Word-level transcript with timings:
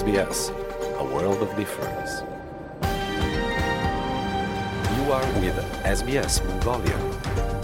SBS, 0.00 0.40
a 1.02 1.04
world 1.14 1.40
of 1.46 1.50
difference. 1.62 2.12
You 4.96 5.04
are 5.16 5.26
with 5.42 5.56
SBS 5.98 6.34
Mongolian 6.48 7.02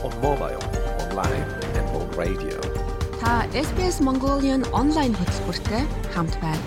on 0.06 0.12
mobile, 0.26 0.62
online 1.04 1.46
and 1.78 1.86
on 1.98 2.06
radio. 2.22 2.56
Та 3.20 3.32
SBS 3.66 3.96
Mongolian 4.08 4.62
онлайн 4.80 5.12
хөтөлбөртэй 5.16 5.82
хамт 6.14 6.34
байна. 6.44 6.64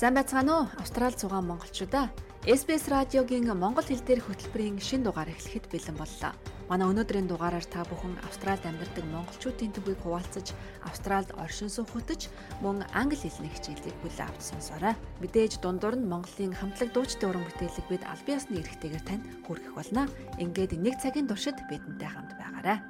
Сайн 0.00 0.14
байцгаана 0.18 0.52
уу? 0.58 0.66
Австралид 0.82 1.20
суугаа 1.20 1.40
монголчуудаа. 1.40 2.10
SBS 2.58 2.84
радиогийн 2.90 3.46
монгол 3.62 3.86
хэл 3.86 4.02
дээрх 4.08 4.26
хөтөлбөрийн 4.26 4.82
шин 4.82 5.06
дугаар 5.06 5.30
эхлэхэд 5.30 5.70
бэлэн 5.70 5.96
боллоо. 6.02 6.32
Манай 6.66 6.90
өнөөдрийн 6.90 7.30
дугаараар 7.30 7.62
та 7.62 7.86
бүхэн 7.86 8.18
Австралид 8.26 8.66
амьдардаг 8.66 9.06
монголчуудын 9.06 9.70
төвийг 9.70 10.02
хуваалцаж, 10.02 10.50
Австралид 10.82 11.30
оршин 11.38 11.70
суугч 11.70 12.26
мөн 12.58 12.82
англи 12.90 13.14
хэлний 13.14 13.54
хичээлийг 13.54 13.94
хүлээн 14.02 14.26
авч 14.26 14.42
сонсоорой. 14.50 14.98
Мэдээж 15.22 15.62
дундуур 15.62 15.94
нь 15.94 16.10
Монголын 16.10 16.58
хамтлаг 16.58 16.90
дуучдын 16.90 17.30
уран 17.30 17.46
бүтээлэг 17.46 17.86
бид 17.86 18.02
аль 18.02 18.26
биесны 18.26 18.58
эрхтэйгээр 18.58 19.04
танд 19.06 19.24
хүргэх 19.46 19.78
болно. 19.78 20.10
Ингээд 20.42 20.74
нэг 20.74 20.98
цагийн 20.98 21.30
туршид 21.30 21.54
бидэнтэй 21.70 22.10
хамт 22.10 22.34
байгаарай. 22.34 22.82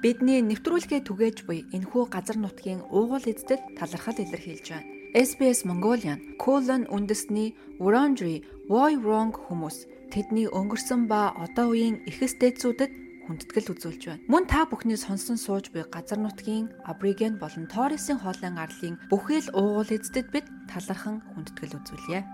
Бидний 0.00 0.40
нэвтрүүлгээ 0.40 1.04
түгээж 1.04 1.44
буй 1.44 1.68
энэхүү 1.76 2.08
газар 2.08 2.40
нутгийн 2.40 2.80
уугуул 2.88 3.20
эздэд 3.20 3.76
талархал 3.76 4.16
илэрхийлж 4.16 4.66
байна. 4.72 4.88
SBS 5.16 5.64
Mongolian 5.64 6.36
Colon 6.36 6.84
үндэсний 6.92 7.56
Wurundjeri 7.80 8.44
Woi 8.68 9.00
Wurrung 9.00 9.32
хүмүүс 9.32 9.95
тэдний 10.16 10.48
өнгөрсөн 10.48 11.12
ба 11.12 11.36
одоо 11.36 11.76
үеийн 11.76 12.00
эхэс 12.08 12.40
дээдсүүдэд 12.40 12.88
хүндэтгэл 13.28 13.68
үзүүлж 13.76 14.02
байна. 14.08 14.24
Мөн 14.32 14.48
та 14.48 14.64
бүхний 14.64 14.96
сонсон 14.96 15.36
сууж 15.36 15.68
буй 15.68 15.84
газар 15.84 16.16
нутгийн 16.16 16.72
Абориген 16.88 17.36
болон 17.36 17.68
Торресын 17.68 18.24
хоолын 18.24 18.56
арлын 18.56 18.96
бүхий 19.12 19.44
л 19.44 19.52
уугуул 19.52 19.92
эздэд 19.92 20.32
бид 20.32 20.48
талархан 20.72 21.20
хүндэтгэл 21.36 21.76
үзүүлье. 21.76 22.24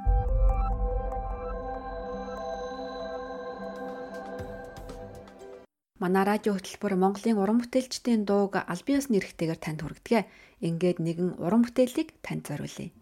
Манай 5.98 6.22
радио 6.22 6.55
хөтөлбөр 6.55 6.94
Монголын 6.94 7.42
уран 7.42 7.58
бүтээлчдийн 7.66 8.22
дууг 8.22 8.62
аль 8.62 8.86
биесны 8.86 9.19
эрхтэйгээр 9.19 9.58
танд 9.58 9.83
хүргэдэг. 9.83 10.30
Ингээд 10.62 10.98
нэгэн 11.03 11.30
уран 11.42 11.66
бүтээлийг 11.66 12.14
танд 12.22 12.47
зориулъя. 12.47 12.94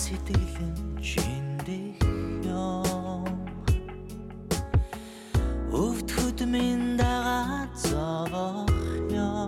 Сэтгэлэн 0.00 0.74
чиндэх 1.08 2.00
ёо 2.48 3.28
Өвдөхөд 5.82 6.40
минь 6.52 6.96
дагаа 6.96 7.68
зовох 7.76 8.72
ёо 9.12 9.44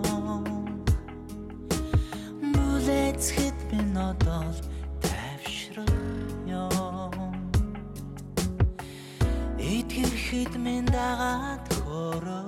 Мүлэцхэд 2.53 3.57
минь 3.71 3.97
одоо 4.09 4.45
тайвшрах 5.01 5.93
ёо 6.45 7.09
Итгэхэд 9.57 10.53
минь 10.63 10.85
дагаа 10.93 11.57
хөрөх 11.85 12.44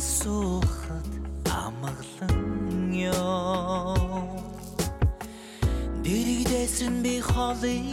суухад 0.00 1.10
амгалан 1.46 2.88
ёо. 3.12 3.96
Дэрэгдээсэн 6.02 6.94
би 7.04 7.14
холыг 7.20 7.89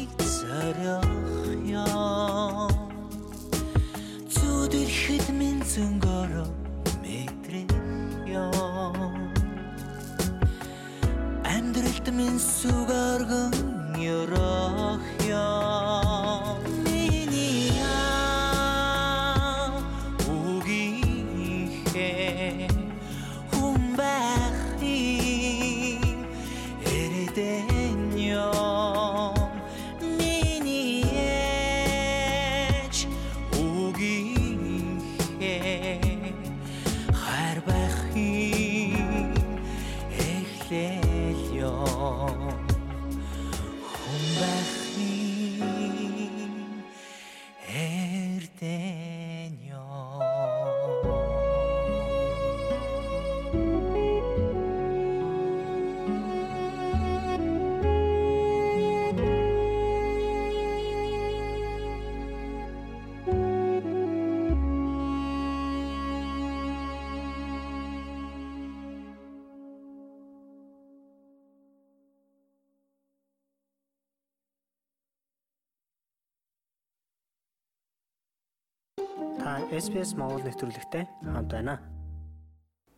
SPS 79.67 80.15
Монгол 80.15 80.47
нэвтрүүлэгтэй 80.47 81.03
хамт 81.27 81.51
байна. 81.51 81.83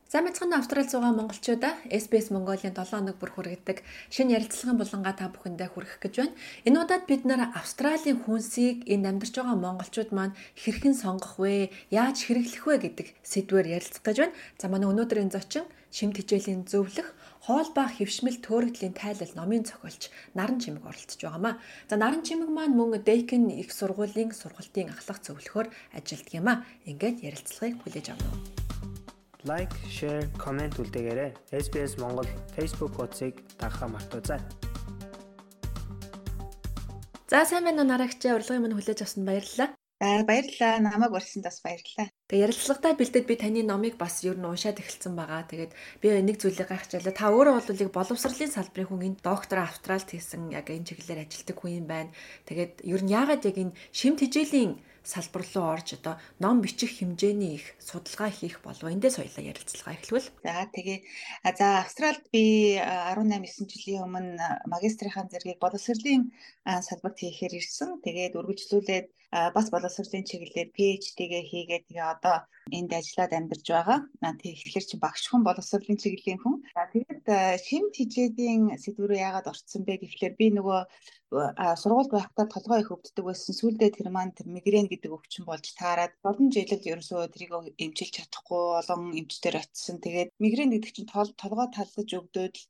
За 0.06 0.22
мэцхан 0.22 0.54
Австрали 0.54 0.86
зугаа 0.86 1.18
монголчуудаа 1.18 1.82
SBS 1.90 2.30
Mongolia 2.30 2.70
7 2.70 2.94
хоног 2.94 3.18
бүр 3.18 3.34
хүргэдэг 3.34 3.82
шинэ 4.14 4.38
ярилцлагын 4.38 4.78
булангаа 4.78 5.14
та 5.18 5.34
бүхэндээ 5.34 5.70
хүргэх 5.74 5.98
гэж 5.98 6.14
байна. 6.22 6.38
Энэ 6.70 6.78
удаад 6.86 7.10
бид 7.10 7.26
нэр 7.26 7.50
Австралийн 7.58 8.22
хүнсийг 8.22 8.86
энэ 8.86 9.18
амьдарч 9.18 9.34
байгаа 9.34 9.58
монголчууд 9.58 10.14
маань 10.14 10.38
хэрхэн 10.62 10.94
сонгох 10.94 11.42
вэ? 11.42 11.74
Яаж 11.90 12.26
хэрэглэх 12.26 12.66
вэ 12.66 12.76
гэдэг 12.86 13.08
сэдвээр 13.26 13.82
ярилцах 13.82 14.06
гэж 14.06 14.18
байна. 14.30 14.38
За 14.62 14.70
манай 14.70 14.94
өнөөдрийн 14.94 15.34
зочин 15.34 15.66
шимт 15.90 16.22
хичээлийн 16.22 16.70
зөвлөх 16.70 17.18
хоол 17.46 17.70
ба 17.72 17.88
хөвшмөл 17.88 18.44
төөрөгдлийн 18.44 18.94
тайлал 18.94 19.34
номын 19.40 19.64
зохиолч 19.64 20.12
Наран 20.36 20.60
Чимэг 20.60 20.84
оролцож 20.84 21.20
байгаамаа. 21.24 21.58
За 21.90 21.96
Наран 21.96 22.24
Чимэг 22.28 22.50
маань 22.52 22.76
мөн 22.76 23.00
Дейкен 23.00 23.48
их 23.48 23.72
сургуулийн 23.72 24.36
сургалтын 24.36 24.92
ахлах 24.92 25.24
зөвлөхөөр 25.24 25.68
ажилладаг 25.96 26.34
юм 26.36 26.48
а. 26.52 26.64
Ингээд 26.84 27.24
ярилцлагыг 27.24 27.80
хүлээж 27.80 28.08
авна 28.12 28.28
уу? 28.28 28.40
Лайк, 29.48 29.72
шеэр, 29.88 30.28
комент 30.36 30.76
үлдээгээрэй. 30.76 31.32
SBS 31.56 31.96
Монгол 31.96 32.28
Facebook 32.60 33.00
хуудсыг 33.00 33.40
дагахаа 33.56 33.88
мартаоцай. 33.88 34.44
За 37.32 37.48
сайн 37.48 37.64
байна 37.64 37.88
уу 37.88 37.88
нарагчаа 37.88 38.36
урилгын 38.36 38.68
минь 38.68 38.76
хүлээж 38.76 39.00
авсанд 39.08 39.24
баярлалаа. 39.24 39.79
За 40.00 40.24
баярлалаа. 40.24 40.80
Намайг 40.80 41.12
урьсанд 41.12 41.44
бас 41.44 41.60
баярлалаа. 41.60 42.08
Тэгээ 42.32 42.46
ярилцлагатай 42.48 42.94
бэлдээд 42.96 43.28
би 43.28 43.36
таны 43.36 43.62
номыг 43.68 44.00
бас 44.00 44.24
ер 44.24 44.40
нь 44.40 44.48
уншаад 44.48 44.80
эхэлсэн 44.80 45.12
байгаа. 45.12 45.44
Тэгээд 45.52 45.72
би 46.00 46.08
нэг 46.24 46.40
зүйлийг 46.40 46.72
гайхчихлаа. 46.72 47.12
Та 47.20 47.28
өөрөө 47.36 47.54
бол 47.60 47.84
яг 47.84 47.92
боловсролын 47.92 48.56
салбарын 48.56 48.88
хүн 48.88 49.08
энд 49.12 49.20
доктор 49.20 49.60
Австралид 49.68 50.08
хийсэн 50.08 50.56
яг 50.56 50.72
энэ 50.72 50.88
чиглэлээр 50.88 51.28
ажилладаг 51.28 51.58
хүн 51.60 51.84
юм 51.84 51.88
байна. 51.92 52.16
Тэгээд 52.48 52.74
ер 52.88 53.02
нь 53.04 53.12
яагаад 53.12 53.44
яг 53.44 53.58
энэ 53.60 53.76
шимт 53.92 54.24
хичээлийн 54.24 54.72
салбар 55.04 55.44
руу 55.54 55.66
орж 55.74 55.98
одоо 55.98 56.16
ном 56.40 56.62
бичих 56.62 57.00
хэмжээний 57.00 57.56
их 57.60 57.66
судалгаа 57.80 58.30
хийх 58.30 58.62
болов 58.62 58.84
эндээс 58.84 59.18
соёлоо 59.18 59.44
ярилцлага 59.52 59.96
эхлэвэл. 59.98 60.30
За 60.44 60.68
тэгээ 60.76 61.00
за 61.58 61.68
Австралид 61.84 62.26
би 62.34 62.78
18 62.78 63.30
9 63.42 63.72
жилийн 63.72 64.04
өмнө 64.06 64.48
магистрийн 64.68 65.32
зэргийг 65.32 65.60
боловсролын 65.60 66.32
салбарт 66.88 67.18
хийхээр 67.20 67.54
ирсэн. 67.60 67.90
Тэгээд 68.06 68.38
үргэлжлүүлээд 68.40 69.08
бас 69.56 69.68
боловсролын 69.74 70.26
чиглэлээр 70.30 70.70
PhD-гээ 70.74 71.44
хийгээд 71.52 71.86
тэгээ 71.90 72.08
одоо 72.16 72.38
энд 72.78 72.92
ажиллаад 72.94 73.34
амьдарч 73.34 73.66
байгаа. 73.70 74.00
Тэгэхээр 74.42 74.86
чи 74.90 74.98
багш 74.98 75.24
хүн 75.30 75.42
боловсролын 75.46 76.02
чиглэлийн 76.02 76.40
хүн. 76.42 76.56
За 76.74 76.90
тэгээд 76.94 77.09
шимт 77.66 77.94
хижээдийн 77.98 78.64
сэдвүүрээ 78.84 79.24
яагаад 79.28 79.52
орцсон 79.52 79.82
бэ 79.86 79.94
гэхлээр 80.02 80.34
би 80.40 80.48
нөгөө 80.58 80.80
сургуульд 81.82 82.12
байхдаа 82.14 82.46
толгой 82.56 82.80
их 82.82 82.94
өвддөг 82.96 83.26
байсан. 83.28 83.54
Сүүлдээ 83.60 83.90
тэр 83.94 84.10
маань 84.16 84.34
тэр 84.38 84.48
мигрен 84.56 84.88
гэдэг 84.90 85.12
өвчин 85.18 85.44
болж 85.50 85.66
таарад 85.80 86.14
олон 86.30 86.50
жилд 86.56 86.84
ерөөсөө 86.92 87.22
тэрийг 87.34 87.54
эмчилж 87.84 88.14
чадахгүй 88.18 88.64
олон 88.82 89.02
эмчтэр 89.20 89.56
очисон. 89.62 89.98
Тэгээд 90.04 90.30
мигрен 90.44 90.70
гэдэг 90.74 90.92
чинь 90.96 91.12
толгой 91.44 91.68
талдаж 91.76 92.10
өгдөөд 92.20 92.56
л 92.58 92.66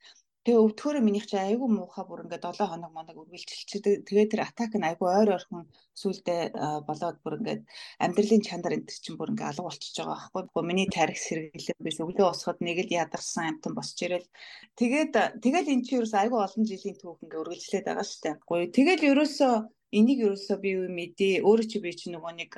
Тэгээ 0.49 0.65
өвдөхөөрөө 0.65 1.03
минийх 1.05 1.25
чи 1.29 1.37
айгүй 1.37 1.69
муухай 1.69 2.05
бүр 2.09 2.25
ингээд 2.25 2.41
7 2.41 2.65
хоног 2.73 2.89
моног 2.89 3.21
үргэлжилчихдэг. 3.21 4.01
Тэгээ 4.09 4.27
тэр 4.33 4.41
атак 4.49 4.73
нь 4.73 4.87
айгүй 4.89 5.05
ойр 5.05 5.29
ойрхон 5.37 5.69
сүулдэ 5.93 6.57
болоод 6.89 7.17
бүр 7.21 7.37
ингээд 7.37 7.61
амьдралын 8.01 8.41
чанар 8.41 8.73
энэ 8.81 8.89
чинь 8.89 9.13
бүр 9.13 9.29
ингээд 9.29 9.49
алга 9.53 9.69
болчихж 9.69 9.95
байгаа 10.01 10.33
байхгүй. 10.33 10.63
Миний 10.65 10.89
тарих 10.89 11.21
сэргэлэн 11.21 11.85
биш 11.85 12.01
өглөө 12.01 12.33
усахад 12.33 12.65
нэг 12.65 12.81
л 12.81 12.97
ядарсан 12.97 13.45
амтан 13.61 13.77
босч 13.77 14.01
ирэл. 14.01 14.25
Тэгээд 14.73 15.13
тэгэл 15.37 15.69
эн 15.69 15.85
чинь 15.85 16.01
ерөөс 16.01 16.17
айгүй 16.17 16.39
олон 16.41 16.65
жилийн 16.65 16.97
түүх 16.97 17.21
ингээд 17.21 17.41
үргэлжлээд 17.45 17.85
байгаа 17.85 18.05
шүү 18.09 18.21
дээ. 18.25 18.35
Гоё. 18.49 18.65
Тэгэл 18.73 19.05
ерөөсөө 19.05 19.53
энийг 19.97 20.19
ерөөсөө 20.25 20.57
би 20.63 20.69
юу 20.77 20.87
мэдээ 20.93 21.41
өөрөө 21.47 21.67
чи 21.71 21.77
би 21.83 21.91
чи 21.99 22.07
нөгөө 22.13 22.33
нэг 22.41 22.53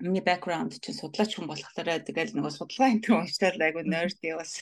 миний 0.00 0.24
бэкграунд 0.24 0.78
чинь 0.80 0.96
судлаач 0.96 1.34
хүн 1.34 1.50
болохоор 1.50 2.00
тэгэл 2.06 2.32
нөгөө 2.36 2.52
судалгаа 2.56 2.88
энэ 2.94 3.08
уншаад 3.20 3.60
айгу 3.60 3.82
нойрд 3.84 4.20
яваас. 4.24 4.54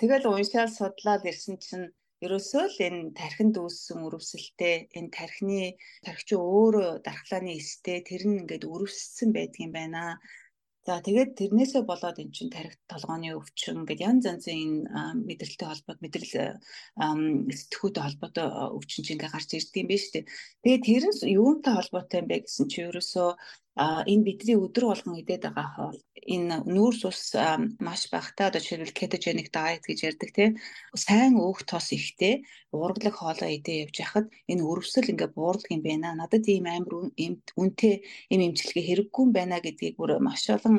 Тэгэл 0.00 0.30
уншаад 0.30 0.70
судлаад 0.70 1.22
ирсэн 1.26 1.56
чинь 1.58 1.86
ерөөсөө 2.24 2.64
л 2.68 2.78
энэ 2.86 3.00
тархинд 3.16 3.56
үүссэн 3.56 3.98
өрөвсөлтэй 4.06 4.76
энэ 4.98 5.10
тархины 5.16 5.80
тархич 6.04 6.30
өөрөө 6.36 7.00
дархлааны 7.06 7.56
эстэй 7.56 7.98
тэр 8.04 8.22
нь 8.28 8.44
ингээд 8.44 8.68
өрөвссөн 8.68 9.32
байдгийн 9.32 9.72
байна. 9.72 10.20
За 10.86 10.96
тэгээд 11.04 11.36
тэрнээсээ 11.36 11.82
болоод 11.84 12.16
эн 12.22 12.32
чинь 12.32 12.48
тарих 12.48 12.74
толгооны 12.88 13.36
өвчин 13.36 13.84
гэдэг 13.84 14.00
янз 14.10 14.24
янзын 14.32 14.88
мэдрэлтэй 15.28 15.68
холбоот 15.68 16.00
мэдрэл 16.00 16.56
сэтгүүтэй 17.60 18.02
холбоотой 18.04 18.46
өвчин 18.80 19.04
чинь 19.04 19.20
ингээ 19.20 19.28
гарч 19.28 19.50
ирдэг 19.60 19.76
юм 19.76 19.88
байна 19.92 20.00
шүү 20.00 20.14
дээ. 20.16 20.24
Тэгээд 20.64 20.86
тэр 20.88 21.04
нь 21.12 21.20
юунтай 21.36 21.74
холбоотой 21.76 22.18
юм 22.24 22.28
бэ 22.32 22.36
гэсэн 22.48 22.66
чи 22.72 22.78
ерөөсөө 22.88 23.28
энэ 23.78 24.26
бидний 24.26 24.58
өдөр 24.58 24.84
болгон 24.90 25.20
идээд 25.22 25.42
байгаа 25.46 25.68
хоол. 25.74 25.98
Энэ 26.34 26.66
нүүрс 26.74 27.02
ус 27.06 27.22
маш 27.86 28.10
багтаа 28.10 28.50
одоо 28.50 28.60
жишээлбэл 28.60 28.98
ketogenic 28.98 29.48
diet 29.54 29.86
гэж 29.86 29.98
ярьдаг 30.10 30.30
тийм. 30.34 30.52
Сайн 30.94 31.38
өөх 31.38 31.62
тос 31.70 31.94
ихтэй 31.94 32.42
уурглаг 32.74 33.14
хоолоо 33.16 33.50
идээ 33.56 33.86
явж 33.86 33.96
хахад 34.02 34.26
энэ 34.50 34.66
өрөвсөл 34.66 35.10
ингээ 35.12 35.30
буурдаг 35.36 35.70
юм 35.70 35.82
байна. 35.86 36.18
Надад 36.18 36.44
ийм 36.50 36.66
амар 36.66 37.14
үнэтэй 37.60 37.94
ийм 38.32 38.40
эмчилгээ 38.50 38.84
хэрэггүй 38.88 39.22
юм 39.24 39.32
байна 39.38 39.62
гэдгийг 39.62 39.94
бүр 39.96 40.18
маш 40.18 40.42
олон 40.50 40.76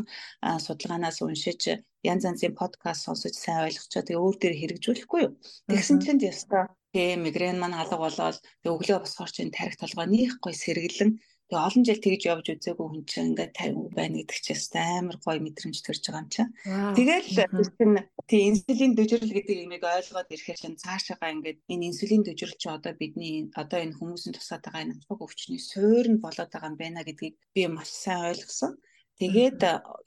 судалгаанаас 0.65 1.23
уншиж 1.23 1.61
янз 2.03 2.23
янзын 2.27 2.53
подкаст 2.59 3.07
сонсож 3.07 3.33
сайн 3.39 3.65
ойлгочоо 3.65 4.03
тэгээ 4.03 4.23
өөр 4.23 4.35
дээр 4.39 4.55
хэрэгжүүлэхгүй 4.59 5.19
юу? 5.25 5.33
Тэгсэн 5.69 5.97
чинь 6.03 6.21
ястаа 6.31 6.65
Тэгээ 6.91 7.23
мигрен 7.23 7.55
маань 7.59 7.79
алга 7.79 7.95
болоод 8.03 8.37
өглөө 8.67 8.99
босохоор 8.99 9.31
чинь 9.31 9.55
тарих 9.55 9.79
толгой. 9.79 10.11
Нөх 10.11 10.43
гой 10.43 10.51
сэргэлэн 10.51 11.11
Тэгээ 11.51 11.67
олон 11.67 11.83
жил 11.83 11.99
тэгж 11.99 12.23
явж 12.31 12.47
үзээгүй 12.47 12.87
хүн 12.87 13.03
чинь 13.11 13.35
ингээд 13.35 13.53
50 13.59 13.91
байна 13.91 14.23
гэдэг 14.23 14.39
чинь 14.39 14.63
амар 14.71 15.17
гоё 15.19 15.39
мэдрэмж 15.43 15.77
төрж 15.83 16.03
байгаа 16.07 16.23
юм 16.23 16.29
чинь. 16.31 16.51
Тэгэл 16.95 17.27
чинь 17.27 18.07
тий 18.31 18.41
инсулин 18.47 18.95
дөжрөл 18.95 19.35
гэдэг 19.35 19.57
юмыг 19.67 19.83
ойлгоод 19.83 20.31
ирэхээр 20.31 20.59
чинь 20.63 20.79
цаашаага 20.79 21.27
ингээд 21.35 21.59
энэ 21.67 21.87
инсулин 21.91 22.23
дөжрөл 22.23 22.55
чи 22.55 22.67
одоо 22.71 22.95
бидний 22.95 23.51
одоо 23.51 23.83
энэ 23.83 23.99
хүмүүсийн 23.99 24.31
тусаад 24.39 24.63
байгаа 24.63 24.83
энэ 24.87 24.95
албаг 24.95 25.19
өвчний 25.27 25.59
суурь 25.59 26.07
нь 26.07 26.23
болоод 26.23 26.51
байгаа 26.55 26.71
юм 26.71 26.77
байна 26.79 27.03
гэдгийг 27.03 27.35
би 27.51 27.61
маш 27.67 27.91
сайн 27.91 28.31
ойлгосон. 28.31 28.71
Тэгээд 29.19 29.59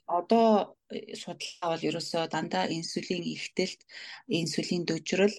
одоо 0.09 0.49
судалгаа 1.21 1.69
бол 1.77 1.87
ерөөсөө 1.89 2.23
дандаа 2.33 2.65
инсулин 2.73 3.21
ихтэлт, 3.21 3.85
инсулин 4.41 4.81
дөжрөл 4.89 5.37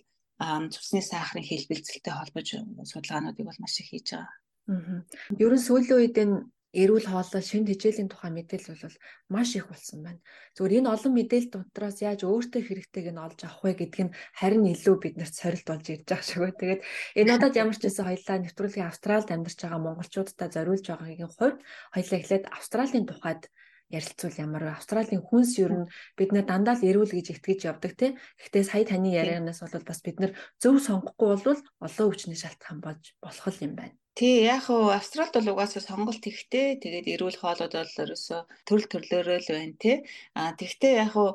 цусны 0.70 1.02
сахарын 1.02 1.42
хэлбэлцэлтэй 1.50 2.14
холбож 2.14 2.48
судалгаануудыг 2.94 3.42
бол 3.46 3.58
маш 3.58 3.74
их 3.82 3.90
хийж 3.90 4.14
байгаа. 4.14 4.45
Аа. 4.66 5.06
Ерөн 5.38 5.62
сүүлийн 5.62 5.98
үед 5.98 6.16
энэ 6.18 6.36
эрүүл 6.76 7.08
хоолой 7.08 7.40
шинэ 7.40 7.72
хичээлийн 7.72 8.10
тухай 8.12 8.30
мэдээлэл 8.36 8.84
бол 8.84 8.98
маш 9.32 9.56
их 9.56 9.64
болсон 9.70 10.04
байна. 10.04 10.20
Зүгээр 10.56 10.84
энэ 10.84 10.92
олон 10.92 11.12
мэдээлэл 11.16 11.54
дотроос 11.56 11.98
яаж 12.04 12.20
өөртөө 12.28 12.62
хэрэгтэйг 12.68 13.06
нь 13.16 13.22
олж 13.24 13.40
авах 13.48 13.64
вэ 13.64 13.72
гэдг 13.80 13.98
нь 14.04 14.16
харин 14.36 14.68
илүү 14.68 14.96
биднэрт 15.00 15.34
сорилт 15.40 15.66
болж 15.70 15.86
ирж 15.88 16.04
байгаа 16.04 16.36
байна. 16.44 16.60
Тэгээд 16.60 16.82
энэ 17.16 17.32
удаад 17.32 17.54
ямар 17.56 17.76
ч 17.80 17.82
байсан 17.88 18.04
хоёлаа 18.10 18.36
нэвтрүүлгийн 18.44 18.90
Австралид 18.92 19.30
амьдарч 19.32 19.58
байгаа 19.64 19.80
монголчуудтай 19.80 20.48
зориулж 20.52 20.84
байгаагийн 20.90 21.32
хувьд 21.32 21.58
хоёлаа 21.96 22.18
эхлээд 22.20 22.44
Австралийн 22.52 23.06
тухайд 23.08 23.42
ярилцвал 23.88 24.36
ямар 24.36 24.62
вэ? 24.68 24.76
Австралийн 24.76 25.22
хүнс 25.24 25.52
ер 25.64 25.72
нь 25.80 25.90
бид 26.18 26.30
нэ 26.34 26.44
дандаа 26.44 26.76
л 26.76 26.84
эрүүл 26.84 27.14
гэж 27.16 27.26
итгэж 27.40 27.60
явдаг 27.70 27.92
тийм. 27.96 28.12
Гэхдээ 28.36 28.64
сая 28.66 28.84
таны 28.84 29.14
ярианаас 29.14 29.62
бол 29.62 29.86
бас 29.86 30.00
бид 30.04 30.18
нар 30.20 30.32
зөв 30.60 30.76
сонгохгүй 30.82 31.28
бол 31.40 31.60
олон 31.86 32.06
өвчний 32.10 32.36
шалтгаан 32.36 32.82
болж 32.82 33.14
болох 33.22 33.56
юм 33.62 33.78
байна. 33.78 33.96
Тий, 34.16 34.36
яг 34.48 34.62
хуу 34.64 34.88
Австралид 34.96 35.34
бол 35.36 35.52
угаасаа 35.52 35.82
сонголт 35.84 36.24
ихтэй. 36.24 36.80
Тэгээд 36.80 37.06
эрүүл 37.14 37.36
хоолууд 37.36 37.74
бол 37.76 37.96
ерөөсөө 38.04 38.40
төрөл 38.64 38.88
төрлөөрөө 38.92 39.38
л 39.44 39.50
байна 39.52 39.76
тий. 39.84 39.96
А 40.32 40.56
тэгтээ 40.60 40.92
яг 41.04 41.10
хуу 41.12 41.30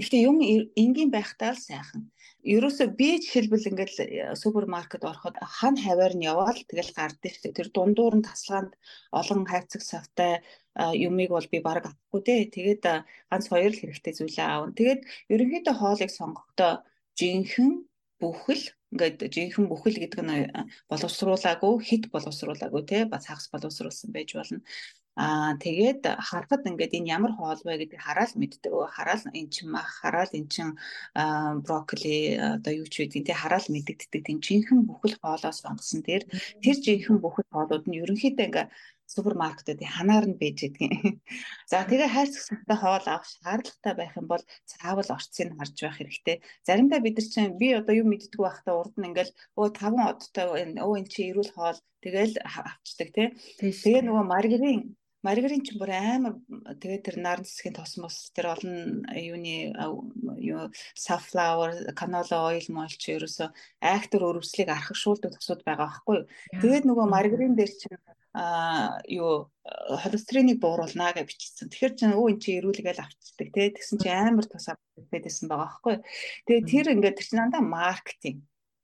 тэгтээ 0.00 0.20
юм 0.24 0.40
энгийн 0.82 1.10
байхтаа 1.12 1.52
л 1.52 1.60
сайхан. 1.68 2.08
Ерөөсөө 2.54 2.88
би 2.96 3.08
жишээлбэл 3.20 3.68
ингээд 3.70 3.92
супермаркет 4.40 5.04
ороход 5.04 5.36
хан 5.36 5.76
хаваар 5.84 6.14
нь 6.16 6.24
яваал 6.32 6.60
тэгэл 6.64 6.96
гардыг 6.96 7.34
шүү. 7.36 7.52
Тэр 7.52 7.68
дундуур 7.76 8.14
нь 8.16 8.24
тасалгаанд 8.24 8.72
олон 9.20 9.44
хайцаг 9.44 9.82
савтай 9.84 10.32
юмыг 10.96 11.28
бол 11.36 11.48
би 11.52 11.60
баг 11.60 11.84
авахгүй 11.84 12.20
дээ. 12.24 12.42
Тэгээд 12.56 12.84
ганц 13.28 13.44
хоёр 13.52 13.72
л 13.76 13.80
хэрэгтэй 13.84 14.12
зүйлээ 14.16 14.46
аавна. 14.48 14.72
Тэгээд 14.80 15.00
ерөнхийдөө 15.28 15.74
хоолыг 15.76 16.10
сонгохдоо 16.16 16.72
жинхэнэ 17.20 17.84
бүхэл 18.20 18.64
ингээд 18.92 19.18
жинхэнэ 19.34 19.70
бүхэл 19.70 19.96
гэдэг 20.02 20.20
нь 20.24 20.36
боловсруулаагүй 20.90 21.74
хит 21.88 22.04
боловсруулаагүй 22.14 22.82
те 22.90 22.98
ба 23.10 23.18
цагс 23.26 23.46
боловсруулсан 23.52 24.10
байж 24.12 24.30
болно. 24.38 24.60
Аа 25.18 25.58
тэгээд 25.64 26.02
харахад 26.28 26.62
ингээд 26.70 26.96
энэ 26.98 27.10
ямар 27.16 27.32
хоол 27.34 27.60
вэ 27.66 27.74
гэдгийг 27.82 28.02
хараад 28.06 28.32
мэддэг. 28.38 28.72
Хараад 28.96 29.22
эн 29.34 29.46
чин 29.54 29.66
мах, 29.74 29.90
хараад 30.00 30.30
эн 30.38 30.46
чин 30.46 30.68
брокколи 31.66 32.38
одоо 32.56 32.72
юу 32.80 32.86
ч 32.86 32.94
байдгийг 33.02 33.26
тий 33.26 33.36
хараад 33.42 33.66
мэддэгддэг. 33.66 34.22
Тийм 34.22 34.38
жинхэнэ 34.46 34.86
бүхэл 34.86 35.18
хоолоос 35.18 35.58
сонгосон. 35.58 36.00
Тэр 36.06 36.22
тэр 36.62 36.76
жинхэнэ 36.86 37.18
бүхэл 37.18 37.50
хоолууд 37.50 37.84
нь 37.90 37.98
ерөнхийдөө 37.98 38.46
ингээд 38.46 38.70
супермаркетуудын 39.12 39.94
ханаар 39.96 40.26
нь 40.28 40.40
байж 40.40 40.58
гэдгийг. 40.62 40.92
За 41.70 41.82
тэгээ 41.88 42.14
хайрцаг 42.14 42.42
сантай 42.44 42.76
хоол 42.80 43.06
авах 43.08 43.26
шаардлагатай 43.32 43.94
байх 43.96 44.12
юм 44.20 44.26
бол 44.28 44.44
цаавал 44.70 45.08
орцыг 45.16 45.48
харж 45.56 45.76
байх 45.80 45.96
хэрэгтэй. 45.98 46.36
Заримдаа 46.68 47.00
бид 47.02 47.16
нар 47.16 47.28
чинь 47.32 47.58
би 47.60 47.68
одоо 47.80 47.94
юу 48.00 48.06
мэддэггүй 48.12 48.44
байхдаа 48.44 48.74
урд 48.80 48.94
нь 48.96 49.08
ингээл 49.08 49.32
өө 49.58 49.68
таван 49.80 50.04
одтой 50.12 50.46
өө 50.84 50.92
эн 50.98 51.06
чи 51.12 51.20
эрүүл 51.30 51.52
хоол 51.56 51.78
тэгэл 52.04 52.34
авчдаг 52.44 53.08
тий. 53.16 53.28
Тэгээ 53.60 54.04
нөгөө 54.04 54.24
маргарин 54.32 54.80
Маргарин 55.26 55.66
ч 55.66 55.74
бүр 55.74 55.90
амар 55.90 56.38
тэгээд 56.78 57.02
тэр 57.06 57.16
наран 57.18 57.42
цэцгийн 57.42 57.74
тос 57.74 57.98
мос 57.98 58.30
тэр 58.30 58.54
олон 58.54 59.02
юуны 59.18 59.74
юу 60.38 60.70
sunflower, 60.94 61.90
canola 61.98 62.38
oil 62.54 62.66
молч 62.70 63.02
ерөөсө 63.10 63.50
айхтар 63.82 64.22
өрөвслийг 64.22 64.70
архагшуулдаг 64.70 65.34
тосууд 65.34 65.66
байгаа 65.66 65.90
байхгүй. 65.90 66.18
Тэгээд 66.62 66.86
нөгөө 66.86 67.06
маргарин 67.10 67.58
дээр 67.58 67.72
чинь 67.74 67.98
а 68.38 69.02
юу 69.10 69.50
холестеринийг 69.66 70.62
бууруулнаа 70.62 71.10
гэж 71.10 71.26
бичсэн. 71.26 71.66
Тэгэхээр 71.74 71.94
чинь 71.98 72.14
өө 72.14 72.26
эн 72.30 72.38
чи 72.38 72.50
эрүүлгээл 72.62 73.02
авчдаг 73.02 73.48
те. 73.50 73.74
Тэгсэн 73.74 73.98
чи 73.98 74.08
амар 74.14 74.46
тус 74.46 74.70
авчихсан 74.70 75.50
байгаа 75.50 75.66
байхгүй 75.66 75.92
юу. 75.98 76.04
Тэгээд 76.46 76.70
тэр 76.70 76.86
ингээд 76.94 77.16
тэр 77.18 77.26
чинь 77.26 77.40
дандаа 77.42 77.62
маркетинг 77.66 78.38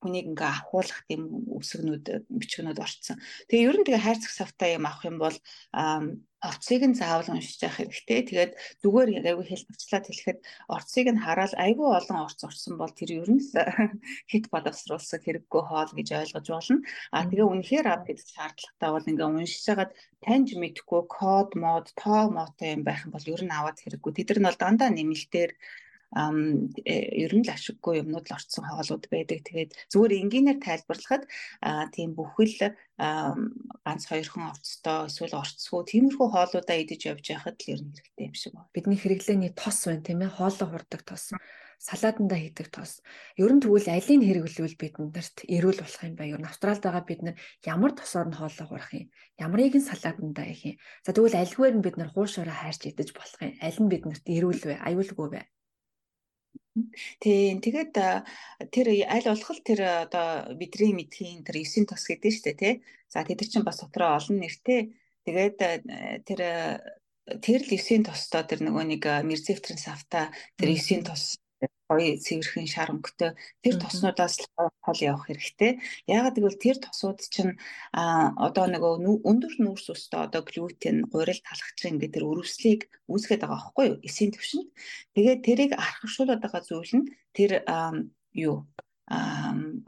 хүнийг 0.05 0.27
ингээ 0.37 0.51
ахуулах 0.53 1.01
тийм 1.09 1.49
үсгнүүд 1.49 2.29
бичгнүүд 2.29 2.79
орцсон. 2.85 3.17
Тэгээ 3.49 3.69
ер 3.73 3.77
нь 3.81 3.87
тэгээ 3.89 4.05
хайрцаг 4.05 4.33
савтай 4.37 4.77
юм 4.77 4.85
авах 4.85 5.09
юм 5.09 5.17
бол 5.17 5.37
орцыг 6.45 6.83
нь 6.85 6.99
заавал 7.01 7.33
уншиж 7.33 7.65
явах 7.65 7.81
хэрэгтэй. 7.81 8.21
Тэгээд 8.29 8.53
зүгээр 8.85 9.09
айгүй 9.25 9.47
хэлбэрчлээд 9.49 10.05
хэлэхэд 10.07 10.39
орцыг 10.69 11.07
нь 11.09 11.23
хараад 11.25 11.53
айгүй 11.57 11.89
олон 11.89 12.19
орц 12.29 12.41
орсон 12.45 12.77
бол 12.77 12.93
тэр 12.93 13.11
ер 13.25 13.31
нь 13.33 13.41
хит 14.31 14.45
боловсруулсан 14.53 15.21
хэрэггүй 15.25 15.63
хоол 15.65 15.91
гэж 15.97 16.09
ойлгож 16.21 16.47
болно. 16.53 16.79
А 17.17 17.25
тэгээ 17.25 17.49
үнэхээр 17.49 17.87
гэдэг 18.05 18.29
шаардлагатай 18.37 18.91
бол 18.93 19.11
ингээ 19.11 19.29
уншиж 19.33 19.65
хагаад 19.65 19.93
таньж 20.25 20.49
мэдхгүй 20.61 21.03
код 21.09 21.51
мод 21.57 21.87
тоо 21.97 22.29
мотой 22.29 22.77
юм 22.77 22.83
байх 22.85 23.09
юм 23.09 23.13
бол 23.17 23.25
ер 23.35 23.43
нь 23.45 23.57
аваад 23.57 23.81
хэрэггүй. 23.81 24.13
Тэд 24.13 24.29
нар 24.37 24.53
бол 24.53 24.61
дандаа 24.61 24.91
нэмэлтээр 24.93 25.51
ер 26.15 27.33
нь 27.35 27.45
л 27.47 27.51
ашиггүй 27.51 28.01
юмнууд 28.03 28.27
л 28.31 28.37
орцсон 28.39 28.65
хоолууд 28.65 29.05
байдаг. 29.11 29.39
Тэгээд 29.43 29.71
зүгээр 29.91 30.19
энгийнээр 30.23 30.59
тайлбарлахад 30.63 31.25
тийм 31.95 32.15
бүхэл 32.15 32.75
ганц 32.97 34.03
хоёрхан 34.07 34.55
орцтой 34.55 35.11
эсвэл 35.11 35.41
орцгүй 35.43 35.83
тиймэрхүү 35.91 36.29
хоолуудаа 36.31 36.77
идэж 36.79 37.01
явж 37.11 37.27
байхад 37.35 37.59
л 37.59 37.73
ер 37.75 37.81
нь 37.83 37.95
хэрэгтэй 37.95 38.27
юм 38.31 38.35
шиг 38.39 38.53
байна. 38.55 38.71
Бидний 38.71 38.99
хэрэглээний 38.99 39.53
тос 39.59 39.79
байна 39.91 40.07
тийм 40.07 40.23
ээ 40.23 40.37
хоолоо 40.39 40.69
хурдаг 40.71 41.03
тос 41.03 41.35
салаатанда 41.85 42.37
хийдэг 42.41 42.69
тос. 42.73 43.05
Ер 43.37 43.53
нь 43.53 43.61
тэгвэл 43.61 43.93
алийг 43.93 44.23
хэрэглэвэл 44.25 44.81
бидэндэрт 44.81 45.37
эрүүл 45.45 45.81
болох 45.85 46.03
юм 46.09 46.15
ба. 46.17 46.25
Ер 46.25 46.41
нь 46.41 46.49
Австралид 46.49 46.81
байгаа 46.81 47.05
бид 47.05 47.21
нар 47.21 47.37
ямар 47.61 47.93
тосоор 47.93 48.29
нь 48.33 48.39
хоолоо 48.41 48.67
хурах 48.69 48.93
юм? 48.97 49.13
Ямарыг 49.37 49.77
нь 49.77 49.85
салаатанда 49.85 50.43
хийх 50.49 50.63
юм? 50.65 50.77
За 51.05 51.13
тэгвэл 51.13 51.37
альвгээр 51.37 51.75
нь 51.77 51.85
бид 51.85 51.97
нар 52.01 52.11
хуушаараа 52.15 52.57
хайрч 52.57 52.89
идэж 52.89 53.09
болох 53.13 53.41
юм? 53.43 53.53
Аль 53.61 53.81
нь 53.85 53.93
биднэрт 53.93 54.25
эрүүл 54.25 54.63
вэ? 54.65 54.75
Аюулгүй 54.81 55.29
вэ? 55.29 55.43
Тийм 57.23 57.63
тэгээд 57.63 57.95
тэр 58.75 58.87
аль 59.07 59.29
болох 59.31 59.61
тэр 59.63 59.81
одоо 60.11 60.55
бидний 60.59 60.91
мэдхийн 60.91 61.47
тэр 61.47 61.63
9 61.63 61.87
тос 61.87 62.03
гэдэг 62.11 62.31
нь 62.31 62.35
шүү 62.35 62.45
дээ 62.51 62.59
тий. 62.59 62.75
За 63.07 63.23
тэд 63.23 63.47
чинь 63.47 63.63
бас 63.63 63.79
дотроо 63.79 64.19
олон 64.19 64.43
нэртэй. 64.43 64.91
Тэгээд 65.23 65.57
тэр 66.27 66.41
тэр 67.41 67.61
л 67.63 67.71
9 67.71 68.11
тостоо 68.11 68.43
тэр 68.43 68.61
нөгөө 68.67 68.85
нэг 68.91 69.03
мерзефтрин 69.23 69.79
савта 69.79 70.35
тэр 70.59 70.75
9 70.75 71.07
тос 71.07 71.39
гоё 71.95 72.19
цэвэрхэн 72.19 72.67
шар 72.67 72.91
өнгөтэй 72.91 73.31
тэр 73.63 73.75
тоснуудаас 73.79 74.35
хол 74.83 75.01
явах 75.01 75.31
хэрэгтэй. 75.31 75.79
Яагаад 76.11 76.37
гэвэл 76.37 76.59
тэр 76.59 76.77
тосууд 76.83 77.23
чинь 77.35 77.55
а 77.95 78.35
одоо 78.47 78.67
нөгөө 78.67 79.23
өндөр 79.31 79.55
нүүрс 79.63 79.87
өстэй 79.95 80.21
одоо 80.27 80.43
глютен, 80.43 81.07
гурил 81.07 81.41
талхчин 81.47 82.03
гэдэг 82.03 82.19
тэр 82.19 82.29
өрөвслийг 82.29 82.81
үүсгээд 83.07 83.43
байгаа 83.47 83.59
байхгүй 83.63 83.85
юу? 83.89 83.99
Эсийн 84.03 84.35
төвшөнд. 84.35 84.69
Тэгээд 85.15 85.41
тэрийг 85.47 85.73
архившуулаад 85.79 86.41
байгаа 86.43 86.63
зүйл 86.67 86.93
нь 86.99 87.09
тэр 87.37 87.63
юу 88.35 88.67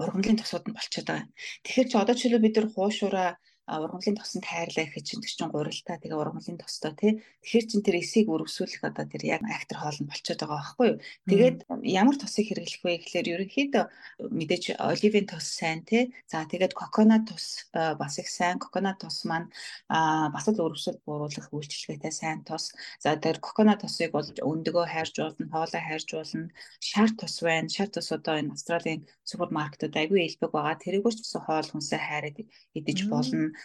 ургамлын 0.02 0.38
тосууд 0.40 0.64
нь 0.68 0.76
болчиход 0.76 1.08
байгаа. 1.08 1.28
Тэгэхээр 1.64 1.88
чи 1.90 1.96
одоо 1.96 2.14
жишээлбэл 2.14 2.44
бид 2.44 2.56
нар 2.56 2.68
хуушураа 2.70 3.30
ургамлын 3.66 4.14
тосонд 4.14 4.46
хайрлаа 4.46 4.86
гэхэд 4.86 5.06
чинь 5.10 5.22
тэр 5.26 5.34
чинь 5.34 5.50
гурилтаа 5.50 5.98
тэгээ 5.98 6.14
ургамлын 6.14 6.62
тостой 6.62 6.94
тий. 6.94 7.12
Тэгэхээр 7.42 7.66
чин 7.66 7.82
тэр 7.82 7.98
эсийг 7.98 8.30
өргөсүүлэх 8.30 8.82
одоо 8.86 9.10
тэр 9.10 9.22
яг 9.26 9.42
актер 9.42 9.82
хоол 9.82 9.98
нь 9.98 10.06
болчиход 10.06 10.38
байгаа 10.46 10.62
байхгүй 10.62 10.86
юу. 10.86 10.98
Тэгээд 11.26 11.58
ямар 11.82 12.14
тосыг 12.14 12.46
хэрэглэх 12.46 12.82
вэ 12.86 12.94
гэхлээр 13.02 13.26
ерөнхийдөө 13.34 13.84
мэдээж 14.22 14.64
оливын 14.78 15.26
тос 15.26 15.46
сайн 15.50 15.82
тий. 15.82 16.14
За 16.30 16.46
тэгээд 16.46 16.78
коконат 16.78 17.26
тос 17.26 17.66
бас 17.74 18.14
их 18.22 18.30
сайн. 18.30 18.62
Коконат 18.62 19.02
тос 19.02 19.26
маань 19.26 19.50
бас 19.90 20.46
л 20.46 20.62
өргөсөл 20.62 21.02
бууруулах 21.02 21.50
үйлчилгээтэй 21.50 22.14
сайн 22.14 22.46
тос. 22.46 22.70
За 23.02 23.18
тэр 23.18 23.42
коконат 23.42 23.82
тосыг 23.82 24.14
бол 24.14 24.30
өндөгөө 24.30 24.86
хайрж 24.86 25.14
болно, 25.18 25.50
хоолой 25.50 25.82
хайрж 25.82 26.08
болно. 26.14 26.54
Шар 26.78 27.10
тос 27.18 27.42
байна. 27.42 27.66
Шар 27.66 27.90
тос 27.90 28.14
одоо 28.14 28.38
энэ 28.38 28.54
Австралийн 28.54 29.10
супермаркетууд 29.26 29.94
айгүй 29.98 30.22
илбэг 30.22 30.54
байгаа. 30.54 30.78
Тэрийгөө 30.78 31.12
ч 31.18 31.26
гэсэн 31.26 31.42
хоол 31.42 31.66
хүнсээ 31.66 31.98
хайраад 31.98 32.38
идэж 32.78 33.10
болно 33.10 33.55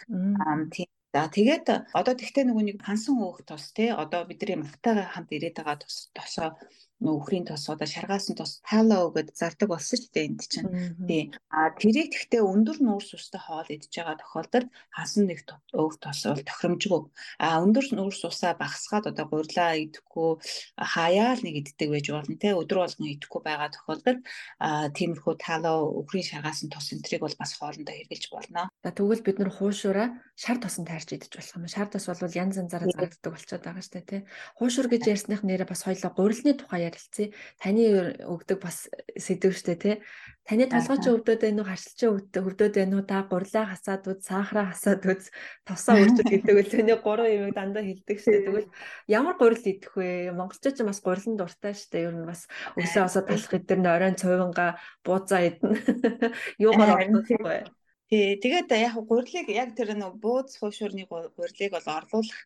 тийм 0.74 0.88
За 1.12 1.28
тэгээд 1.28 1.92
одоо 1.92 2.14
тэгтээ 2.16 2.48
нөгөө 2.48 2.64
нэг 2.72 2.78
хансан 2.88 3.20
өөх 3.20 3.44
тос 3.44 3.76
те 3.76 3.92
одоо 3.92 4.24
бидний 4.24 4.56
мартагаа 4.56 5.12
хамт 5.12 5.28
ирээд 5.36 5.60
байгаа 5.60 5.76
тос 5.84 6.08
тосоо 6.16 6.56
нөхрийн 7.02 7.44
тос 7.44 7.66
одоо 7.68 7.86
шаргаасан 7.86 8.38
тос 8.38 8.62
пало 8.62 9.10
гэд 9.10 9.34
зардаг 9.34 9.68
болсон 9.68 9.98
ч 9.98 10.06
гэдэг 10.06 10.24
энд 10.24 10.42
чинь. 10.46 10.70
Тий. 11.10 11.22
А 11.50 11.74
тэрийг 11.74 12.14
тэгтээ 12.14 12.42
өндөр 12.42 12.78
нүүрс 12.78 13.18
устай 13.18 13.42
хоол 13.42 13.66
идж 13.66 13.90
байгаа 13.90 14.16
тохиолдолд 14.22 14.68
хасан 14.94 15.26
нэг 15.26 15.42
өв 15.74 15.98
тос 15.98 16.22
бол 16.30 16.42
тохиромжгүй. 16.46 17.00
А 17.42 17.58
өндөр 17.60 17.86
нүүрс 17.92 18.22
усаа 18.30 18.54
багасгаад 18.54 19.10
одоо 19.10 19.26
гурилаа 19.26 19.74
идэхгүй 19.76 20.30
хаяал 20.78 21.40
нэг 21.42 21.54
иддэг 21.66 21.88
байж 21.90 22.06
болно 22.14 22.36
те 22.38 22.54
өдөр 22.54 22.78
болгон 22.86 23.08
идэхгүй 23.10 23.40
байгаа 23.42 23.70
тохиолдолд 23.74 24.20
тиймэрхүү 24.96 25.34
тало 25.42 25.72
өхрийн 26.00 26.28
шаргаасан 26.30 26.70
тос 26.70 26.94
энтрийг 26.94 27.26
бол 27.26 27.36
бас 27.38 27.58
хоолндоо 27.58 27.94
хэрглэж 27.94 28.24
болно. 28.30 28.70
За 28.84 28.90
тэгвэл 28.94 29.26
бид 29.26 29.38
нар 29.42 29.50
хуушураа 29.50 30.08
шар 30.36 30.58
тосон 30.62 30.84
таарч 30.86 31.12
идэж 31.12 31.32
болох 31.34 31.56
юм. 31.56 31.66
Шар 31.66 31.88
тос 31.90 32.06
бол 32.06 32.30
янз 32.30 32.56
янзаараа 32.60 32.88
зарагддаг 32.92 33.32
болчиход 33.32 33.64
байгаа 33.64 33.82
дээ 33.82 34.04
тий. 34.08 34.20
Хуушур 34.58 34.86
гэж 34.88 35.02
ярьсных 35.12 35.42
нэрээ 35.42 35.68
бас 35.68 35.82
хоёлоо 35.84 36.10
гурилны 36.12 36.52
тухай 36.56 36.91
ярилцъя. 36.92 37.32
Таны 37.56 38.12
өгдөг 38.28 38.60
бас 38.60 38.92
сэдв 39.16 39.56
штэ 39.56 39.74
тий. 39.80 39.96
Таны 40.44 40.68
толгойч 40.68 41.08
өвдөд 41.08 41.40
байна 41.40 41.64
уу, 41.64 41.70
харшилч 41.72 42.00
өвдөд 42.36 42.76
байна 42.76 43.00
уу, 43.00 43.06
та 43.08 43.24
гурлаа 43.24 43.72
хасаад 43.72 44.04
үз, 44.12 44.20
сахараа 44.28 44.76
хасаад 44.76 45.02
үз, 45.08 45.32
тосоо 45.64 45.96
үржил 45.96 46.28
гэдэг 46.36 46.54
үл 46.60 46.68
таны 46.68 46.94
гурван 47.00 47.32
юмыг 47.32 47.54
дандаа 47.56 47.82
хэлдэг 47.86 48.18
штэ. 48.20 48.44
Тэгвэл 48.44 48.68
ямар 49.08 49.34
гурил 49.40 49.64
идэх 49.64 49.96
вэ? 49.96 50.36
Монголчууд 50.36 50.76
ч 50.76 50.80
бас 50.84 51.00
гурилан 51.00 51.40
дуртай 51.40 51.72
штэ. 51.72 52.12
Ер 52.12 52.14
нь 52.20 52.28
бас 52.28 52.50
өсөө 52.76 53.08
осоо 53.08 53.22
талах 53.24 53.54
эдгээр 53.56 53.80
нь 53.80 53.88
оройн 53.88 54.18
цувинга 54.20 54.76
бууцаа 55.06 55.40
идэнэ. 55.46 55.78
Юугаар 56.60 57.00
ордог 57.00 57.26
вэ? 57.40 57.70
Тий, 58.12 58.36
тэгээд 58.36 58.68
яг 58.76 58.98
гурилыг 59.08 59.48
яг 59.48 59.72
тэр 59.72 59.96
нэг 59.96 60.20
бууз 60.20 60.60
хуушурны 60.60 61.08
гурилыг 61.08 61.70
бол 61.72 61.88
орлуулах 61.96 62.40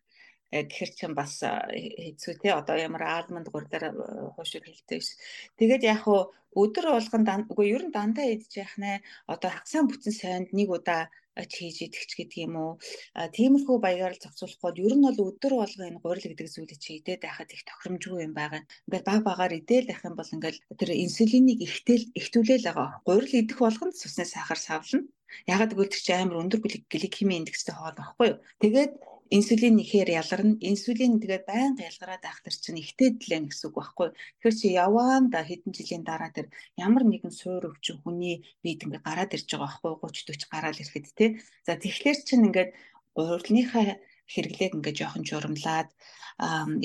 тэгэхэр 0.51 0.91
чин 0.99 1.13
бас 1.19 1.43
хэцүү 1.43 2.35
те 2.43 2.55
одоо 2.55 2.77
ямар 2.79 3.03
алманд 3.03 3.49
гурдаар 3.51 3.95
хуушиг 4.35 4.65
хэлтэй 4.67 5.01
ш. 5.03 5.19
Тэгээд 5.59 5.83
яг 5.83 6.07
хуу 6.07 6.31
өдөр 6.57 6.87
болгон 6.95 7.25
үгүй 7.53 7.67
ер 7.77 7.83
нь 7.87 7.95
дандаа 7.97 8.27
идэж 8.33 8.53
яах 8.65 8.75
нэ 8.81 8.91
одоо 9.29 9.51
хагсаан 9.53 9.87
бүтэн 9.91 10.15
сайнд 10.15 10.49
нэг 10.57 10.69
удаа 10.73 11.11
хийж 11.37 11.85
идэгч 11.85 12.11
гэдэг 12.17 12.39
юм 12.49 12.55
уу. 12.57 12.73
Тиймэрхүү 13.13 13.77
баягаар 13.77 14.17
зохицуулах 14.17 14.61
бол 14.65 14.79
ер 14.81 14.95
нь 14.97 15.05
бол 15.05 15.21
өдөр 15.29 15.53
болго 15.61 15.83
энэ 15.85 16.01
гурил 16.01 16.29
гэдэг 16.33 16.49
зүйлийг 16.49 16.81
чи 16.81 16.97
идээд 16.97 17.29
байхад 17.29 17.53
их 17.53 17.63
тохиромжгүй 17.69 18.25
юм 18.25 18.33
байгаа. 18.33 18.65
Ингээд 18.89 19.05
баг 19.05 19.21
багаар 19.29 19.53
идээл 19.61 19.91
байх 19.93 20.03
юм 20.09 20.17
бол 20.17 20.33
ингээд 20.33 20.57
тэр 20.81 20.91
инсулинийг 20.97 21.61
ихтэл 21.61 22.05
ихтүүлээл 22.17 22.69
байгаа. 22.73 22.89
Гурил 23.05 23.33
идэх 23.37 23.59
болгонд 23.61 24.01
цусны 24.01 24.25
сахар 24.25 24.57
савлна. 24.57 25.05
Ягаад 25.45 25.77
гэвэл 25.77 25.93
тэр 25.93 26.01
чинь 26.01 26.23
амар 26.25 26.41
өндөр 26.41 26.61
гликемийн 26.89 27.45
индекстэй 27.45 27.75
хоол 27.77 27.97
байхгүй 28.01 28.27
юу. 28.33 28.39
Тэгээд 28.65 28.93
инсулин 29.31 29.77
ихээр 29.85 30.11
ялгарна. 30.21 30.57
Инсулин 30.61 31.21
тэгээд 31.23 31.45
байнга 31.47 31.89
ялгараад 31.91 32.23
байх 32.23 32.39
тэр 32.45 32.57
чинь 32.57 32.81
ихтэй 32.83 33.17
длэн 33.17 33.49
гэсэн 33.49 33.69
үг 33.71 33.77
байхгүй. 33.77 34.09
Тэгэхээр 34.15 34.57
чи 34.61 34.67
яваанда 34.75 35.41
хэдэн 35.45 35.73
жилийн 35.77 36.05
дараа 36.07 36.31
тэр 36.31 36.47
ямар 36.77 37.05
нэгэн 37.07 37.33
суур 37.33 37.73
өвчин 37.73 38.03
хүний 38.03 38.47
биед 38.63 38.85
ингээ 38.85 39.03
гараад 39.03 39.35
ирж 39.37 39.49
байгаа 39.51 39.71
байхгүй 39.83 39.93
30 40.03 40.47
40 40.47 40.53
гараад 40.53 40.81
ирэхэд 40.81 41.07
тий. 41.19 41.31
За 41.67 41.73
тэгэхээр 41.77 42.19
чин 42.27 42.47
ингээд 42.49 42.71
урилныхаа 43.17 43.85
хэрэглээд 44.27 44.77
ингээ 44.77 44.95
жоохон 44.99 45.25
журамлаад 45.29 45.89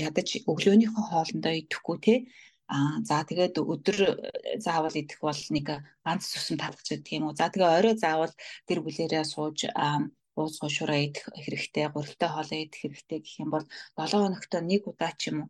ядаж 0.07 0.27
өглөөнийхөө 0.48 1.03
хоолндоо 1.10 1.53
идэхгүй 1.60 1.98
тий 2.05 2.19
Аа 2.71 3.03
за 3.03 3.19
тэгээд 3.27 3.60
өдөр 3.60 3.98
заавал 4.65 4.95
идэх 4.95 5.19
бол 5.19 5.41
нэг 5.55 5.67
ганц 6.07 6.24
сүсэм 6.31 6.55
гэдэг 6.55 7.12
юм 7.19 7.27
уу. 7.27 7.36
За 7.36 7.51
тэгээ 7.51 7.67
орой 7.67 7.95
заавал 8.00 8.31
гэр 8.67 8.79
бүлэрээ 8.79 9.24
сууж 9.27 9.67
ууз 10.41 10.57
гошураа 10.60 11.00
идэх 11.05 11.29
хэрэгтэй, 11.31 11.86
гурилтай 11.93 12.29
хоолоо 12.33 12.60
идэх 12.65 12.79
хэрэгтэй 12.81 13.19
гэх 13.21 13.36
юм 13.43 13.50
бол 13.53 13.65
7 13.95 14.17
хоногт 14.17 14.53
нэг 14.69 14.83
удаа 14.89 15.13
ч 15.13 15.29
юм 15.31 15.38
уу 15.45 15.50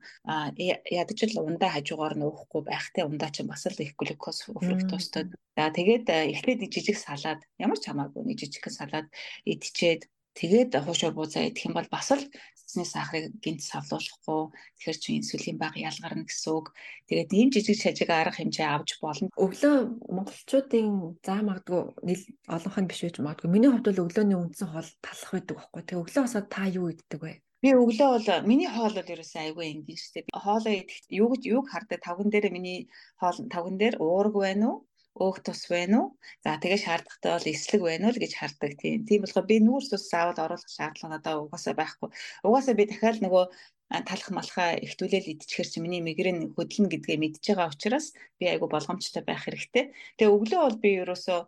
ядаж 1.02 1.20
л 1.32 1.42
ундаа 1.48 1.72
хажуугаар 1.74 2.16
нь 2.20 2.28
уухгүй 2.28 2.62
байхтай 2.68 3.04
ундаа 3.08 3.32
ч 3.34 3.48
бас 3.48 3.64
л 3.72 3.80
их 3.80 3.96
глюкоз, 4.00 4.38
фруктозтой. 4.52 5.32
За 5.56 5.72
тэгээд 5.72 6.06
эхлээд 6.08 6.62
жижиг 6.74 6.98
салаад 7.00 7.42
ямар 7.60 7.80
ч 7.80 7.90
хамаагүй 7.90 8.24
нэг 8.28 8.38
жижигхэн 8.40 8.76
салаад 8.76 9.08
идчихэд 9.48 10.08
Тэгээд 10.40 10.72
хуушуур 10.86 11.14
буузаа 11.16 11.48
идэх 11.48 11.68
юм 11.68 11.76
бол 11.76 11.90
бас 11.92 12.10
л 12.16 12.24
цэцний 12.72 12.88
сахарыг 12.88 13.36
гинт 13.44 13.62
савлуулахгүй 13.68 14.42
тэгэхээр 14.80 14.98
чи 15.04 15.10
инсулин 15.20 15.58
бага 15.60 15.76
ялгарна 15.76 16.24
гэсэн 16.24 16.52
үг. 16.56 16.72
Тэгээд 17.12 17.32
ийм 17.36 17.50
жижиг 17.52 17.76
шажиг 17.76 18.10
арга 18.10 18.40
хэмжээ 18.40 18.68
авч 18.72 18.90
болно. 19.04 19.28
Өглөө 19.36 19.76
монголчуудын 20.16 21.20
заа 21.20 21.44
магадгүй 21.44 21.82
нийл 22.08 22.24
олонх 22.48 22.78
нь 22.80 22.88
биш 22.88 23.04
байж 23.04 23.20
магадгүй. 23.20 23.52
Миний 23.52 23.72
хувьд 23.72 23.88
бол 23.92 24.04
өглөөний 24.08 24.40
үндсэн 24.40 24.72
хоол 24.72 24.90
талах 25.04 25.32
байдаг 25.36 25.56
байхгүй. 25.60 25.82
Тэгээ 25.84 26.02
өглөө 26.02 26.24
босоод 26.24 26.48
та 26.48 26.64
юу 26.72 26.88
иддэг 26.96 27.20
вэ? 27.20 27.34
Би 27.62 27.70
өглөө 27.76 28.10
бол 28.16 28.48
миний 28.48 28.70
хоол 28.72 28.94
бол 28.96 29.14
ерөөсөө 29.14 29.42
айгүй 29.44 29.66
энгийн 29.68 30.00
шүү 30.00 30.14
дээ. 30.16 30.24
Хоолоо 30.32 30.74
идэх 30.80 30.98
юу 31.12 31.28
гэж 31.36 31.44
юуг 31.54 31.68
хардаа 31.70 32.00
тавган 32.00 32.30
дээр 32.32 32.48
миний 32.56 32.80
хоол 33.20 33.38
тавган 33.54 33.76
дээр 33.78 33.96
уург 34.00 34.34
байна 34.40 34.66
уу? 34.72 34.78
Өөх 35.20 35.38
тус 35.46 35.62
байна 35.74 35.96
уу? 36.00 36.08
За 36.44 36.56
тэгээ 36.62 36.80
шаардлагатай 36.86 37.32
бол 37.36 37.52
эслэг 37.54 37.82
байна 37.84 38.06
уу 38.08 38.22
гэж 38.24 38.34
хардаг 38.40 38.72
тийм. 38.82 39.04
Тийм 39.08 39.20
болохоор 39.22 39.48
би 39.52 39.58
нүүрс 39.60 39.90
ус 39.96 40.04
заавал 40.12 40.40
оруулах 40.46 40.72
шаардлага 40.72 41.12
надад 41.12 41.42
угаасаа 41.44 41.76
байхгүй. 41.76 42.10
Угаасаа 42.48 42.76
би 42.80 42.86
дахиад 42.88 43.20
нөгөө 43.26 43.44
талах 43.92 44.30
малхаа 44.32 44.80
ихтүүлэл 44.80 45.36
идчихэр 45.36 45.68
чи 45.68 45.80
миний 45.84 46.00
мигрэн 46.00 46.56
хөдлөн 46.56 46.88
гэдгээ 46.88 47.18
мэдж 47.20 47.44
байгаа 47.44 47.68
учраас 47.76 48.16
би 48.40 48.48
айгу 48.48 48.72
болгоомжтой 48.72 49.24
байх 49.28 49.44
хэрэгтэй. 49.44 49.92
Тэгээ 50.16 50.32
өглөө 50.32 50.60
бол 50.64 50.78
би 50.80 50.90
ерөөсөө 51.04 51.40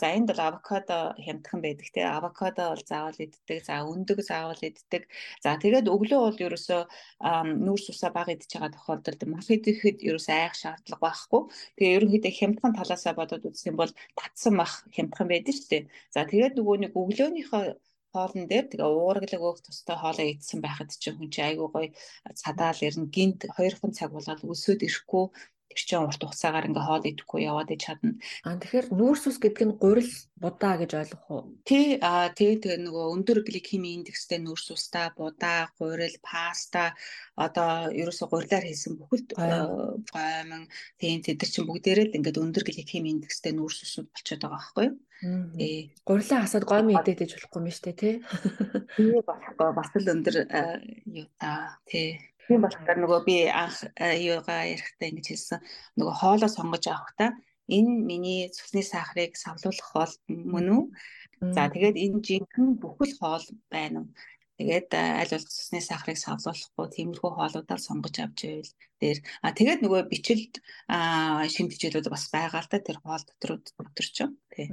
за 0.00 0.06
энд 0.10 0.26
бол 0.34 0.42
авокадо 0.42 1.14
хямдхан 1.22 1.60
байдаг 1.62 1.88
те 1.94 2.02
авокадо 2.02 2.74
бол 2.74 2.82
заавал 2.82 3.14
иддэг. 3.14 3.62
За 3.62 3.86
өндөг 3.86 4.18
заавал 4.26 4.58
иддэг. 4.58 5.06
За 5.38 5.54
тэгээд 5.54 5.86
өглөө 5.86 6.20
бол 6.26 6.38
ерөөсөө 6.50 6.82
нүүрс 7.62 7.86
усаа 7.94 8.10
бага 8.10 8.34
идж 8.34 8.50
байгаа 8.50 8.74
тохиолдолд 8.74 9.22
мах 9.30 9.46
идэхэд 9.46 10.02
ерөөсөө 10.02 10.34
айх 10.34 10.54
шаардлага 10.58 11.04
байхгүй. 11.06 11.40
Тэгээ 11.78 11.96
ерөнхийдөө 11.96 12.32
хямдхан 12.42 12.72
талаасаа 12.74 13.14
бодоод 13.14 13.46
үзэх 13.46 13.70
юм 13.70 13.78
бол 13.78 13.92
татсан 14.18 14.58
мах 14.58 14.82
хямдхан 14.90 15.30
байдаг 15.30 15.54
шүү 15.54 15.68
дээ. 15.70 15.82
За 16.10 16.26
тэгээд 16.26 16.58
нөгөө 16.58 16.76
нэг 16.82 16.92
өглөөнийхөө 16.98 17.64
хоолн 18.12 18.44
дээр. 18.50 18.66
Тэгээ 18.70 18.90
уургалаг 18.90 19.42
өөх 19.48 19.58
тустай 19.64 19.96
хоолоо 20.00 20.26
идсэн 20.32 20.58
байхад 20.64 20.90
чинь 21.02 21.16
хүн 21.16 21.30
чинь 21.34 21.48
айгүй 21.48 21.68
гоё 21.72 21.88
цадаал 22.40 22.80
ирнэ 22.86 23.06
гинт 23.14 23.40
хоёрхан 23.56 23.92
цаг 23.98 24.10
болоод 24.16 24.40
өсөөд 24.52 24.80
ирэхгүй 24.86 25.24
тэр 25.68 25.80
чинь 25.84 26.00
урт 26.00 26.22
хугацаагаар 26.24 26.68
ингээ 26.68 26.86
хоол 26.88 27.04
идэхгүй 27.04 27.40
яваад 27.44 27.70
ич 27.74 27.82
чадна. 27.84 28.16
Аа 28.44 28.56
тэгэхээр 28.56 28.86
нүүрс 28.98 29.24
ус 29.28 29.38
гэдэг 29.38 29.64
нь 29.68 29.76
гурил 29.76 30.12
будаа 30.40 30.74
гэж 30.80 30.90
ойлгох 30.96 31.26
уу? 31.28 31.42
Тий 31.68 32.00
аа 32.00 32.32
тий 32.32 32.56
тэгээ 32.56 32.88
нөгөө 32.88 33.04
өндөр 33.14 33.38
гликемийн 33.44 34.00
индекстэй 34.00 34.40
нүүрс 34.40 34.66
устаа 34.72 35.12
будаа, 35.12 35.68
гурил, 35.76 36.16
паста 36.24 36.96
одоо 37.36 37.92
ерөөсө 37.92 38.24
гурилаар 38.32 38.64
хийсэн 38.64 38.96
бүхэл 38.96 39.28
гомон 39.36 40.64
тий 40.96 41.12
тэд 41.20 41.36
нар 41.36 41.50
чинь 41.52 41.68
бүгдээрээ 41.68 42.06
л 42.08 42.16
ингээд 42.16 42.42
өндөр 42.42 42.64
гликемийн 42.64 43.20
индекстэй 43.20 43.52
нүүрс 43.52 43.84
усуд 43.84 44.08
болчиход 44.08 44.42
байгаа 44.48 44.56
байхгүй 44.56 44.86
юу? 44.88 44.96
Тий. 45.58 45.90
Гурилаа 46.06 46.46
хасаад 46.46 46.64
гомь 46.64 46.94
идээд 46.94 47.26
иж 47.26 47.32
болохгүй 47.34 47.60
юм 47.60 47.68
штэ 47.74 47.92
тий. 47.98 48.14
Тий 48.94 49.18
болохгүй 49.26 49.70
бас 49.74 49.90
л 49.98 50.12
өндөр 50.14 50.36
юу 51.10 51.26
та 51.42 51.82
тий. 51.90 52.22
Тийм 52.48 52.64
болохоор 52.64 52.98
нөгөө 53.04 53.20
би 53.28 53.36
анх 53.52 53.76
юугаа 54.00 54.72
ярихдаа 54.72 55.08
ингэж 55.12 55.26
хэлсэн. 55.28 55.60
Нөгөө 56.00 56.14
хоолоо 56.16 56.48
сонгож 56.48 56.84
авахдаа 56.88 57.30
энэ 57.68 57.92
миний 58.08 58.48
цусны 58.48 58.80
сахарыг 58.80 59.36
савлуулах 59.36 59.88
хоол 59.92 60.12
мөн 60.32 60.66
үү? 60.72 60.84
За 61.52 61.68
тэгээд 61.68 61.96
энэ 62.00 62.24
жинхэнэ 62.24 62.80
бүхэл 62.80 63.14
хоол 63.20 63.44
байна 63.68 64.00
уу? 64.00 64.08
Тэгээд 64.58 64.90
аль 64.90 65.30
болох 65.30 65.52
цусны 65.52 65.80
сахарыг 65.84 66.18
савлуулахгүй 66.18 66.86
тиймэрхүү 66.96 67.30
хоолуудаар 67.36 67.80
сонгож 67.84 68.16
авч 68.18 68.40
ивэл 68.48 68.72
дээр 68.98 69.18
а 69.44 69.48
тэгээд 69.54 69.80
нөгөө 69.84 70.02
бичлэлд 70.10 70.54
шимтгийлүүд 71.54 72.08
бас 72.10 72.24
байгаа 72.34 72.64
л 72.64 72.70
да 72.72 72.78
тэр 72.82 72.98
хоол 73.04 73.22
дотор 73.28 73.50
дотор 73.62 74.06
ч 74.08 74.16
юм 74.24 74.32
тий. 74.50 74.66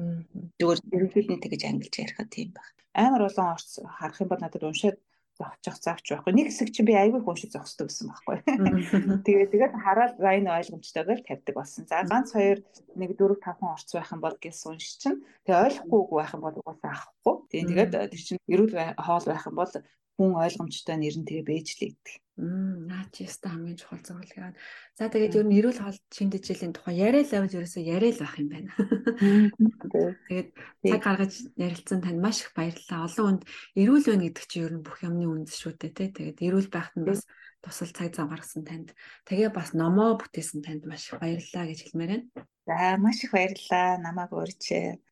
Зүгээр 0.57 0.79
ерөнхийдөө 0.95 1.37
тэгэж 1.43 1.61
ангилж 1.69 1.95
ярихад 2.01 2.29
тийм 2.33 2.49
баг. 2.57 2.65
Амар 2.97 3.29
олон 3.29 3.47
орц 3.53 3.77
харах 3.83 4.17
юм 4.23 4.29
бол 4.31 4.41
надад 4.41 4.65
уншаад 4.65 4.97
зогчих 5.35 5.75
завч 5.79 6.05
байхгүй. 6.11 6.31
Нэг 6.31 6.47
хэсэг 6.49 6.71
чинь 6.71 6.87
би 6.87 6.95
айгүй 6.95 7.19
хүн 7.19 7.35
шиг 7.35 7.51
зогсдог 7.51 7.91
гэсэн 7.91 8.07
байхгүй. 8.07 8.37
Тэгээд 9.27 9.51
тэгээд 9.51 9.73
хараад 9.75 10.13
за 10.15 10.29
энэ 10.31 10.55
ойлгомжтойгоор 10.55 11.21
тавьдаг 11.27 11.55
болсон. 11.55 11.83
За 11.91 12.07
ганц 12.07 12.31
хоёр 12.31 12.59
нэг 12.95 13.09
дөрөв 13.19 13.39
тавхан 13.43 13.75
орц 13.75 13.89
байх 13.91 14.11
юм 14.15 14.21
бол 14.23 14.37
гэсэн 14.39 14.67
унш 14.71 14.87
чинь 14.95 15.19
тэгээд 15.43 15.83
ойлгохгүй 15.83 16.17
байх 16.19 16.31
юм 16.31 16.43
бол 16.47 16.59
угаасаа 16.63 16.91
авахгүй. 16.95 17.35
Тэгээд 17.51 17.67
тэгээд 17.67 17.91
тэр 18.15 18.23
чинь 18.23 18.39
эрүүл 18.47 18.73
хоол 18.95 19.25
байх 19.27 19.43
юм 19.43 19.55
бол 19.59 19.73
хүн 20.15 20.31
ойлгомжтой 20.39 20.97
нэр 20.97 21.15
нь 21.19 21.27
тэгээ 21.27 21.45
бэж 21.45 21.67
л 21.75 21.87
идэх. 21.91 22.23
Мм 22.35 22.91
наа 22.91 23.07
чи 23.15 23.23
яста 23.23 23.47
хамгийн 23.47 23.79
чухал 23.79 24.03
зөвлөгөө. 24.03 24.51
За 24.99 25.07
тэгээд 25.07 25.39
ер 25.39 25.47
нь 25.47 25.55
эрүүл 25.55 25.79
хоол 25.79 25.99
шинжлэлийн 26.11 26.75
тухай 26.75 26.95
яриа 26.99 27.23
л 27.23 27.35
авч 27.47 27.51
ерөөсөө 27.55 27.83
яриа 27.83 28.11
л 28.11 28.19
байх 28.19 28.35
юм 28.35 28.49
байна. 28.51 28.71
Тэгээд 30.27 30.49
цаг 30.83 30.99
гаргаж 30.99 31.33
ярилцсан 31.55 31.99
танд 32.03 32.19
маш 32.19 32.43
их 32.43 32.51
баярлалаа. 32.51 33.07
Олон 33.07 33.39
хүнд 33.39 33.43
эрүүл 33.79 34.03
байна 34.03 34.23
гэдэг 34.27 34.45
чинь 34.51 34.65
ер 34.67 34.73
нь 34.75 34.83
бүх 34.83 34.99
юмны 34.99 35.25
үндэс 35.31 35.55
шүү 35.63 35.79
дээ 35.79 35.91
тий. 35.95 36.09
Тэгээд 36.11 36.43
эрүүл 36.43 36.69
байхад 36.75 36.95
нь 36.99 37.07
бас 37.07 37.23
тусал 37.63 37.91
цаг 37.95 38.11
зав 38.11 38.27
гаргасан 38.27 38.67
танд 38.67 38.91
тэгээ 39.27 39.55
бас 39.55 39.71
номоо 39.71 40.19
бүтээсэн 40.19 40.59
танд 40.59 40.83
маш 40.83 41.07
их 41.07 41.19
баярлалаа 41.23 41.65
гэж 41.71 41.79
хэлмээр 41.87 42.11
байна. 42.19 42.27
За 42.67 42.99
маш 42.99 43.23
их 43.23 43.31
баярлалаа. 43.31 43.95
Намааг 44.03 44.31
урьж 44.35 44.63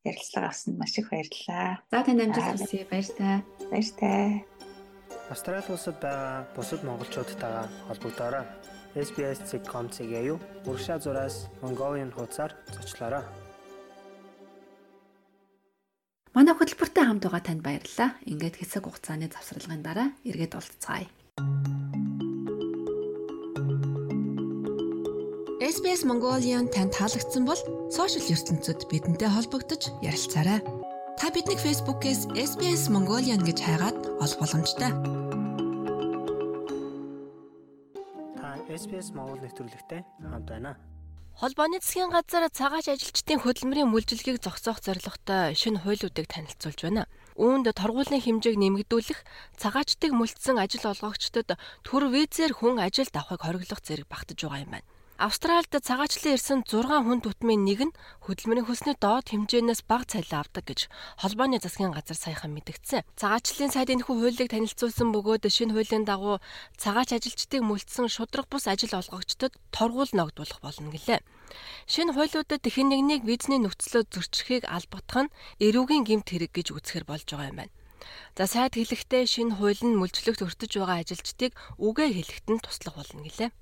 ярилцлага 0.04 0.52
авсанд 0.52 0.76
маш 0.76 0.94
их 1.00 1.08
баярлалаа. 1.08 1.80
За 1.88 2.04
танд 2.04 2.20
амжилт 2.20 2.52
хүсье. 2.60 2.84
Баяр 2.92 3.08
таа. 3.16 3.38
Баяр 3.72 3.90
таа. 3.96 4.28
Австрали 5.34 5.66
улсад 5.74 5.98
байгаа 5.98 6.46
бусад 6.54 6.84
монголчуудтайгаа 6.86 7.66
холбогдоорой. 7.90 8.46
SBS.com.cg 8.94 10.14
юу 10.30 10.38
уршаа 10.70 11.00
зураас 11.02 11.50
Mongolian 11.64 12.14
хуудасаар 12.14 12.54
зочлоорой. 12.70 13.26
Манай 16.38 16.54
хөтөлбөртэй 16.54 17.06
хамт 17.10 17.26
байгаа 17.26 17.42
танд 17.42 17.66
баярлалаа. 17.66 18.14
Ингээд 18.30 18.62
хэсэг 18.62 18.86
хугацааны 18.86 19.34
завсралгын 19.34 19.82
дараа 19.82 20.14
эргээд 20.22 20.54
уулзцаая. 20.54 21.10
SBS 25.74 26.06
Mongolian 26.06 26.70
танд 26.70 26.94
таалагдсан 26.94 27.44
бол 27.50 27.58
сошиал 27.90 28.30
ертөнцид 28.38 28.86
бидэнтэй 28.86 29.34
холбогдож 29.34 29.90
ярилцаарай. 30.06 30.83
Та 31.20 31.30
биднийг 31.34 31.60
Facebook-ээс 31.60 32.34
SBS 32.34 32.90
Mongolian 32.94 33.42
гэж 33.46 33.58
хайгаад 33.62 33.98
олох 34.24 34.40
боломжтой. 34.42 34.92
Та 38.40 38.50
SBS 38.68 39.14
Монгол 39.14 39.40
нэвтрүүлэгтэй 39.44 40.02
хамт 40.22 40.48
байна. 40.50 40.78
Холбооны 41.34 41.82
засгийн 41.82 42.14
газар 42.14 42.46
цагаач 42.50 42.88
ажилчдын 42.94 43.42
хөдөлмөрийн 43.42 43.90
мүлжилгийг 43.90 44.38
зогсоох 44.42 44.80
зорилготой 44.86 45.58
шинэ 45.58 45.82
хуулиудыг 45.82 46.30
танилцуулж 46.30 46.80
байна. 46.86 47.10
Үүнд 47.38 47.74
торгуулийн 47.74 48.22
хэмжээг 48.22 48.58
нэмэгдүүлэх, 48.62 49.20
цагаачдыг 49.58 50.14
мүлдсэн 50.14 50.62
ажил 50.62 50.86
олгогчдод 50.94 51.58
төр 51.82 52.04
визээр 52.14 52.54
хүн 52.54 52.78
ажилд 52.78 53.14
авахыг 53.18 53.42
хориглох 53.42 53.82
зэрэг 53.82 54.06
багтаж 54.06 54.38
байгаа 54.46 54.62
юм 54.62 54.72
байна. 54.78 54.88
Австральд 55.22 55.70
цагаачлан 55.70 56.34
ирсэн 56.34 56.66
6 56.66 56.90
хүн 56.90 57.22
түтмийн 57.22 57.62
нэг 57.62 57.80
нь 57.86 57.96
хөдөлмөрийн 58.26 58.66
хөлсний 58.66 58.98
доод 58.98 59.30
хэмжээнээс 59.30 59.86
бага 59.86 60.10
цалин 60.10 60.42
авдаг 60.42 60.66
гэж 60.66 60.90
холбооны 61.22 61.62
засгийн 61.62 61.94
газар 61.94 62.18
саяхан 62.18 62.50
мэдгдсэн. 62.58 63.06
Цагаачлалын 63.14 63.70
сайд 63.70 63.94
энэхүү 63.94 64.10
хуулийг 64.10 64.50
танилцуулсан 64.50 65.14
бөгөөд 65.14 65.46
шинэ 65.54 65.78
хуулийн 65.78 66.10
дагуу 66.10 66.42
цагаач 66.82 67.14
ажилчдыг 67.14 67.62
мүлдсэн 67.62 68.10
шудраг 68.10 68.50
бус 68.50 68.66
ажил 68.66 68.98
олгогчдод 68.98 69.54
торгуул 69.70 70.10
ногдуулах 70.18 70.58
болно 70.66 70.90
гэлээ. 70.90 71.22
Шинэ 71.86 72.18
хуулиудад 72.18 72.66
хэн 72.66 72.90
нэгнийг 72.90 73.22
визний 73.22 73.62
нөхцлөө 73.62 74.10
зөрчихийг 74.10 74.66
албатгах 74.66 75.30
нь 75.30 75.34
эрүүгийн 75.62 76.10
гэмт 76.10 76.28
хэрэг 76.34 76.52
гэж 76.58 76.74
үзэхэр 76.74 77.06
болж 77.06 77.30
байгаа 77.30 77.54
юм 77.54 77.62
байна. 77.62 77.74
За 78.34 78.50
сайд 78.50 78.74
хэлэхдээ 78.74 79.30
шинэ 79.30 79.62
хууль 79.62 79.78
нь 79.86 79.94
мүлжлэгт 79.94 80.42
өртөж 80.42 80.82
байгаа 80.82 81.06
ажилчдыг 81.06 81.54
үгээ 81.78 82.10
хэлэхэд 82.18 82.48
нь 82.50 82.64
туслах 82.66 82.98
болно 82.98 83.22
гэлээ. 83.30 83.54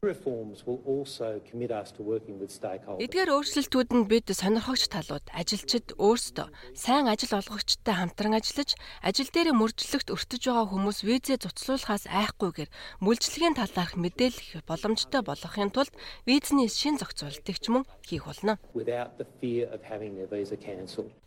Эдгээр 3.04 3.30
өөрчлөлтүүд 3.36 3.90
нь 3.92 4.08
бид 4.08 4.32
сонирхогч 4.32 4.88
талууд 4.88 5.28
ажилчид 5.36 5.92
өөрсдөө 6.00 6.48
сайн 6.72 7.12
ажил 7.12 7.36
олгогчтой 7.36 7.96
хамтран 8.00 8.40
ажиллаж 8.40 8.80
ажил 9.04 9.28
дээр 9.28 9.52
мөржлөгт 9.60 10.08
өртөж 10.08 10.40
байгаа 10.48 10.64
хүмүүс 10.72 11.04
визээ 11.04 11.44
цуцлуулахаас 11.44 12.08
айхгүйгээр 12.08 12.72
мүлжлэгийн 13.04 13.60
талаарх 13.60 14.00
мэдээлэх 14.00 14.64
боломжтой 14.64 15.20
болгохын 15.20 15.76
тулд 15.76 15.92
визний 16.24 16.72
шин 16.72 16.96
зохицуултыг 16.96 17.60
ч 17.60 17.68
мөн 17.68 17.84
хийх 18.08 18.24
болно. 18.24 18.56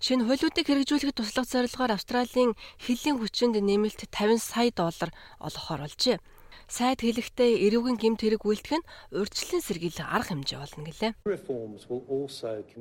Шинэ 0.00 0.24
хуулиудыг 0.24 0.64
хэрэгжүүлэхэд 0.64 1.18
туслах 1.20 1.44
зорилгоор 1.44 1.92
Австралийн 1.92 2.56
хилийн 2.80 3.20
хүч 3.20 3.33
хүчинд 3.34 3.58
нэмэлт 3.58 4.06
50 4.14 4.38
сая 4.38 4.70
доллар 4.70 5.10
олгохоор 5.42 5.90
болжээ 5.90 6.22
сайд 6.68 7.00
хэлэхдээ 7.04 7.68
эрүүгийн 7.68 7.98
гэмт 8.00 8.20
хэрэг 8.24 8.42
үйлдэх 8.42 8.80
нь 8.80 8.86
урьдчилан 9.12 9.62
сэргийлэх 9.62 10.08
арга 10.08 10.32
хэмжээ 10.34 10.58
болно 10.58 10.84
гэлээ. 10.88 11.12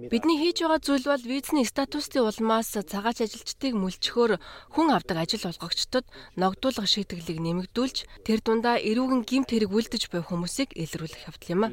Бидний 0.09 0.37
хийж 0.39 0.57
байгаа 0.63 0.79
зүйл 0.79 1.05
бол 1.09 1.23
визний 1.23 1.65
статустын 1.67 2.23
улмаас 2.23 2.71
цагаач 2.73 3.21
ажилчдыг 3.25 3.73
мүлчхөөр 3.75 4.39
хүн 4.73 4.87
авдаг 4.95 5.17
ажил 5.21 5.45
олгогчдод 5.51 6.05
ногдуулах 6.39 6.87
шийтгэлийг 6.87 7.39
нэмэгдүүлж 7.43 7.97
тэр 8.23 8.39
дундаа 8.39 8.79
эрүүгийн 8.79 9.23
гэмт 9.27 9.49
хэрэг 9.51 9.71
үйлдэж 9.71 10.09
буй 10.09 10.21
хүмүүсийг 10.23 10.73
илрүүлэх 10.73 11.27
явдал 11.27 11.51
юм 11.51 11.61
а. 11.67 11.69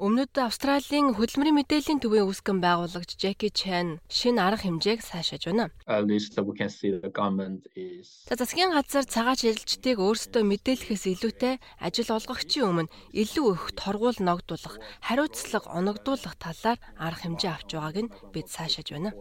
Өмнөд 0.00 0.32
Австралийн 0.38 1.12
хөдөлмөрийн 1.16 1.56
мэдээллийн 1.60 2.00
төвийн 2.00 2.28
үүсгэн 2.28 2.58
байгуулагч 2.60 3.16
Jackie 3.20 3.52
Chan 3.52 4.00
шинэ 4.08 4.40
арга 4.40 4.64
хэмжээг 4.64 5.00
сайшааж 5.04 5.48
байна. 5.48 5.70
За 8.28 8.34
засгийн 8.36 8.72
газар 8.72 9.04
цагаач 9.04 9.44
ажилчдыг 9.44 9.98
өөр 10.00 10.18
өөрсдөө 10.20 10.44
мэдээлэхээс 10.52 11.04
илүүтэй 11.16 11.54
ажил 11.80 12.12
олгогчийн 12.12 12.68
өмнө 12.68 12.92
илүү 13.16 13.46
их 13.56 13.64
торгуул 13.72 14.20
ногдуулах, 14.20 14.76
хариуцлага 15.00 15.72
оногдуулах 15.72 16.36
талаар 16.36 16.76
арга 17.00 17.24
хэмжээ 17.24 17.52
авч 17.56 17.72
байгааг 17.72 17.96
нь 18.04 18.12
бид 18.28 18.46
цаашааж 18.52 18.88
байна. 18.92 19.16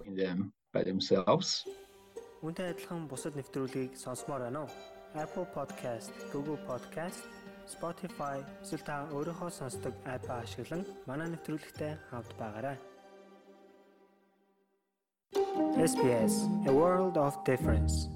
Үүнтэй 2.43 2.67
адилхан 2.75 3.07
бусад 3.07 3.39
нэвтрүүлгийг 3.39 3.95
сонсомоор 3.95 4.51
байна 4.51 4.67
уу? 4.67 4.71
Apple 5.15 5.47
Podcast, 5.55 6.12
Google 6.35 6.59
Podcast, 6.67 7.23
Spotify 7.63 8.43
эсвэл 8.59 8.83
та 8.83 9.07
өөрийнхөө 9.15 9.51
сонсдог 9.55 9.95
апп 10.03 10.27
ашиглан 10.27 10.83
манай 11.07 11.31
нэвтрүүлэгтэй 11.31 11.95
хавд 12.12 12.31
байгаарай. 12.35 12.75
SBS 15.79 16.43
A 16.67 16.71
World 16.75 17.15
of 17.15 17.39
Difference 17.47 18.12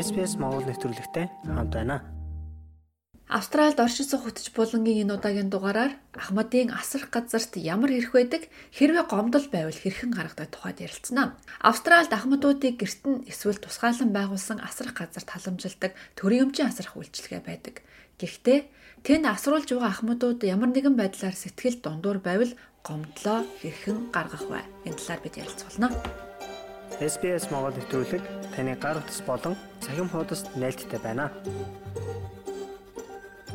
SPS 0.00 0.40
Монгол 0.40 0.64
нэвтрүүлэгтэй 0.64 1.28
хамт 1.44 1.76
байна. 1.76 2.00
Австральд 3.28 3.78
оршин 3.84 4.08
суух 4.08 4.24
хөтж 4.24 4.48
булангийн 4.56 5.04
энэ 5.04 5.14
удаагийн 5.20 5.52
дугаараар 5.52 5.92
Ахмадын 6.16 6.72
асрах 6.72 7.12
газарт 7.12 7.52
ямар 7.60 7.92
хэрэг 7.92 8.12
байдаг, 8.16 8.42
хэрвээ 8.72 9.04
гомдол 9.06 9.46
байвал 9.52 9.76
хэрхэн 9.76 10.10
гаргадаг 10.16 10.48
тухайд 10.50 10.80
ярилцсанаа. 10.80 11.36
Австральд 11.60 12.10
ахмадуудыг 12.16 12.80
гэрт 12.80 13.02
нь 13.06 13.22
эсвэл 13.28 13.60
тусгаалan 13.60 14.10
байгуулсан 14.10 14.58
асрах 14.64 14.96
газарт 14.96 15.28
халамжилдаг 15.30 15.92
төрийн 16.16 16.48
өмчийн 16.48 16.72
асрах 16.72 16.96
үйлчилгээ 16.96 17.42
байдаг. 17.44 17.84
Гэхдээ 18.18 18.58
тэнд 19.04 19.28
асруулж 19.28 19.68
байгаа 19.68 19.92
ахмадууд 19.92 20.40
ямар 20.48 20.72
нэгэн 20.72 20.96
байдлаар 20.96 21.36
сэтгэл 21.36 21.78
дундуур 21.84 22.18
байвал 22.24 22.52
гомдлоо 22.82 23.44
хэрхэн 23.60 24.10
гаргах 24.10 24.48
вэ? 24.48 24.64
Энэ 24.88 24.98
талаар 24.98 25.20
бид 25.22 25.36
ярилцуулна. 25.38 26.29
SBS 27.00 27.48
Монгол 27.48 27.72
нэвтрүүлэг 27.72 28.20
таны 28.52 28.76
гар 28.76 29.00
утас 29.00 29.24
болон 29.24 29.56
цахим 29.80 30.12
хуудасд 30.12 30.52
нийлдэхтэй 30.52 31.00
байна. 31.00 31.32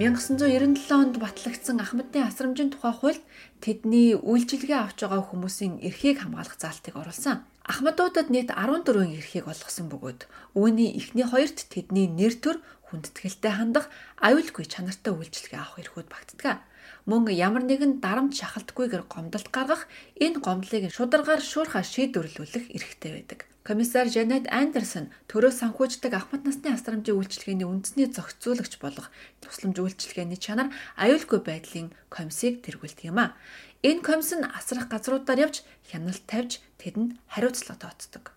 1997 0.02 0.90
онд 0.90 1.22
батлагдсан 1.22 1.78
Ахмадын 1.78 2.26
асрамжийн 2.26 2.74
тухай 2.74 2.90
хуульд 2.90 3.22
тэдний 3.62 4.18
үйлчилгээ 4.18 4.82
авч 4.82 5.06
байгаа 5.06 5.22
хүмүүсийн 5.30 5.78
эрхийг 5.86 6.26
хамгаалах 6.26 6.58
заалтыг 6.58 6.98
оруулсан. 6.98 7.46
Ахмадуудад 7.62 8.34
нийт 8.34 8.50
14 8.50 9.14
эрхийг 9.14 9.46
олгосон 9.46 9.94
бөгөөд 9.94 10.26
үүний 10.58 10.98
эхний 10.98 11.30
хоёрт 11.30 11.70
тэдний 11.70 12.10
нэр 12.10 12.34
төр 12.42 12.58
хүндэтгэлтэй 12.90 13.54
хандах 13.54 13.94
аюулгүй 14.26 14.66
чанартай 14.66 15.14
үйлчилгээ 15.14 15.62
авах 15.62 15.86
эрхүүд 15.86 16.10
багтдаг. 16.10 16.66
Мөн 17.06 17.30
ямар 17.30 17.62
нэгэн 17.70 18.02
дарамт 18.02 18.34
шахалтгүйгээр 18.34 19.06
гомдолт 19.06 19.54
гаргах 19.54 19.86
энэ 20.18 20.42
гомдлыг 20.42 20.90
шударгаар 20.90 21.38
шуурхаа 21.38 21.86
шийдвэрлүүлэх 21.86 22.74
эрхтэй 22.74 23.12
байдаг. 23.14 23.40
Комиссар 23.62 24.06
Жанет 24.10 24.46
Андерсон 24.50 25.14
төрөө 25.30 25.54
санхүүждэг 25.54 26.14
ахмад 26.18 26.46
насны 26.46 26.70
асрамжийн 26.74 27.18
үйлчилгээний 27.18 27.66
үндэсний 27.66 28.10
зохицуулагч 28.14 28.78
болох 28.78 29.10
тусламж 29.42 29.78
үйлчилгээний 29.82 30.38
чанар 30.38 30.70
аюулгүй 31.02 31.42
байдлын 31.46 31.90
комиссийг 32.14 32.62
тэргүүлдэг 32.62 33.10
юм 33.10 33.22
а. 33.22 33.34
Энэ 33.82 34.06
комисс 34.06 34.38
нь 34.38 34.46
асрах 34.46 34.86
газруудаар 34.90 35.50
явж 35.50 35.66
хяналт 35.90 36.26
тавьж 36.30 36.62
тэдэнд 36.78 37.18
хариуцлага 37.26 37.90
тооцдог. 37.90 38.35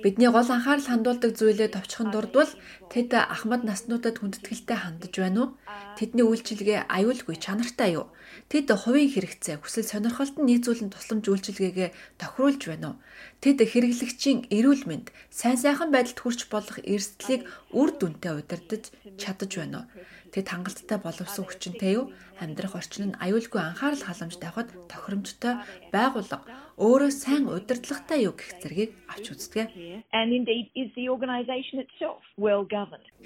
Бидний 0.00 0.30
гол 0.32 0.48
анхаарал 0.48 0.88
хандуулдаг 0.88 1.36
зүйлээ 1.36 1.76
товчхон 1.76 2.08
дурдвал 2.08 2.48
тэд 2.88 3.12
ахмад 3.12 3.68
наснуудад 3.68 4.16
хүндэтгэлтэй 4.16 4.78
хандж 4.80 5.12
байна 5.20 5.40
уу? 5.44 5.48
Тэдний 6.00 6.24
үйлчилгээ 6.24 6.88
аюулгүй 6.88 7.36
чанартай 7.36 8.00
юу? 8.00 8.08
Тэд 8.48 8.72
хувийн 8.72 9.12
хэрэгцээ, 9.12 9.60
хүсэл 9.60 9.90
сонирхолд 9.90 10.40
нь 10.40 10.48
нийцүүлэн 10.48 10.88
тусламж 10.94 11.24
үйлчилгээгээ 11.28 11.90
тохируулж 12.16 12.62
байна 12.64 12.96
уу? 12.96 13.00
Тэд 13.44 13.58
хэрэглэгчийн 13.60 14.48
эрүүл 14.48 14.84
мэнд, 14.88 15.12
сайн 15.28 15.58
сайхан 15.60 15.90
байдалд 15.92 16.16
хүрч 16.22 16.48
болох 16.48 16.78
эрсдлийг 16.80 17.44
үр 17.74 17.90
дүнтэй 17.92 18.32
удирдах 18.40 18.88
чадаж 19.20 19.52
байна 19.58 19.84
уу? 19.84 19.86
Тэд 20.30 20.46
хангалттай 20.46 20.98
боловсон 21.02 21.44
хүчинтэй 21.46 21.98
юу? 21.98 22.14
Амьдрах 22.38 22.78
орчин 22.78 23.10
нь 23.10 23.18
аюулгүй 23.18 23.60
анхаарал 23.60 24.06
халамж 24.06 24.38
тавихад 24.38 24.70
тохиромжтой 24.86 25.58
байгууллага 25.90 26.46
өөрөө 26.80 27.12
сайн 27.12 27.44
удирдлагатай 27.50 28.24
юу 28.24 28.34
гэх 28.38 28.62
зэргийг 28.62 28.90
авч 29.10 29.26
үздэг. 29.34 29.68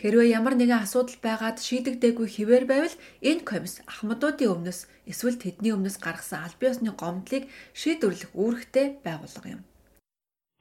Хэрвээ 0.01 0.29
ямар 0.39 0.55
нэгэн 0.57 0.83
асуудал 0.83 1.19
байгаад 1.23 1.59
шийдэгдээгүй 1.61 2.27
хിവэр 2.35 2.65
байвал 2.67 2.97
энэ 3.23 3.47
комисс 3.47 3.85
ахмадуудын 3.85 4.51
өмнөөс 4.55 4.81
эсвэл 5.07 5.39
тэдний 5.39 5.77
өмнөөс 5.77 6.01
гаргасан 6.03 6.41
аль 6.43 6.59
биесны 6.59 6.91
гомдлыг 6.97 7.45
шийдвэрлэх 7.79 8.33
үүрэгтэй 8.35 8.87
байгууллага 9.07 9.49
юм. 9.55 9.63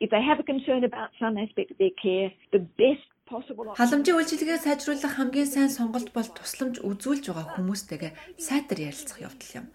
If 0.03 0.12
they 0.12 0.19
have 0.19 0.38
a 0.38 0.43
concern 0.43 0.84
about 0.84 1.15
some 1.17 1.39
aspect 1.39 1.71
of 1.71 1.77
their 1.79 1.95
care, 1.95 2.29
the 2.51 2.60
best 2.77 3.08
Халамжийн 3.33 4.17
үйлчилгээ 4.17 4.59
сайжруулах 4.61 5.13
хамгийн 5.17 5.49
сайн 5.49 5.71
сонголт 5.73 6.09
бол 6.13 6.29
тусламж 6.37 6.85
үзүүлж 6.85 7.25
байгаа 7.33 7.57
хүмүүстэйгээ 7.57 8.11
сайтар 8.37 8.79
ярилцах 8.89 9.19
явдал 9.25 9.51
юм. 9.59 9.65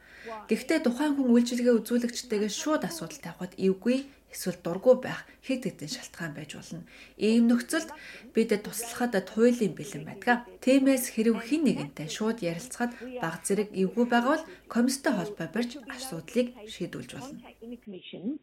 Гэхдээ 0.46 0.80
тухайн 0.86 1.14
хүн 1.18 1.32
үйлчилгээ 1.34 1.74
үзүүлэгчтэйгээ 1.82 2.52
шууд 2.52 2.82
асуудал 2.86 3.18
тавихад 3.18 3.52
эвгүй 3.58 3.98
эсвэл 4.32 4.60
дургүй 4.62 4.96
байх 5.00 5.24
хэд 5.46 5.62
хэдэн 5.64 5.90
шалтгаан 5.90 6.32
байж 6.36 6.50
болно. 6.54 6.84
Ийм 7.16 7.48
нөхцөлд 7.48 7.90
бид 8.34 8.50
туслахад 8.60 9.16
туйлын 9.30 9.72
бэлэн 9.74 10.04
байдаг. 10.04 10.44
Тиймээс 10.60 11.16
хэрв 11.16 11.36
хэн 11.48 11.62
нэгэнтэй 11.64 12.08
шууд 12.12 12.38
ярилцахад 12.44 12.92
баг 13.22 13.40
зэрэг 13.46 13.72
эвгүй 13.72 14.06
байгаа 14.10 14.32
бол 14.36 14.48
комисстэй 14.68 15.12
холбоо 15.16 15.48
барьж 15.48 15.80
асуудлыг 15.96 16.46
шийдүүлж 16.72 17.10
болно. 17.16 17.40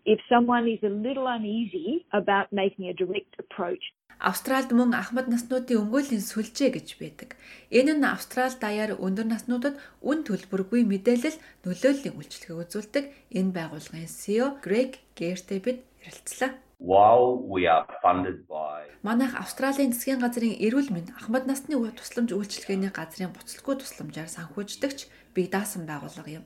If 0.04 0.19
someone 0.32 0.65
is 0.67 0.82
a 0.82 0.89
little 1.06 1.28
uneasy 1.30 2.04
about 2.12 2.47
making 2.51 2.89
a 2.89 2.95
direct 2.97 3.34
approach 3.38 3.86
Австральд 4.19 4.71
мөн 4.71 4.95
ахмад 4.95 5.28
наснуудын 5.28 5.84
өмгөөлийн 5.84 6.23
сүлжээ 6.23 6.69
гэж 6.71 6.88
байдаг. 7.01 7.30
Энэ 7.69 7.99
нь 7.99 8.08
Австрал 8.08 8.56
даяар 8.56 8.95
өндөр 8.95 9.28
наснуудад 9.28 9.75
үн 9.99 10.23
төлбөргүй 10.23 10.88
мэдээлэл 10.88 11.38
нөлөөллийн 11.67 12.15
үйлчлэгээ 12.15 12.62
үзүүлдэг 12.63 13.06
энэ 13.36 13.51
байгууллагын 13.51 14.08
CEO 14.08 14.47
Грег 14.63 15.04
Гертебэд 15.19 15.80
ярилцлаа. 16.08 16.51
While 16.80 17.43
we 17.47 17.67
are 17.67 17.88
funded 18.04 18.47
by 18.47 18.84
Манайх 19.06 19.36
Австралийн 19.36 19.93
засгийн 19.93 20.19
газрын 20.19 20.60
эрүүл 20.60 20.91
мэнд 20.91 21.15
ахмад 21.15 21.47
насны 21.47 21.78
тусламж 21.78 22.36
үйлчилгээний 22.36 22.91
газрын 22.91 23.32
буцалтгүй 23.32 23.75
тусламжаар 23.80 24.28
санхүүждэгч 24.28 24.99
бие 25.36 25.47
даасан 25.47 25.86
байгууллага 25.88 26.41
юм. 26.41 26.45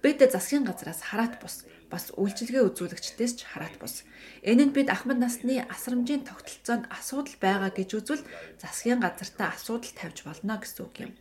Бид 0.00 0.22
засгийн 0.22 0.64
газраас 0.64 1.02
хараат 1.02 1.40
бус 1.42 1.66
бас 1.92 2.10
үйлчилгээ 2.14 2.62
үзүүлэгчдээс 2.66 3.32
ч 3.38 3.40
хараат 3.46 3.76
бус. 3.78 4.02
Энэ 4.42 4.70
нь 4.70 4.74
бид 4.76 4.88
ахмад 4.90 5.18
насны 5.22 5.62
асрамжийн 5.66 6.26
тогтолцоонд 6.26 6.90
асуудал 6.90 7.36
байгаа 7.38 7.70
гэж 7.70 7.90
үзвэл 7.98 8.24
засгийн 8.58 9.00
газартаа 9.02 9.54
асуудал 9.54 9.92
тавьж 9.94 10.26
болно 10.26 10.58
гэсэн 10.58 10.82
үг 10.86 10.94
юм. 11.04 11.12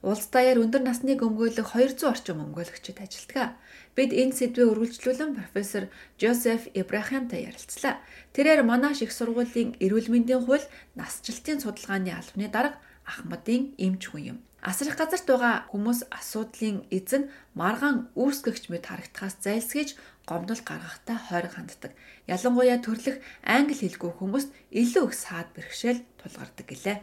Улс 0.00 0.32
даяар 0.32 0.56
өндөр 0.64 0.80
насныг 0.80 1.20
өмгөөлөх 1.20 1.76
200 1.76 2.08
орчим 2.08 2.40
өмгөөлөгчид 2.40 3.04
ажилладаг. 3.04 3.60
Бид 3.92 4.16
энэ 4.16 4.32
сэдвээ 4.32 4.72
үргэлжлүүлэн 4.72 5.36
профессор 5.36 5.92
Жозеф 6.16 6.72
Ибрахимтай 6.72 7.44
ярилцлаа. 7.44 8.00
Тэрээр 8.32 8.64
Манаш 8.64 9.04
их 9.04 9.12
сургуулийн 9.12 9.76
эрүүл 9.76 10.08
мэндийн 10.08 10.48
хууль 10.48 10.64
насжилтын 10.96 11.60
судалгааны 11.60 12.16
албаны 12.16 12.48
дарга 12.48 12.80
Ахмадын 13.04 13.76
эмч 13.76 14.08
хүн 14.08 14.24
юм. 14.32 14.38
Асрах 14.60 14.96
газарт 15.00 15.24
байгаа 15.24 15.64
хүмүүс 15.72 16.00
асуудлын 16.12 16.84
эзэн 16.92 17.32
маргаан 17.56 18.12
үүсгэгч 18.12 18.68
мэд 18.68 18.84
харагдахаас 18.86 19.40
зайлсхийж 19.40 19.96
гомдол 20.28 20.60
гаргахтаа 20.60 21.16
хойрог 21.16 21.56
ханддаг. 21.56 21.92
Ялангуяа 22.28 22.78
төрлөх 22.84 23.16
англи 23.40 23.76
хэлгүй 23.80 24.12
хүмүүст 24.20 24.50
илүү 24.68 25.04
их 25.08 25.14
саад 25.16 25.48
бэрхшээл 25.56 26.04
тулгардаг 26.20 26.66
гэлээ 26.68 26.96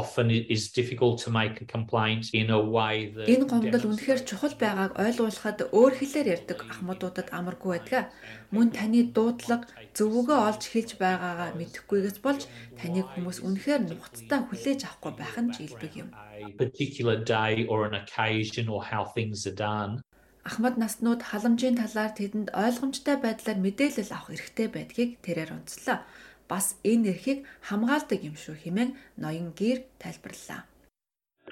often 0.00 0.26
is 0.30 0.62
difficult 0.78 1.22
to 1.24 1.30
make 1.30 1.56
a 1.62 1.66
complaint 1.76 2.24
in 2.34 2.50
a 2.50 2.60
way 2.76 3.14
that 3.14 3.30
Энэ 3.30 3.46
гомдол 3.46 3.86
үнэхээр 3.94 4.20
чухал 4.28 4.54
байгааг 4.58 4.92
ойлгуулахад 4.98 5.58
өөр 5.70 5.92
хэлээр 5.98 6.32
ярьдаг 6.34 6.58
ахмадуудад 6.72 7.28
амаргүй 7.38 7.70
байдаг. 7.78 8.10
Мөн 8.50 8.68
таны 8.74 9.00
дуудлага 9.14 9.70
зөвөгөө 9.94 10.38
олж 10.50 10.62
хэлж 10.72 10.90
байгаагаа 10.98 11.50
мэдэхгүйгээс 11.54 12.18
болж 12.26 12.42
таныг 12.78 13.06
хүмүүс 13.14 13.38
үнэхээр 13.46 13.82
нухацтай 13.86 14.40
хүлээж 14.42 14.80
авахгүй 14.84 15.12
байх 15.14 15.36
нь 15.38 15.54
жилбэг 15.54 15.92
юм. 16.02 16.10
particular 16.58 17.16
day 17.16 17.66
or 17.66 17.86
an 17.86 17.94
occasion 17.94 18.68
or 18.68 18.82
how 18.82 19.04
things 19.04 19.46
are 19.46 19.54
done 19.54 20.02
Ахмад 20.44 20.76
наснууд 20.76 21.22
халамжийн 21.24 21.80
талаар 21.80 22.12
тэдэнд 22.12 22.52
ойлгомжтой 22.52 23.16
байдлаар 23.16 23.58
мэдээлэл 23.64 24.12
авах 24.12 24.36
эрхтэй 24.36 24.68
байдгийг 24.68 25.10
тэрээр 25.24 25.56
онцлоо 25.56 26.04
бас 26.48 26.76
энэ 26.84 27.12
эрхийг 27.12 27.38
хамгаалдаг 27.68 28.20
юм 28.20 28.36
шүү 28.36 28.56
хэмээн 28.62 28.90
ноён 29.22 29.48
гэр 29.56 29.78
тайлбарллаа. 30.02 30.68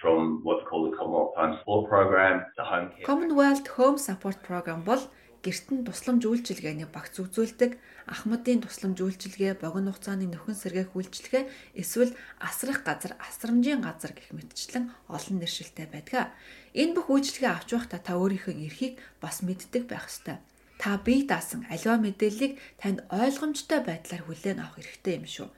From 0.00 0.40
what's 0.42 0.64
called 0.68 0.90
the 0.90 0.96
Commonwealth 0.96 1.36
Home 1.36 1.54
Support 1.60 1.88
Program, 1.88 2.36
the 2.56 2.64
Home 2.64 2.88
Care 2.90 3.06
Commonwealth 3.08 3.66
Home 3.76 3.98
Support 3.98 4.38
Program 4.48 4.80
бол 4.84 5.02
гэртэн 5.42 5.82
тусламж 5.82 6.22
үйлчилгээний 6.22 6.86
багц 6.86 7.18
үзүүлдэг, 7.18 7.74
ахмадын 8.06 8.62
тусламж 8.62 9.02
үйлчилгээ, 9.02 9.58
богино 9.58 9.90
хугацааны 9.90 10.30
нөхөн 10.30 10.54
сэргээх 10.54 10.94
үйлчилгээ, 10.94 11.50
эсвэл 11.82 12.14
асрах 12.38 12.86
газар, 12.86 13.18
асрамжийн 13.18 13.82
газар 13.82 14.14
гэх 14.14 14.30
мэтчлэн 14.30 14.94
олон 15.10 15.36
нэршилтэй 15.42 15.90
байдаг. 15.90 16.30
Энэ 16.78 16.94
бүх 16.94 17.10
үйлчилгээ 17.10 17.50
авч 17.58 17.74
байхдаа 17.74 18.00
та 18.00 18.14
өөрийнхөө 18.22 18.54
эрхийг 18.54 19.02
бас 19.18 19.42
мэддэг 19.42 19.90
байх 19.90 20.06
ёстой 20.06 20.38
та 20.82 20.98
бие 20.98 21.22
даасан 21.30 21.62
аливаа 21.70 21.98
мэдээллийг 22.02 22.58
танд 22.82 23.06
ойлгомжтой 23.06 23.80
байдлаар 23.86 24.22
хүлээн 24.26 24.58
авах 24.58 24.82
хэрэгтэй 24.82 25.14
юм 25.14 25.26
шүү. 25.30 25.48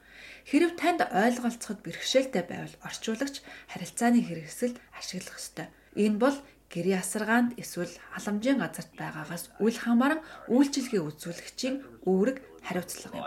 Хэрв 0.45 0.77
танд 0.77 1.01
ойлголцоход 1.01 1.81
бэрхшээлтэй 1.81 2.45
байвал 2.45 2.77
орчуулагч 2.85 3.41
харилцааны 3.73 4.21
хэрэгсэл 4.21 4.77
ашиглах 4.93 5.41
ёстой. 5.41 5.73
Энэ 5.97 6.21
бол 6.21 6.37
гэрээ 6.69 7.01
асаргаанд 7.01 7.57
эсвэл 7.57 7.95
халамжийн 8.13 8.61
газарт 8.61 8.93
байгаагаас 9.01 9.45
үл 9.65 9.79
хамааран 9.81 10.21
үйлчилгээ 10.53 11.03
үзүүлэгчийн 11.09 11.77
үүрэг 12.05 12.37
хариуцлага 12.61 13.17
юм. 13.17 13.25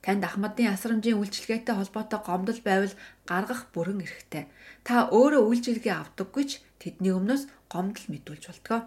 Танд 0.00 0.22
ахмадын 0.24 0.72
асрамжийн 0.72 1.20
үйлчилгээтэй 1.20 1.74
холбоотой 1.76 2.20
гомдол 2.24 2.60
байвал 2.64 2.94
гаргах 3.28 3.68
бүрэн 3.74 4.00
эрхтэй. 4.00 4.48
Та 4.86 5.12
өөрөө 5.12 5.42
үйлчилгээ 5.44 5.92
авдаггүй 5.92 6.44
ч 6.48 6.50
тэдний 6.80 7.12
өмнөөс 7.12 7.44
гомдол 7.72 8.06
мэдүүлж 8.10 8.44
болтгоо. 8.50 8.80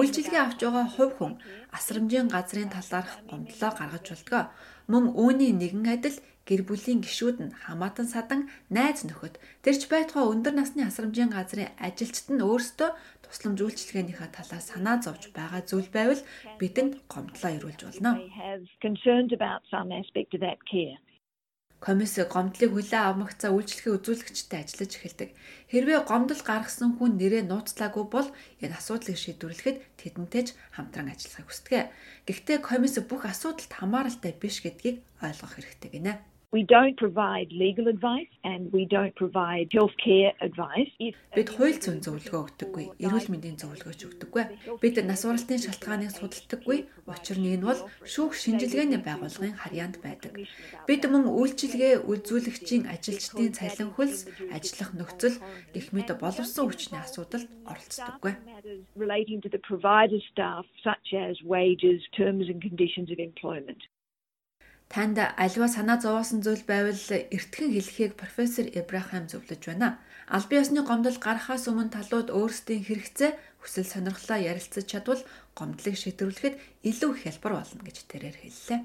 Үйлчилгээ 0.00 0.40
авч 0.40 0.60
байгаа 0.64 0.86
хувь 0.88 1.14
хүн 1.20 1.32
асрамжийн 1.76 2.28
газрын 2.32 2.72
талаарх 2.72 3.12
гомдлоо 3.28 3.70
гаргаж 3.76 4.06
болтгоо. 4.08 4.44
Мөн 4.88 5.04
үүний 5.12 5.52
нэгэн 5.52 5.84
адил 5.94 6.16
гэр 6.48 6.62
бүлийн 6.68 7.00
гишүүд 7.04 7.38
нь 7.44 7.56
хамаатан 7.64 8.08
садан 8.08 8.40
найз 8.72 9.04
нөхөд 9.04 9.36
тэрч 9.64 9.88
байтугай 9.92 10.24
өндөр 10.32 10.54
насны 10.56 10.84
асрамжийн 10.84 11.32
газрын 11.32 11.72
ажилчид 11.76 12.28
нь 12.32 12.44
өөрсдөө 12.44 12.90
тусламж 13.24 13.58
үйлчилгээнийхээ 13.64 14.30
талаар 14.32 14.64
санаа 14.64 14.96
зовж 15.04 15.32
байгаа 15.36 15.60
зүйл 15.64 15.88
байвал 15.92 16.22
бидэнд 16.60 16.92
гомдлоо 17.12 17.52
ирүүлж 17.56 17.80
болно. 17.84 18.12
Комисс 21.84 22.16
гомдлыг 22.16 22.70
хүлээн 22.72 23.04
авмагцаа 23.12 23.52
үйлчлэгээ 23.52 23.92
үзүүлэгчтэй 24.00 24.58
ажиллаж 24.64 24.92
эхэлдэг. 24.96 25.30
Хэрвээ 25.68 26.00
гомдол 26.08 26.40
гаргасан 26.40 26.96
хүн 26.96 27.20
нэрээ 27.20 27.44
нууцлаагүй 27.44 28.04
бол 28.08 28.28
энэ 28.64 28.72
асуудлыг 28.72 29.20
шийдвэрлэхэд 29.20 29.76
тэдэнтэй 30.00 30.42
ч 30.48 30.48
хамтран 30.72 31.12
ажиллахыг 31.12 31.44
хүсдэг. 31.44 31.92
Гэхдээ 32.24 32.58
комисс 32.64 32.96
бүх 33.04 33.28
асуудалд 33.28 33.68
хамааралтай 33.68 34.32
биш 34.32 34.64
гэдгийг 34.64 35.04
ойлгох 35.20 35.52
хэрэгтэй 35.60 35.90
гинэ. 35.92 36.33
We 36.54 36.62
don't 36.62 36.96
provide 36.96 37.48
legal 37.50 37.88
advice 37.88 38.32
and 38.44 38.72
we 38.72 38.82
don't 38.86 39.12
provide 39.16 39.66
healthcare 39.76 40.32
advice. 40.48 40.92
Бид 41.34 41.48
хууль 41.50 41.80
зүйн 41.82 41.98
зөвлөгөө 42.06 42.40
өгдөггүй, 42.46 42.84
эрүүл 43.02 43.26
мэндийн 43.32 43.58
зөвлөгөөч 43.58 44.00
өгдөггүй. 44.06 44.44
Бид 44.78 45.00
насваралтын 45.02 45.64
шалтгааныг 45.64 46.14
судалдаггүй. 46.14 46.78
Учир 47.10 47.38
нь 47.42 47.58
энэ 47.58 47.66
бол 47.66 47.80
шүүх 48.06 48.38
шинжилгээний 48.38 49.02
байгууллагын 49.02 49.58
харьяанд 49.58 49.98
байдаг. 49.98 50.38
Бид 50.86 51.02
мөн 51.10 51.26
үйлчилгээ 51.26 52.06
үзүүлэгчийн 52.06 52.86
ажилчдын 52.86 53.50
цалин 53.58 53.90
хөлс, 53.98 54.30
ажиллах 54.54 54.94
нөхцөл 54.94 55.42
гэх 55.74 55.90
мэт 55.90 56.14
боловсон 56.22 56.70
хүчний 56.70 57.02
асуудалд 57.02 57.50
оролцдоггүй. 57.66 58.32
relating 58.94 59.40
to 59.40 59.48
the 59.48 59.58
provider 59.58 60.20
staff 60.30 60.64
such 60.86 61.14
as 61.14 61.34
wages, 61.42 62.00
terms 62.16 62.46
and 62.48 62.62
conditions 62.62 63.10
of 63.10 63.18
employment. 63.18 63.82
Танд 64.92 65.18
альва 65.18 65.68
санаа 65.68 65.98
зовоосон 66.00 66.40
зүйл 66.44 66.64
байвал 66.68 67.02
эртхэн 67.36 67.68
хэлхийг 67.74 68.12
профессор 68.20 68.66
Ибрахим 68.68 69.24
зөвлөж 69.28 69.62
байна. 69.66 69.98
Албан 70.28 70.60
ёсны 70.62 70.80
гомдол 70.86 71.18
гарахаас 71.20 71.64
өмнө 71.68 71.92
талууд 71.96 72.28
өөрсдийн 72.32 72.86
хэрэгцээ, 72.88 73.32
хүсэл 73.60 73.88
сонирхлоо 73.92 74.38
ярилцаж 74.50 74.84
чадвал 74.88 75.22
гомдлыг 75.58 75.96
шийдвэрлэхэд 75.98 76.54
илүү 76.88 77.10
их 77.12 77.20
хялбар 77.24 77.52
болно 77.60 77.80
гэж 77.84 77.96
тэрээр 78.08 78.36
хэллээ. 78.40 78.80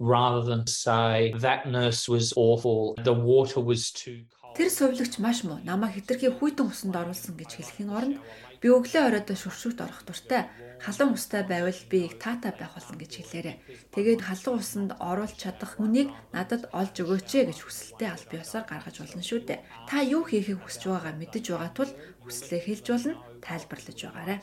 rather 0.00 0.42
than 0.42 0.66
say 0.66 1.32
that 1.36 1.68
nurse 1.68 2.08
was 2.08 2.32
awful 2.36 2.94
the 3.04 3.12
water 3.12 3.60
was 3.60 3.92
too 3.92 4.24
cold 4.40 4.56
Тэр 4.56 4.70
сувлагч 4.72 5.20
маш 5.20 5.44
муу 5.44 5.60
намаа 5.62 5.92
хитрхи 5.92 6.32
хүйтэн 6.32 6.72
усанд 6.72 6.96
оруулсан 6.96 7.36
гэж 7.36 7.50
хэлхийн 7.60 7.90
оронд 7.92 8.18
би 8.60 8.68
өглөө 8.68 9.02
оройдоо 9.08 9.36
шүршүүт 9.36 9.78
орох 9.80 10.04
дуртай 10.04 10.46
халуун 10.80 11.16
устай 11.16 11.42
байвал 11.44 11.80
би 11.92 12.08
их 12.08 12.16
таатай 12.20 12.52
байх 12.56 12.72
болно 12.76 12.96
гэж 12.96 13.12
хэлээрэ. 13.20 13.52
Тэгээд 13.92 14.20
халуун 14.24 14.60
усанд 14.60 14.92
оруулж 14.96 15.36
чадах 15.36 15.76
хүнийг 15.76 16.08
надад 16.32 16.68
олж 16.72 16.94
өгөөч 17.04 17.52
гэж 17.52 17.58
хүсэлтэй 17.60 18.08
аль 18.08 18.28
биесээр 18.32 18.64
гаргаж 18.64 18.96
болно 19.00 19.20
шүү 19.24 19.40
дээ. 19.44 19.64
Та 19.88 20.00
юу 20.00 20.24
хийхийг 20.24 20.64
хүсэж 20.64 20.88
байгаагаа 20.88 21.14
мэдэж 21.20 21.44
байгаа 21.52 21.72
тул 21.76 21.92
хүслээ 22.24 22.60
хэлж 22.64 22.86
болно, 22.88 23.14
тайлбарлаж 23.44 23.98
байгаарай. 24.08 24.40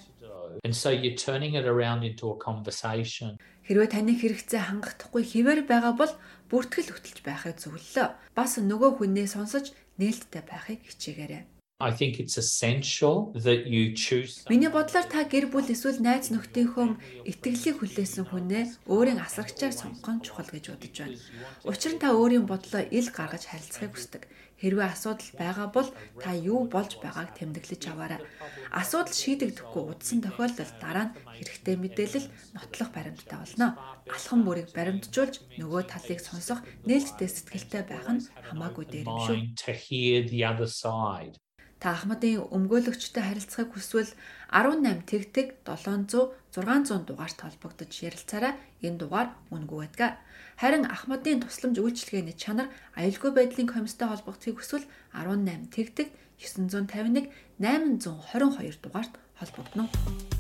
and 0.63 0.75
so 0.75 0.89
you're 0.89 1.15
turning 1.15 1.53
it 1.53 1.65
around 1.65 2.03
into 2.03 2.31
a 2.31 2.37
conversation 2.37 3.37
Хэрвээ 3.67 3.91
таны 3.91 4.15
хэрэгцээ 4.15 4.63
хангахдахгүй 4.71 5.23
хിവэр 5.27 5.67
байгаа 5.67 5.91
бол 5.91 6.13
бүртгэл 6.47 6.87
хөтөлж 6.95 7.19
байхыг 7.19 7.59
зөвлөлөө. 7.59 8.07
Бас 8.31 8.55
нөгөө 8.63 9.03
хүнээ 9.03 9.27
сонсож 9.27 9.75
нээлттэй 9.99 10.43
байхыг 10.47 10.87
хичээгээрэй. 10.87 11.43
I 11.79 11.91
think 11.91 12.19
it's 12.19 12.37
essential 12.37 13.31
that 13.35 13.67
you 13.67 13.93
choose 13.93 14.43
Миний 14.49 14.67
бодлоор 14.67 15.05
та 15.05 15.29
гэр 15.29 15.45
бүл 15.53 15.69
эсвэл 15.69 16.01
найз 16.01 16.33
нөхдийнхөө 16.33 16.97
итгэлийг 17.29 17.77
хүлээсэн 17.77 18.33
хүнээ 18.33 18.89
өөрийн 18.89 19.21
асрагчаар 19.21 19.77
сонгох 19.77 20.09
нь 20.09 20.25
чухал 20.25 20.49
гэж 20.49 20.73
бодож 20.73 20.97
байна. 20.97 21.21
Учир 21.69 21.93
нь 21.93 22.01
та 22.01 22.17
өөрийн 22.17 22.49
бодлоо 22.49 22.81
ил 22.81 23.13
гаргаж 23.13 23.45
харилцахыг 23.45 23.93
хүсдэг. 23.93 24.25
Хэрвээ 24.57 24.89
асуудал 24.89 25.29
байгаа 25.37 25.67
бол 25.69 25.89
та 26.17 26.33
юу 26.33 26.65
болж 26.65 26.97
байгааг 26.97 27.37
тэмдэглэж 27.37 27.83
аваарай. 27.93 28.25
Асуудал 28.73 29.13
шийдэгдэхгүй 29.13 29.83
удсан 29.85 30.25
тохиолдолд 30.25 30.81
дараа 30.81 31.13
нь 31.13 31.15
хэрэгтэй 31.37 31.77
мэдээлэл 31.77 32.57
нотлох 32.57 32.89
баримттай 32.89 33.37
болно. 33.37 33.77
Алхам 34.09 34.41
бүрийг 34.49 34.73
баримтжуулж 34.73 35.45
нөгөө 35.61 35.93
талыг 35.93 36.25
сонсох 36.25 36.65
нээлттэй 36.89 37.29
сэтгэлтэй 37.29 37.85
байх 37.85 38.09
нь 38.09 38.25
хамаагүй 38.49 38.85
дээр 38.89 39.13
юм 39.13 39.21
шүү. 39.29 39.37
Та 41.77 41.93
Ахмадын 41.93 42.41
өмгөөлөгчтэй 42.49 43.21
харилцахыг 43.21 43.77
хүсвэл 43.77 44.11
18 44.49 45.05
тэгтэг 45.05 45.61
700 45.61 46.33
600 46.57 47.05
дугаарт 47.05 47.37
холбогдож 47.37 47.93
ярилцаарай. 48.01 48.57
Энэ 48.81 48.97
дугаар 48.97 49.29
үнэгүй 49.53 49.85
байдаг. 49.85 50.17
Харин 50.57 50.89
Ахмадын 50.89 51.45
тусламж 51.45 51.77
үйлчилгээний 51.77 52.33
чанар 52.33 52.73
аюулгүй 52.97 53.29
байдлын 53.29 53.69
комисстэй 53.69 54.09
холбогдохыг 54.09 54.57
хүсвэл 54.57 54.89
18 55.13 55.69
тэгтэг 55.69 56.09
951 56.41 57.29
822 57.61 58.81
дугаарт 58.81 59.13
холбогдно. 59.37 59.85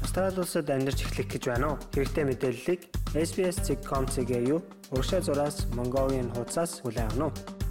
Австрали 0.01 0.41
улсад 0.41 0.69
амьдарч 0.73 1.05
эхлэх 1.05 1.29
гэж 1.29 1.43
байна 1.53 1.77
уу? 1.77 1.81
Хэрэгтэй 1.93 2.25
мэдээллийг 2.25 2.81
SBS.com.cg 3.13 4.31
юу? 4.49 4.65
Уршаа 4.89 5.21
зураас 5.21 5.69
Mongolian 5.77 6.33
хуудасаас 6.33 6.81
хүлээн 6.81 7.13
авах 7.21 7.37
нь. 7.37 7.66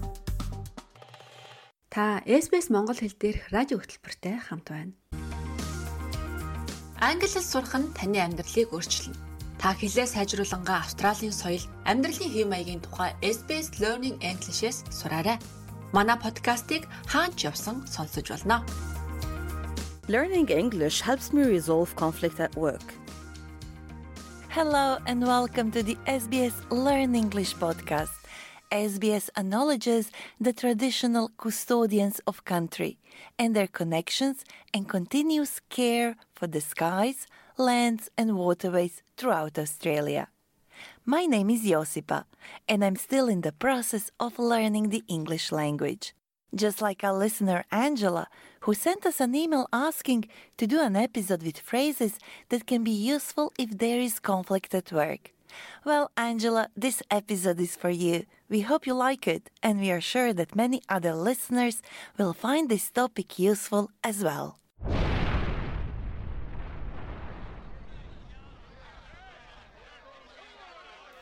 Та 1.96 2.20
SBS 2.26 2.68
Монгол 2.68 2.98
хэл 3.00 3.16
дээрх 3.16 3.48
радио 3.56 3.80
хөтөлбөртэй 3.80 4.36
хамт 4.36 4.68
байна. 4.68 4.92
Англи 7.01 7.24
хэл 7.24 7.40
сурах 7.40 7.72
нь 7.72 7.88
таны 7.97 8.20
амьдралыг 8.20 8.68
өөрчилнө. 8.68 9.16
Та 9.57 9.72
хэлээ 9.72 10.05
сайжруулангаа 10.05 10.84
Австралийн 10.84 11.32
соёл, 11.32 11.64
амьдралын 11.88 12.28
хэв 12.36 12.47
маягийн 12.53 12.84
тухай 12.84 13.16
SBS 13.24 13.80
Learning 13.80 14.20
English-с 14.20 14.84
сураарай. 14.92 15.40
Манай 15.97 16.20
подкастыг 16.20 16.84
хаач 17.09 17.49
явсан 17.49 17.88
сонсож 17.88 18.28
болно. 18.28 18.61
Learning 20.12 20.44
English 20.53 21.01
helps 21.01 21.32
me 21.32 21.49
resolve 21.49 21.97
conflict 21.97 22.36
at 22.44 22.53
work. 22.61 22.86
Hello 24.53 25.01
and 25.09 25.24
welcome 25.24 25.72
to 25.72 25.80
the 25.88 25.97
SBS 26.05 26.57
Learn 26.68 27.16
English 27.16 27.57
podcast. 27.57 28.16
SBS 28.77 29.31
acknowledges 29.37 30.11
the 30.41 30.53
traditional 30.53 31.31
custodians 31.39 32.20
of 32.27 32.45
country 32.45 32.99
and 33.39 33.57
their 33.57 33.66
connections 33.66 34.45
and 34.74 34.89
continuous 34.89 35.61
care 35.70 36.16
for 36.35 36.47
the 36.47 36.61
skies, 36.61 37.27
lands 37.57 38.11
and 38.18 38.37
waterways 38.37 39.03
throughout 39.16 39.59
Australia. 39.59 40.29
My 41.05 41.24
name 41.24 41.51
is 41.51 41.62
Josipa 41.62 42.24
and 42.68 42.85
I'm 42.85 42.97
still 42.97 43.29
in 43.29 43.41
the 43.41 43.53
process 43.53 44.11
of 44.20 44.39
learning 44.39 44.91
the 44.91 45.05
English 45.09 45.53
language. 45.53 46.14
Just 46.55 46.83
like 46.83 47.03
our 47.03 47.16
listener 47.16 47.64
Angela, 47.70 48.29
who 48.61 48.74
sent 48.74 49.07
us 49.07 49.20
an 49.20 49.35
email 49.35 49.66
asking 49.72 50.29
to 50.59 50.66
do 50.66 50.81
an 50.81 50.97
episode 50.97 51.43
with 51.43 51.59
phrases 51.59 52.18
that 52.51 52.66
can 52.66 52.85
be 52.85 52.91
useful 52.91 53.53
if 53.59 53.79
there 53.79 54.01
is 54.01 54.20
conflict 54.20 54.74
at 54.74 54.93
work. 54.93 55.36
Well, 55.84 56.11
Angela, 56.16 56.68
this 56.76 57.02
episode 57.11 57.61
is 57.61 57.76
for 57.76 57.90
you. 57.90 58.26
We 58.48 58.61
hope 58.61 58.86
you 58.86 58.94
like 58.94 59.26
it, 59.26 59.50
and 59.62 59.80
we 59.80 59.90
are 59.90 60.00
sure 60.00 60.32
that 60.32 60.57
many 60.57 60.82
other 60.88 61.14
listeners 61.14 61.82
will 62.18 62.32
find 62.32 62.68
this 62.68 62.90
topic 62.90 63.38
useful 63.38 63.90
as 64.02 64.22
well. 64.22 64.59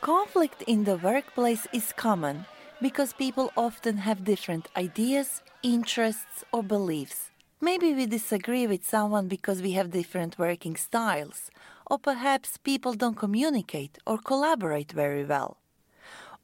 Conflict 0.01 0.61
in 0.67 0.83
the 0.83 0.97
workplace 0.97 1.65
is 1.73 1.91
common 1.93 2.45
because 2.81 3.13
people 3.13 3.51
often 3.57 3.97
have 3.97 4.23
different 4.23 4.67
ideas, 4.77 5.41
interests, 5.63 6.43
or 6.51 6.61
beliefs. 6.61 7.31
Maybe 7.59 7.93
we 7.93 8.05
disagree 8.05 8.67
with 8.67 8.85
someone 8.85 9.27
because 9.27 9.61
we 9.63 9.71
have 9.71 9.89
different 9.89 10.37
working 10.37 10.75
styles, 10.75 11.49
or 11.87 11.99
perhaps 11.99 12.57
people 12.57 12.93
don't 12.93 13.17
communicate 13.17 13.97
or 14.05 14.17
collaborate 14.17 14.91
very 14.91 15.23
well. 15.23 15.57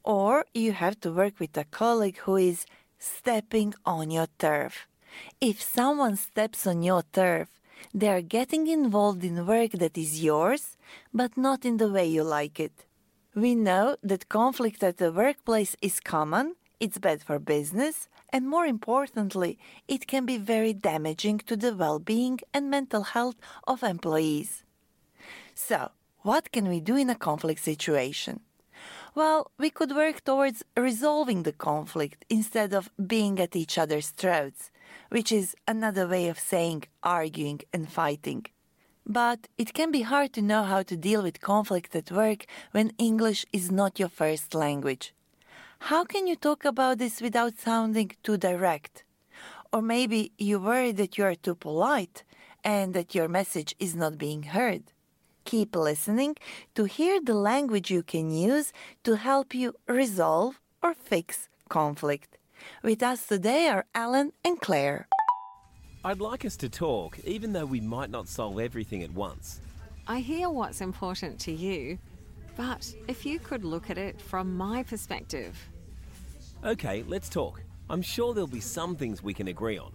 Or 0.04 0.46
you 0.54 0.72
have 0.72 1.00
to 1.00 1.12
work 1.12 1.38
with 1.38 1.56
a 1.56 1.64
colleague 1.64 2.18
who 2.18 2.36
is 2.36 2.66
stepping 2.98 3.74
on 3.84 4.10
your 4.10 4.28
turf. 4.38 4.86
If 5.40 5.62
someone 5.62 6.16
steps 6.16 6.66
on 6.66 6.82
your 6.82 7.02
turf, 7.12 7.48
they 7.92 8.08
are 8.08 8.22
getting 8.22 8.66
involved 8.66 9.24
in 9.24 9.46
work 9.46 9.72
that 9.72 9.98
is 9.98 10.22
yours, 10.22 10.76
but 11.12 11.36
not 11.36 11.64
in 11.64 11.76
the 11.76 11.90
way 11.90 12.06
you 12.06 12.22
like 12.22 12.58
it. 12.60 12.86
We 13.34 13.54
know 13.54 13.96
that 14.02 14.28
conflict 14.28 14.82
at 14.82 14.98
the 14.98 15.12
workplace 15.12 15.76
is 15.80 16.00
common, 16.00 16.54
it's 16.80 16.98
bad 16.98 17.22
for 17.22 17.38
business, 17.38 18.08
and 18.32 18.48
more 18.48 18.66
importantly, 18.66 19.58
it 19.88 20.06
can 20.06 20.26
be 20.26 20.38
very 20.38 20.72
damaging 20.72 21.38
to 21.46 21.56
the 21.56 21.74
well 21.74 21.98
being 21.98 22.40
and 22.52 22.70
mental 22.70 23.02
health 23.02 23.36
of 23.66 23.82
employees. 23.82 24.64
So, 25.54 25.90
what 26.22 26.52
can 26.52 26.68
we 26.68 26.80
do 26.80 26.96
in 26.96 27.10
a 27.10 27.14
conflict 27.14 27.62
situation? 27.62 28.40
Well, 29.14 29.50
we 29.58 29.70
could 29.70 29.94
work 29.94 30.24
towards 30.24 30.64
resolving 30.76 31.42
the 31.42 31.52
conflict 31.52 32.24
instead 32.28 32.72
of 32.72 32.90
being 33.06 33.38
at 33.38 33.54
each 33.54 33.78
other's 33.78 34.10
throats. 34.10 34.70
which 35.12 35.30
is 35.30 35.54
another 35.68 36.06
way 36.08 36.28
of 36.28 36.38
saying 36.38 36.84
arguing 37.02 37.60
and 37.72 37.90
fighting. 37.90 38.46
But 39.04 39.48
it 39.58 39.74
can 39.74 39.90
be 39.90 40.02
hard 40.02 40.32
to 40.32 40.42
know 40.42 40.62
how 40.62 40.82
to 40.84 40.96
deal 40.96 41.22
with 41.22 41.40
conflict 41.40 41.94
at 41.94 42.10
work 42.10 42.46
when 42.70 42.92
English 42.98 43.44
is 43.52 43.70
not 43.70 43.98
your 43.98 44.08
first 44.08 44.54
language. 44.54 45.12
How 45.90 46.04
can 46.04 46.26
you 46.26 46.36
talk 46.36 46.64
about 46.64 46.98
this 46.98 47.20
without 47.20 47.58
sounding 47.58 48.12
too 48.22 48.36
direct? 48.36 49.04
Or 49.72 49.82
maybe 49.82 50.32
you 50.38 50.60
worry 50.60 50.92
that 50.92 51.18
you 51.18 51.24
are 51.24 51.34
too 51.34 51.56
polite 51.56 52.22
and 52.64 52.94
that 52.94 53.14
your 53.14 53.28
message 53.28 53.74
is 53.78 53.94
not 53.94 54.16
being 54.16 54.44
heard. 54.44 54.84
Keep 55.44 55.76
listening 55.76 56.36
to 56.74 56.84
hear 56.84 57.20
the 57.20 57.34
language 57.34 57.90
you 57.90 58.02
can 58.02 58.30
use 58.30 58.72
to 59.04 59.16
help 59.16 59.54
you 59.54 59.74
resolve 59.88 60.60
or 60.82 60.94
fix 60.94 61.48
conflict. 61.68 62.38
With 62.82 63.02
us 63.02 63.26
today 63.26 63.68
are 63.68 63.86
Alan 63.94 64.32
and 64.44 64.60
Claire. 64.60 65.08
I'd 66.04 66.20
like 66.20 66.44
us 66.44 66.56
to 66.58 66.68
talk, 66.68 67.18
even 67.24 67.52
though 67.52 67.66
we 67.66 67.80
might 67.80 68.10
not 68.10 68.28
solve 68.28 68.58
everything 68.58 69.02
at 69.02 69.12
once. 69.12 69.60
I 70.06 70.18
hear 70.20 70.50
what's 70.50 70.80
important 70.80 71.38
to 71.40 71.52
you, 71.52 71.98
but 72.56 72.92
if 73.08 73.24
you 73.24 73.38
could 73.38 73.64
look 73.64 73.90
at 73.90 73.98
it 73.98 74.20
from 74.20 74.56
my 74.56 74.82
perspective. 74.82 75.56
Okay, 76.64 77.04
let's 77.06 77.28
talk. 77.28 77.62
I'm 77.88 78.02
sure 78.02 78.34
there'll 78.34 78.46
be 78.46 78.60
some 78.60 78.96
things 78.96 79.22
we 79.22 79.34
can 79.34 79.48
agree 79.48 79.78
on. 79.78 79.92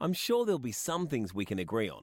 I'm 0.00 0.12
sure 0.12 0.44
there'll 0.44 0.58
be 0.58 0.72
some 0.72 1.06
things 1.06 1.32
we 1.32 1.44
can 1.44 1.58
agree 1.58 1.88
on. 1.88 2.02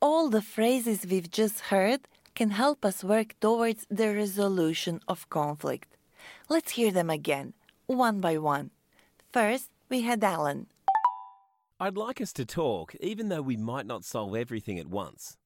All 0.00 0.28
the 0.28 0.42
phrases 0.42 1.06
we've 1.06 1.30
just 1.30 1.60
heard 1.60 2.00
can 2.34 2.50
help 2.50 2.84
us 2.84 3.04
work 3.04 3.34
towards 3.40 3.86
the 3.90 4.14
resolution 4.14 5.00
of 5.08 5.28
conflict. 5.30 5.96
Let's 6.48 6.72
hear 6.72 6.90
them 6.90 7.10
again, 7.10 7.54
one 7.86 8.20
by 8.20 8.38
one. 8.38 8.70
First, 9.32 9.70
we 9.88 10.02
had 10.02 10.22
Alan. 10.22 10.66
I'd 11.80 11.96
like 11.96 12.20
us 12.20 12.32
to 12.34 12.44
talk, 12.44 12.94
even 13.00 13.28
though 13.28 13.42
we 13.42 13.56
might 13.56 13.86
not 13.86 14.04
solve 14.04 14.34
everything 14.34 14.78
at 14.78 14.88
once. 14.88 15.36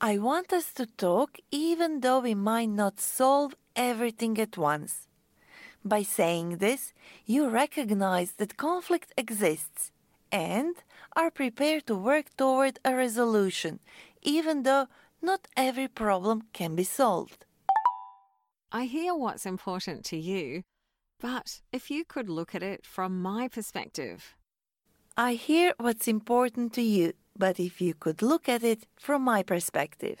I 0.00 0.18
want 0.18 0.52
us 0.52 0.72
to 0.74 0.86
talk 0.86 1.38
even 1.50 2.00
though 2.00 2.20
we 2.20 2.34
might 2.34 2.68
not 2.68 3.00
solve 3.00 3.54
everything 3.74 4.38
at 4.38 4.58
once. 4.58 5.08
By 5.84 6.02
saying 6.02 6.58
this, 6.58 6.92
you 7.24 7.48
recognize 7.48 8.32
that 8.32 8.56
conflict 8.56 9.12
exists 9.16 9.92
and 10.30 10.74
are 11.16 11.30
prepared 11.30 11.86
to 11.86 11.96
work 11.96 12.26
toward 12.36 12.78
a 12.84 12.94
resolution, 12.94 13.80
even 14.22 14.62
though 14.62 14.86
not 15.22 15.48
every 15.56 15.88
problem 15.88 16.42
can 16.52 16.76
be 16.76 16.84
solved. 16.84 17.46
I 18.70 18.84
hear 18.84 19.14
what's 19.14 19.46
important 19.46 20.04
to 20.06 20.18
you, 20.18 20.62
but 21.18 21.62
if 21.72 21.90
you 21.90 22.04
could 22.04 22.28
look 22.28 22.54
at 22.54 22.62
it 22.62 22.84
from 22.84 23.22
my 23.22 23.48
perspective. 23.48 24.36
I 25.16 25.32
hear 25.32 25.72
what's 25.78 26.06
important 26.06 26.74
to 26.74 26.82
you, 26.82 27.14
but 27.34 27.58
if 27.58 27.80
you 27.80 27.94
could 27.94 28.20
look 28.20 28.48
at 28.48 28.62
it 28.62 28.86
from 29.00 29.22
my 29.22 29.42
perspective. 29.42 30.18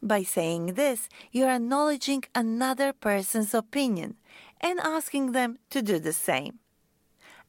By 0.00 0.22
saying 0.22 0.74
this, 0.74 1.08
you're 1.30 1.50
acknowledging 1.50 2.24
another 2.34 2.92
person's 2.92 3.52
opinion 3.52 4.16
and 4.60 4.80
asking 4.80 5.32
them 5.32 5.58
to 5.70 5.82
do 5.82 5.98
the 5.98 6.14
same. 6.14 6.58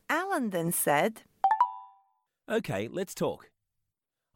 Alan 0.10 0.50
then 0.50 0.72
said, 0.72 1.24
Okay, 2.50 2.90
let's 2.92 3.16
talk. 3.16 3.50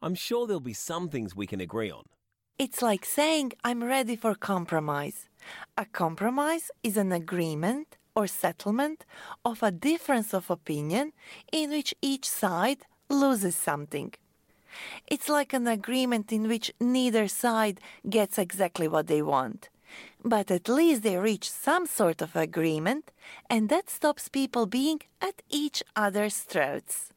I'm 0.00 0.14
sure 0.14 0.46
there'll 0.46 0.60
be 0.60 0.72
some 0.72 1.10
things 1.10 1.36
we 1.36 1.46
can 1.46 1.60
agree 1.60 1.90
on. 1.90 2.04
It's 2.58 2.80
like 2.80 3.04
saying 3.04 3.52
I'm 3.62 3.84
ready 3.84 4.16
for 4.16 4.34
compromise. 4.34 5.28
A 5.76 5.84
compromise 5.84 6.70
is 6.82 6.96
an 6.96 7.12
agreement 7.12 7.98
or 8.16 8.26
settlement 8.26 9.04
of 9.44 9.62
a 9.62 9.70
difference 9.70 10.32
of 10.32 10.50
opinion 10.50 11.12
in 11.52 11.70
which 11.70 11.94
each 12.00 12.26
side 12.26 12.78
loses 13.10 13.54
something. 13.54 14.14
It's 15.06 15.28
like 15.28 15.52
an 15.52 15.66
agreement 15.66 16.32
in 16.32 16.48
which 16.48 16.72
neither 16.80 17.28
side 17.28 17.78
gets 18.08 18.38
exactly 18.38 18.88
what 18.88 19.06
they 19.06 19.20
want. 19.20 19.68
But 20.24 20.50
at 20.50 20.68
least 20.68 21.02
they 21.02 21.18
reach 21.18 21.50
some 21.50 21.86
sort 21.86 22.22
of 22.22 22.34
agreement, 22.36 23.10
and 23.50 23.68
that 23.68 23.90
stops 23.90 24.28
people 24.28 24.66
being 24.66 25.00
at 25.20 25.42
each 25.50 25.82
other's 25.94 26.38
throats. 26.38 27.12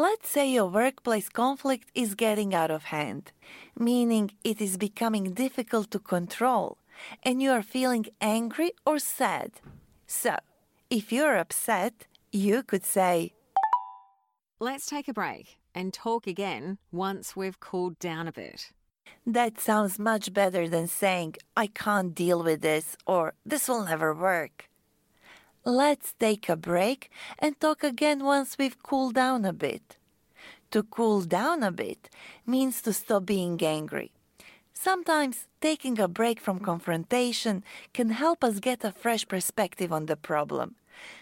Let's 0.00 0.28
say 0.28 0.48
your 0.48 0.66
workplace 0.66 1.28
conflict 1.28 1.88
is 1.92 2.14
getting 2.14 2.54
out 2.54 2.70
of 2.70 2.84
hand, 2.84 3.32
meaning 3.76 4.30
it 4.44 4.60
is 4.60 4.76
becoming 4.76 5.34
difficult 5.34 5.90
to 5.90 5.98
control, 5.98 6.78
and 7.24 7.42
you 7.42 7.50
are 7.50 7.64
feeling 7.64 8.06
angry 8.20 8.70
or 8.86 9.00
sad. 9.00 9.60
So, 10.06 10.36
if 10.88 11.10
you're 11.10 11.36
upset, 11.36 12.06
you 12.30 12.62
could 12.62 12.84
say, 12.84 13.32
Let's 14.60 14.86
take 14.86 15.08
a 15.08 15.12
break 15.12 15.58
and 15.74 15.92
talk 15.92 16.28
again 16.28 16.78
once 16.92 17.34
we've 17.34 17.58
cooled 17.58 17.98
down 17.98 18.28
a 18.28 18.32
bit. 18.32 18.70
That 19.26 19.58
sounds 19.58 19.98
much 19.98 20.32
better 20.32 20.68
than 20.68 20.86
saying, 20.86 21.34
I 21.56 21.66
can't 21.66 22.14
deal 22.14 22.44
with 22.44 22.60
this 22.60 22.96
or 23.04 23.34
this 23.44 23.66
will 23.66 23.84
never 23.84 24.14
work. 24.14 24.68
Let's 25.68 26.14
take 26.14 26.48
a 26.48 26.56
break 26.56 27.10
and 27.38 27.60
talk 27.60 27.84
again 27.84 28.24
once 28.24 28.56
we've 28.56 28.82
cooled 28.82 29.16
down 29.16 29.44
a 29.44 29.52
bit. 29.52 29.98
To 30.70 30.82
cool 30.82 31.20
down 31.20 31.62
a 31.62 31.70
bit 31.70 32.08
means 32.46 32.80
to 32.80 32.94
stop 32.94 33.26
being 33.26 33.62
angry. 33.62 34.10
Sometimes 34.72 35.46
taking 35.60 36.00
a 36.00 36.08
break 36.08 36.40
from 36.40 36.58
confrontation 36.58 37.62
can 37.92 38.08
help 38.08 38.42
us 38.42 38.60
get 38.60 38.82
a 38.82 38.92
fresh 38.92 39.28
perspective 39.28 39.92
on 39.92 40.06
the 40.06 40.16
problem. 40.16 40.76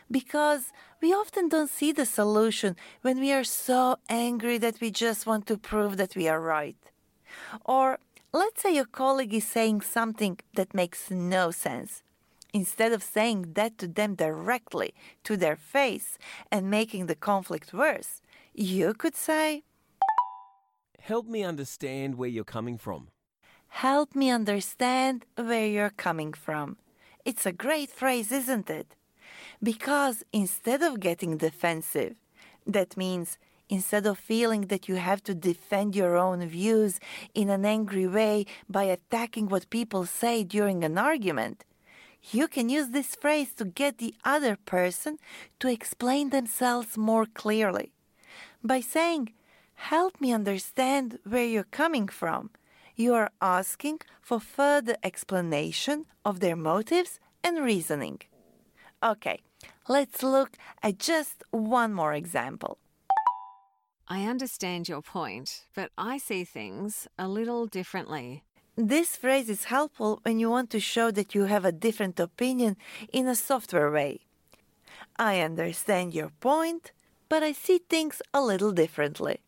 Because 0.09 0.71
we 1.03 1.13
often 1.13 1.49
don't 1.49 1.69
see 1.69 1.91
the 1.91 2.07
solution 2.07 2.77
when 3.03 3.19
we 3.19 3.33
are 3.33 3.43
so 3.43 3.97
angry 4.09 4.59
that 4.59 4.81
we 4.81 4.93
just 4.93 5.27
want 5.27 5.49
to 5.49 5.59
prove 5.59 5.97
that 5.97 6.15
we 6.15 6.29
are 6.29 6.41
right. 6.41 6.79
Or 7.65 7.99
let's 8.33 8.63
say 8.63 8.77
your 8.77 8.85
colleague 8.85 9.35
is 9.35 9.45
saying 9.45 9.81
something 9.81 10.39
that 10.55 10.73
makes 10.73 11.11
no 11.11 11.51
sense. 11.51 12.05
Instead 12.53 12.93
of 12.93 13.03
saying 13.03 13.53
that 13.55 13.79
to 13.79 13.87
them 13.87 14.15
directly 14.15 14.95
to 15.25 15.37
their 15.37 15.57
face 15.57 16.19
and 16.51 16.71
making 16.71 17.07
the 17.07 17.15
conflict 17.15 17.73
worse, 17.73 18.23
you 18.55 18.95
could 18.95 19.15
say, 19.15 19.63
Help 21.01 21.27
me 21.27 21.45
understand 21.45 22.17
where 22.17 22.29
you're 22.29 22.45
coming 22.45 22.79
from. 22.79 23.09
Help 23.69 24.15
me 24.15 24.31
understand 24.31 25.25
where 25.37 25.67
you're 25.67 25.91
coming 25.91 26.33
from. 26.33 26.77
It's 27.25 27.47
a 27.47 27.53
great 27.53 27.91
phrase, 27.91 28.33
isn't 28.33 28.71
it? 28.71 28.97
Because 29.63 30.25
instead 30.33 30.83
of 30.83 31.01
getting 31.01 31.37
defensive, 31.37 32.17
that 32.67 32.97
means 32.97 33.39
instead 33.69 34.07
of 34.07 34.19
feeling 34.19 34.63
that 34.63 34.89
you 34.89 34.97
have 34.97 35.23
to 35.25 35.35
defend 35.35 35.95
your 35.95 36.17
own 36.17 36.47
views 36.49 36.99
in 37.35 37.51
an 37.51 37.65
angry 37.65 38.07
way 38.07 38.47
by 38.69 38.85
attacking 38.85 39.49
what 39.49 39.71
people 39.71 40.07
say 40.07 40.45
during 40.45 40.85
an 40.85 40.99
argument, 40.99 41.65
you 42.33 42.49
can 42.49 42.69
use 42.69 42.89
this 42.89 43.15
phrase 43.15 43.53
to 43.55 43.65
get 43.65 43.99
the 43.99 44.15
other 44.25 44.57
person 44.57 45.19
to 45.61 45.69
explain 45.69 46.31
themselves 46.31 46.97
more 46.97 47.27
clearly. 47.27 47.93
By 48.63 48.81
saying, 48.81 49.33
Help 49.77 50.21
me 50.21 50.33
understand 50.33 51.19
where 51.25 51.45
you're 51.45 51.65
coming 51.83 52.09
from, 52.09 52.51
you 52.95 53.13
are 53.15 53.31
asking 53.43 54.01
for 54.23 54.41
further 54.41 54.97
explanation 55.03 56.07
of 56.25 56.41
their 56.41 56.57
motives 56.57 57.21
and 57.45 57.63
reasoning. 57.63 58.21
Okay, 59.03 59.41
let's 59.87 60.23
look 60.23 60.57
at 60.83 60.99
just 60.99 61.45
one 61.51 61.93
more 61.93 62.15
example. 62.15 62.79
I 64.09 64.25
understand 64.25 64.89
your 64.89 65.03
point, 65.03 65.67
but 65.75 65.91
I 65.99 66.19
see 66.19 66.45
things 66.45 67.07
a 67.19 67.29
little 67.29 67.67
differently. 67.67 68.46
This 68.77 69.17
phrase 69.17 69.49
is 69.49 69.65
helpful 69.65 70.21
when 70.23 70.39
you 70.39 70.51
want 70.51 70.69
to 70.71 70.81
show 70.81 71.11
that 71.11 71.35
you 71.35 71.45
have 71.45 71.65
a 71.65 71.73
different 71.73 72.21
opinion 72.21 72.77
in 73.11 73.27
a 73.27 73.35
software 73.35 73.91
way. 73.91 74.21
I 75.19 75.41
understand 75.41 76.13
your 76.13 76.29
point, 76.41 76.93
but 77.31 77.43
I 77.43 77.53
see 77.53 77.79
things 77.79 78.21
a 78.35 78.43
little 78.43 78.73
differently. 78.73 79.41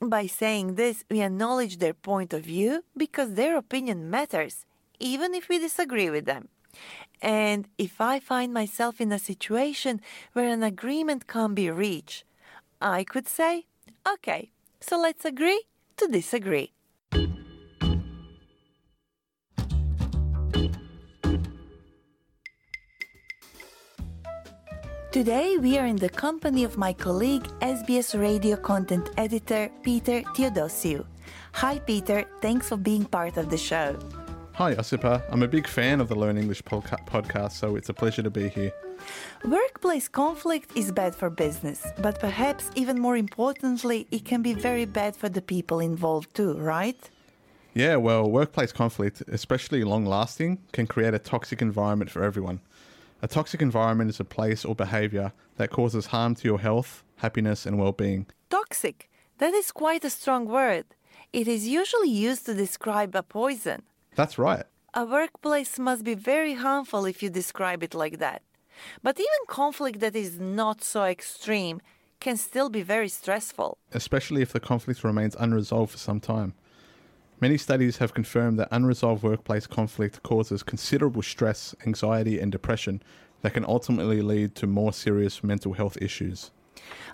By 0.00 0.26
saying 0.26 0.74
this, 0.74 1.04
we 1.08 1.22
acknowledge 1.22 1.78
their 1.78 1.94
point 1.94 2.32
of 2.32 2.42
view 2.42 2.82
because 2.96 3.34
their 3.34 3.56
opinion 3.56 4.10
matters, 4.10 4.66
even 4.98 5.34
if 5.34 5.48
we 5.48 5.60
disagree 5.60 6.10
with 6.10 6.24
them. 6.24 6.48
And 7.22 7.68
if 7.78 8.00
I 8.00 8.18
find 8.18 8.52
myself 8.52 9.00
in 9.00 9.12
a 9.12 9.20
situation 9.20 10.00
where 10.32 10.48
an 10.48 10.64
agreement 10.64 11.28
can't 11.28 11.54
be 11.54 11.70
reached, 11.70 12.24
I 12.80 13.04
could 13.04 13.28
say, 13.28 13.66
okay, 14.14 14.50
so 14.80 14.98
let's 14.98 15.24
agree 15.24 15.62
to 15.98 16.08
disagree. 16.08 16.72
Today, 25.10 25.56
we 25.56 25.78
are 25.78 25.86
in 25.86 25.96
the 25.96 26.10
company 26.10 26.64
of 26.64 26.76
my 26.76 26.92
colleague, 26.92 27.44
SBS 27.62 28.20
radio 28.20 28.56
content 28.56 29.08
editor 29.16 29.70
Peter 29.82 30.20
Theodosiou. 30.34 31.02
Hi, 31.54 31.78
Peter. 31.78 32.26
Thanks 32.42 32.68
for 32.68 32.76
being 32.76 33.06
part 33.06 33.38
of 33.38 33.48
the 33.48 33.56
show. 33.56 33.98
Hi, 34.52 34.74
Osipa. 34.74 35.22
I'm 35.30 35.42
a 35.42 35.48
big 35.48 35.66
fan 35.66 36.02
of 36.02 36.08
the 36.08 36.14
Learn 36.14 36.36
English 36.36 36.62
podca- 36.62 37.06
podcast, 37.06 37.52
so 37.52 37.74
it's 37.74 37.88
a 37.88 37.94
pleasure 37.94 38.22
to 38.22 38.28
be 38.28 38.50
here. 38.50 38.70
Workplace 39.46 40.08
conflict 40.08 40.72
is 40.76 40.92
bad 40.92 41.14
for 41.14 41.30
business, 41.30 41.86
but 42.02 42.20
perhaps 42.20 42.70
even 42.74 42.98
more 42.98 43.16
importantly, 43.16 44.06
it 44.10 44.26
can 44.26 44.42
be 44.42 44.52
very 44.52 44.84
bad 44.84 45.16
for 45.16 45.30
the 45.30 45.40
people 45.40 45.80
involved 45.80 46.34
too, 46.34 46.52
right? 46.58 47.08
Yeah, 47.72 47.96
well, 47.96 48.30
workplace 48.30 48.72
conflict, 48.72 49.22
especially 49.28 49.84
long 49.84 50.04
lasting, 50.04 50.58
can 50.72 50.86
create 50.86 51.14
a 51.14 51.18
toxic 51.18 51.62
environment 51.62 52.10
for 52.10 52.22
everyone. 52.22 52.60
A 53.20 53.28
toxic 53.28 53.60
environment 53.62 54.10
is 54.10 54.20
a 54.20 54.24
place 54.24 54.64
or 54.64 54.74
behavior 54.74 55.32
that 55.56 55.70
causes 55.70 56.06
harm 56.06 56.34
to 56.36 56.44
your 56.46 56.60
health, 56.60 57.02
happiness, 57.16 57.66
and 57.66 57.78
well 57.78 57.92
being. 57.92 58.26
Toxic. 58.48 59.10
That 59.38 59.54
is 59.54 59.72
quite 59.72 60.04
a 60.04 60.10
strong 60.10 60.46
word. 60.46 60.86
It 61.32 61.48
is 61.48 61.66
usually 61.66 62.10
used 62.10 62.46
to 62.46 62.54
describe 62.54 63.14
a 63.14 63.22
poison. 63.22 63.82
That's 64.14 64.38
right. 64.38 64.64
A 64.94 65.04
workplace 65.04 65.78
must 65.78 66.04
be 66.04 66.14
very 66.14 66.54
harmful 66.54 67.04
if 67.06 67.22
you 67.22 67.30
describe 67.30 67.82
it 67.82 67.94
like 67.94 68.18
that. 68.18 68.42
But 69.02 69.18
even 69.18 69.46
conflict 69.48 70.00
that 70.00 70.16
is 70.16 70.38
not 70.38 70.82
so 70.82 71.04
extreme 71.04 71.80
can 72.20 72.36
still 72.36 72.68
be 72.68 72.82
very 72.82 73.08
stressful. 73.08 73.78
especially 73.92 74.42
if 74.42 74.52
the 74.52 74.60
conflict 74.60 75.04
remains 75.04 75.36
unresolved 75.38 75.92
for 75.92 75.98
some 75.98 76.20
time. 76.20 76.52
Many 77.40 77.56
studies 77.56 77.98
have 77.98 78.14
confirmed 78.14 78.58
that 78.58 78.68
unresolved 78.72 79.22
workplace 79.22 79.68
conflict 79.68 80.24
causes 80.24 80.64
considerable 80.64 81.22
stress, 81.22 81.74
anxiety, 81.86 82.40
and 82.40 82.50
depression 82.50 83.00
that 83.42 83.54
can 83.54 83.64
ultimately 83.64 84.22
lead 84.22 84.56
to 84.56 84.66
more 84.66 84.92
serious 84.92 85.44
mental 85.44 85.74
health 85.74 85.96
issues. 86.00 86.50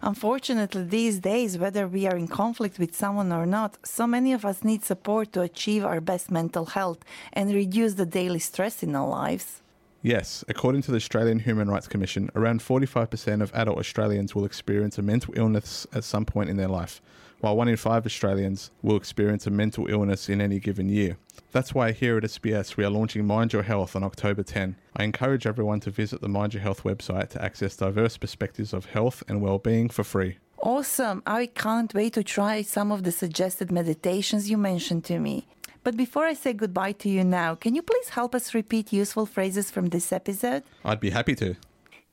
Unfortunately, 0.00 0.82
these 0.84 1.18
days, 1.18 1.58
whether 1.58 1.86
we 1.86 2.06
are 2.06 2.16
in 2.16 2.28
conflict 2.28 2.78
with 2.78 2.96
someone 2.96 3.32
or 3.32 3.44
not, 3.44 3.76
so 3.84 4.06
many 4.06 4.32
of 4.32 4.46
us 4.46 4.64
need 4.64 4.82
support 4.82 5.32
to 5.34 5.42
achieve 5.42 5.84
our 5.84 6.00
best 6.00 6.30
mental 6.30 6.66
health 6.66 7.04
and 7.34 7.52
reduce 7.52 7.94
the 7.94 8.06
daily 8.06 8.38
stress 8.38 8.82
in 8.82 8.94
our 8.96 9.08
lives. 9.08 9.60
Yes, 10.00 10.44
according 10.48 10.82
to 10.82 10.90
the 10.90 10.98
Australian 10.98 11.38
Human 11.38 11.70
Rights 11.70 11.88
Commission, 11.88 12.30
around 12.34 12.60
45% 12.60 13.42
of 13.42 13.54
adult 13.54 13.78
Australians 13.78 14.34
will 14.34 14.44
experience 14.44 14.98
a 14.98 15.02
mental 15.02 15.34
illness 15.36 15.86
at 15.94 16.04
some 16.04 16.24
point 16.24 16.50
in 16.50 16.56
their 16.56 16.68
life, 16.68 17.00
while 17.44 17.58
one 17.58 17.68
in 17.68 17.76
five 17.76 18.06
Australians 18.06 18.70
will 18.80 18.96
experience 18.96 19.46
a 19.46 19.50
mental 19.50 19.86
illness 19.86 20.30
in 20.30 20.40
any 20.40 20.58
given 20.58 20.88
year. 20.88 21.18
That's 21.52 21.74
why 21.74 21.92
here 21.92 22.16
at 22.16 22.24
SBS 22.24 22.78
we 22.78 22.84
are 22.84 22.88
launching 22.88 23.26
Mind 23.26 23.52
Your 23.52 23.64
Health 23.64 23.94
on 23.94 24.02
October 24.02 24.42
10. 24.42 24.76
I 24.96 25.04
encourage 25.04 25.46
everyone 25.46 25.80
to 25.80 25.90
visit 25.90 26.22
the 26.22 26.28
Mind 26.28 26.54
Your 26.54 26.62
Health 26.62 26.84
website 26.84 27.28
to 27.30 27.44
access 27.44 27.76
diverse 27.76 28.16
perspectives 28.16 28.72
of 28.72 28.86
health 28.86 29.22
and 29.28 29.42
well-being 29.42 29.90
for 29.90 30.04
free. 30.04 30.38
Awesome! 30.62 31.22
I 31.26 31.44
can't 31.44 31.92
wait 31.92 32.14
to 32.14 32.24
try 32.24 32.62
some 32.62 32.90
of 32.90 33.02
the 33.02 33.12
suggested 33.12 33.70
meditations 33.70 34.48
you 34.48 34.56
mentioned 34.56 35.04
to 35.04 35.18
me. 35.18 35.46
But 35.82 35.98
before 35.98 36.24
I 36.24 36.32
say 36.32 36.54
goodbye 36.54 36.92
to 36.92 37.10
you 37.10 37.24
now, 37.24 37.56
can 37.56 37.74
you 37.74 37.82
please 37.82 38.08
help 38.08 38.34
us 38.34 38.54
repeat 38.54 38.90
useful 38.90 39.26
phrases 39.26 39.70
from 39.70 39.90
this 39.90 40.14
episode? 40.14 40.62
I'd 40.82 40.98
be 40.98 41.10
happy 41.10 41.34
to. 41.34 41.56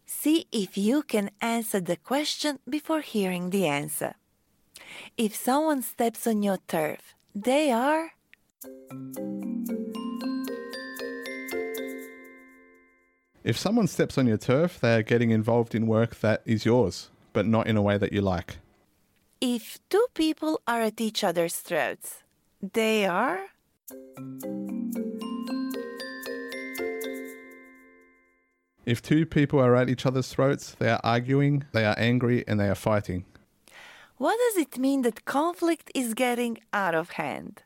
See 0.05 0.45
if 0.51 0.77
you 0.77 1.03
can 1.03 1.31
answer 1.39 1.79
the 1.79 1.95
question 1.95 2.59
before 2.67 2.99
hearing 2.99 3.51
the 3.51 3.65
answer. 3.65 4.15
If 5.17 5.35
someone 5.35 5.81
steps 5.81 6.27
on 6.27 6.43
your 6.43 6.57
turf, 6.67 7.15
they 7.33 7.71
are. 7.71 8.11
If 13.43 13.57
someone 13.57 13.87
steps 13.87 14.17
on 14.17 14.27
your 14.27 14.37
turf, 14.37 14.79
they 14.79 14.95
are 14.95 15.03
getting 15.03 15.31
involved 15.31 15.73
in 15.73 15.87
work 15.87 16.19
that 16.19 16.41
is 16.45 16.65
yours, 16.65 17.09
but 17.33 17.47
not 17.47 17.67
in 17.67 17.75
a 17.75 17.81
way 17.81 17.97
that 17.97 18.13
you 18.13 18.21
like. 18.21 18.57
If 19.39 19.79
two 19.89 20.05
people 20.13 20.61
are 20.67 20.81
at 20.81 21.01
each 21.01 21.23
other's 21.23 21.55
throats, 21.55 22.21
they 22.61 23.07
are. 23.07 23.47
If 28.85 29.01
two 29.01 29.25
people 29.25 29.59
are 29.59 29.75
at 29.75 29.89
each 29.89 30.05
other's 30.05 30.29
throats, 30.29 30.75
they 30.77 30.89
are 30.89 31.01
arguing, 31.03 31.65
they 31.71 31.85
are 31.85 31.95
angry, 31.97 32.43
and 32.47 32.59
they 32.59 32.69
are 32.69 32.75
fighting. 32.75 33.25
What 34.21 34.37
does 34.37 34.57
it 34.61 34.77
mean 34.77 35.01
that 35.01 35.25
conflict 35.25 35.89
is 35.95 36.13
getting 36.13 36.59
out 36.71 36.93
of 36.93 37.09
hand? 37.21 37.63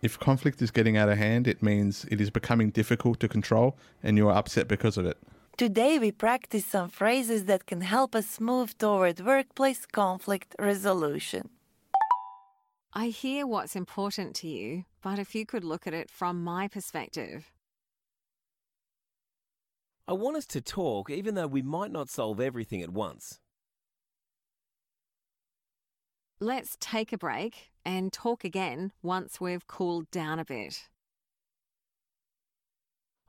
If 0.00 0.18
conflict 0.18 0.62
is 0.62 0.70
getting 0.70 0.96
out 0.96 1.10
of 1.10 1.18
hand, 1.18 1.46
it 1.46 1.62
means 1.62 2.06
it 2.10 2.18
is 2.18 2.30
becoming 2.30 2.70
difficult 2.70 3.20
to 3.20 3.28
control 3.28 3.76
and 4.02 4.16
you 4.16 4.28
are 4.28 4.34
upset 4.34 4.68
because 4.68 4.96
of 4.96 5.04
it. 5.04 5.18
Today, 5.58 5.98
we 5.98 6.12
practice 6.12 6.64
some 6.64 6.88
phrases 6.88 7.44
that 7.44 7.66
can 7.66 7.82
help 7.82 8.14
us 8.14 8.40
move 8.40 8.78
toward 8.78 9.20
workplace 9.20 9.84
conflict 9.84 10.56
resolution. 10.58 11.50
I 12.94 13.08
hear 13.08 13.46
what's 13.46 13.76
important 13.76 14.34
to 14.36 14.48
you, 14.48 14.84
but 15.02 15.18
if 15.18 15.34
you 15.34 15.44
could 15.44 15.62
look 15.62 15.86
at 15.86 15.92
it 15.92 16.10
from 16.10 16.42
my 16.42 16.68
perspective. 16.68 17.52
I 20.10 20.12
want 20.12 20.36
us 20.36 20.46
to 20.46 20.60
talk 20.60 21.08
even 21.08 21.36
though 21.36 21.46
we 21.46 21.62
might 21.62 21.92
not 21.92 22.10
solve 22.10 22.40
everything 22.40 22.82
at 22.82 22.90
once. 22.90 23.38
Let's 26.40 26.76
take 26.80 27.12
a 27.12 27.18
break 27.18 27.70
and 27.84 28.12
talk 28.12 28.42
again 28.42 28.90
once 29.04 29.40
we've 29.40 29.68
cooled 29.68 30.10
down 30.10 30.40
a 30.40 30.44
bit. 30.44 30.88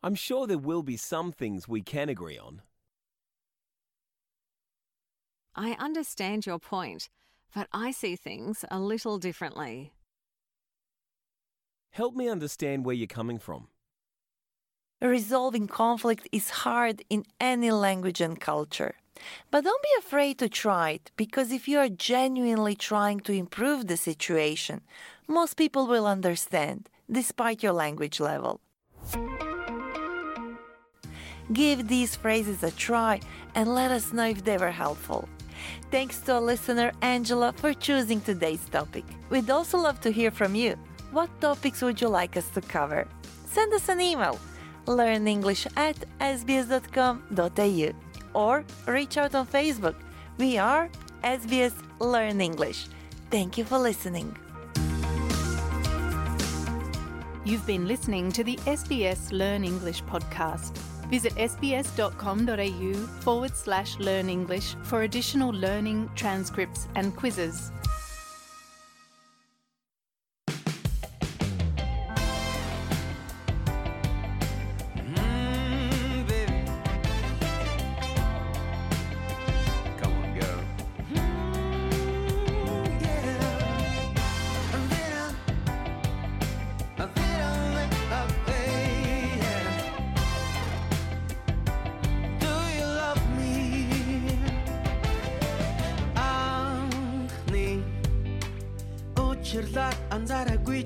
I'm 0.02 0.16
sure 0.16 0.48
there 0.48 0.58
will 0.58 0.82
be 0.82 0.98
some 0.98 1.32
things 1.32 1.68
we 1.68 1.84
can 1.84 2.10
agree 2.10 2.40
on. 2.40 2.64
I 5.54 5.74
understand 5.78 6.48
your 6.48 6.58
point, 6.58 7.10
but 7.54 7.68
I 7.72 7.92
see 7.92 8.16
things 8.16 8.66
a 8.72 8.80
little 8.80 9.20
differently. 9.20 9.94
Help 11.92 12.16
me 12.16 12.28
understand 12.28 12.86
where 12.86 12.96
you're 12.96 13.06
coming 13.06 13.38
from. 13.38 13.68
Resolving 15.02 15.68
conflict 15.68 16.30
is 16.32 16.62
hard 16.62 17.02
in 17.10 17.26
any 17.40 17.72
language 17.72 18.22
and 18.22 18.40
culture. 18.40 18.94
But 19.50 19.64
don't 19.64 19.82
be 19.82 19.90
afraid 19.98 20.38
to 20.38 20.48
try 20.48 20.92
it, 20.92 21.10
because 21.16 21.52
if 21.52 21.68
you 21.68 21.80
are 21.80 21.90
genuinely 21.90 22.76
trying 22.76 23.20
to 23.22 23.34
improve 23.34 23.88
the 23.88 23.98
situation, 23.98 24.82
most 25.28 25.58
people 25.58 25.88
will 25.88 26.06
understand, 26.06 26.88
despite 27.12 27.64
your 27.64 27.74
language 27.74 28.20
level. 28.20 28.62
Give 31.52 31.88
these 31.88 32.16
phrases 32.16 32.62
a 32.62 32.70
try 32.70 33.22
and 33.56 33.74
let 33.74 33.90
us 33.90 34.14
know 34.14 34.28
if 34.28 34.44
they 34.44 34.58
were 34.58 34.70
helpful. 34.70 35.28
Thanks 35.90 36.20
to 36.22 36.36
our 36.36 36.42
listener 36.42 36.92
Angela 37.02 37.54
for 37.54 37.74
choosing 37.74 38.22
today's 38.22 38.70
topic. 38.70 39.06
We'd 39.32 39.50
also 39.50 39.80
love 39.80 40.00
to 40.02 40.12
hear 40.12 40.30
from 40.30 40.54
you. 40.54 40.76
What 41.12 41.30
topics 41.42 41.82
would 41.82 42.00
you 42.00 42.08
like 42.08 42.38
us 42.38 42.48
to 42.50 42.62
cover? 42.62 43.08
Send 43.48 43.74
us 43.74 43.90
an 43.90 44.00
email 44.00 44.40
learnenglish 44.86 45.68
at 45.76 45.96
sbs.com.au 46.20 47.92
or 48.34 48.64
reach 48.88 49.18
out 49.18 49.36
on 49.36 49.48
Facebook. 49.48 49.96
We 50.38 50.58
are 50.58 50.90
SBS 51.24 51.74
Learn 52.00 52.42
English. 52.42 52.88
Thank 53.30 53.58
you 53.58 53.66
for 53.66 53.78
listening. 53.78 54.36
You've 57.44 57.66
been 57.66 57.88
listening 57.88 58.32
to 58.34 58.44
the 58.44 58.58
SBS 58.66 59.32
Learn 59.32 59.64
English 59.64 60.04
podcast. 60.04 60.78
Visit 61.10 61.34
sbs.com.au 61.36 62.94
forward 63.22 63.56
slash 63.56 64.00
learn 64.00 64.30
English 64.30 64.76
for 64.84 65.04
additional 65.04 65.50
learning, 65.50 66.10
transcripts, 66.16 66.88
and 66.96 67.16
quizzes. 67.16 67.72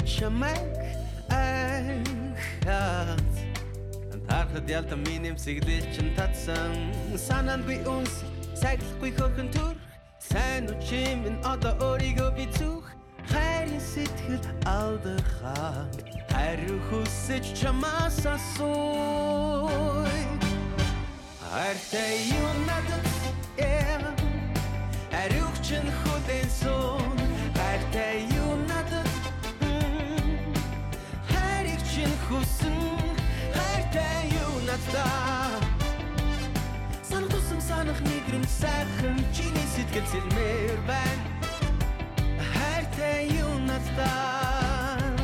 Чамайг 0.03 0.75
айхаад 1.29 3.21
Тархад 4.27 4.69
ялта 4.69 4.95
миний 4.95 5.31
эмсэглэл 5.31 5.85
чин 5.93 6.09
татсан. 6.17 6.91
Санаандгүй 7.15 7.79
үнс 7.85 8.23
сахилахгүй 8.57 9.11
хөрхөн 9.17 9.49
төр 9.53 9.75
Сайн 10.19 10.65
үчим 10.73 11.23
минь 11.23 11.39
одоо 11.45 11.77
өөрийгөө 11.87 12.29
би 12.35 12.45
зүх. 12.57 12.89
Хайрын 13.29 13.79
сэтгэл 13.79 14.41
алдахаа. 14.65 15.85
Хариу 16.35 16.79
хүсэж 16.89 17.45
чамаас 17.55 18.25
асууй 18.25 20.11
Хайртай 21.39 22.15
юу 22.37 22.51
надад 22.67 23.05
yeah 23.57 24.03
Хариуч 25.13 25.67
нь 25.79 25.91
хүлэн 25.99 26.14
санах 37.85 37.99
мэдрэмж 38.01 38.49
сайхан 38.61 39.17
чиний 39.33 39.67
сэтгэл 39.75 40.07
сэлмээр 40.11 40.79
байна. 40.87 41.25
Хайртай 42.53 43.27
юу 43.41 43.53
надад 43.69 45.19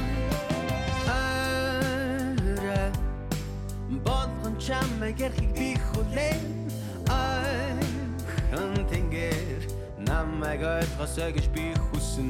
ара 1.08 2.84
болгон 4.06 4.56
чамайг 4.66 5.18
ярихыг 5.20 5.52
би 5.58 5.70
хүлээн 5.90 6.44
хан 8.52 8.74
тэнгэр 8.90 9.64
намайг 9.98 10.62
ойлгосоо 10.62 11.30
гэж 11.34 11.46
би 11.56 11.74
хүсэн. 11.90 12.30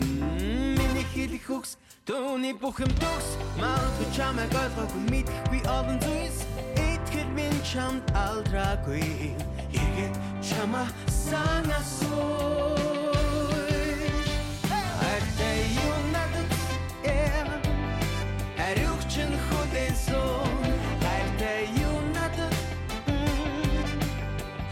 Миний 0.77 1.07
хэлэх 1.13 1.49
үгс 1.49 1.77
Түүний 2.01 2.55
бүх 2.57 2.79
юм 2.81 2.89
төгс 2.97 3.37
Магадгүй 3.61 4.07
чамайг 4.17 4.51
ойлгоогүй 4.57 5.01
мэдэхгүй 5.11 5.61
олон 5.69 5.97
зүйлс. 6.01 6.39
Итгэл 6.73 6.90
минь 7.35 7.61
чамд 7.63 8.03
алдраагүй. 8.15 9.35
Эргээд 9.71 10.15
чамаа 10.43 10.87
санасгүй 11.07 12.75
Хайртай 14.99 15.59
юу 15.87 15.97
надад 16.15 16.51
Хариуг 18.57 19.01
чин 19.11 19.31
хүлэн 19.45 19.95
сон 20.05 20.55
Хайртай 21.03 21.61
юу 21.85 21.97
надад 22.15 22.55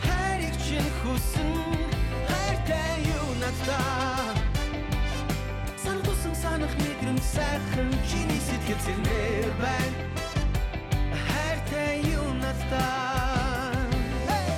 Хайрыг 0.04 0.56
чин 0.66 0.86
хүсэн. 1.00 1.52
Хайртай 2.30 2.94
юу 3.18 3.30
надад 3.44 4.38
Санахусан 5.84 6.36
санах 6.36 6.74
мэдрэмж 6.82 7.24
сайхан 7.36 7.90
Чиний 8.10 8.42
сэтгэл 8.48 8.80
зэрнэр 8.86 9.52
байна. 9.64 9.98
Хайртай 9.98 10.29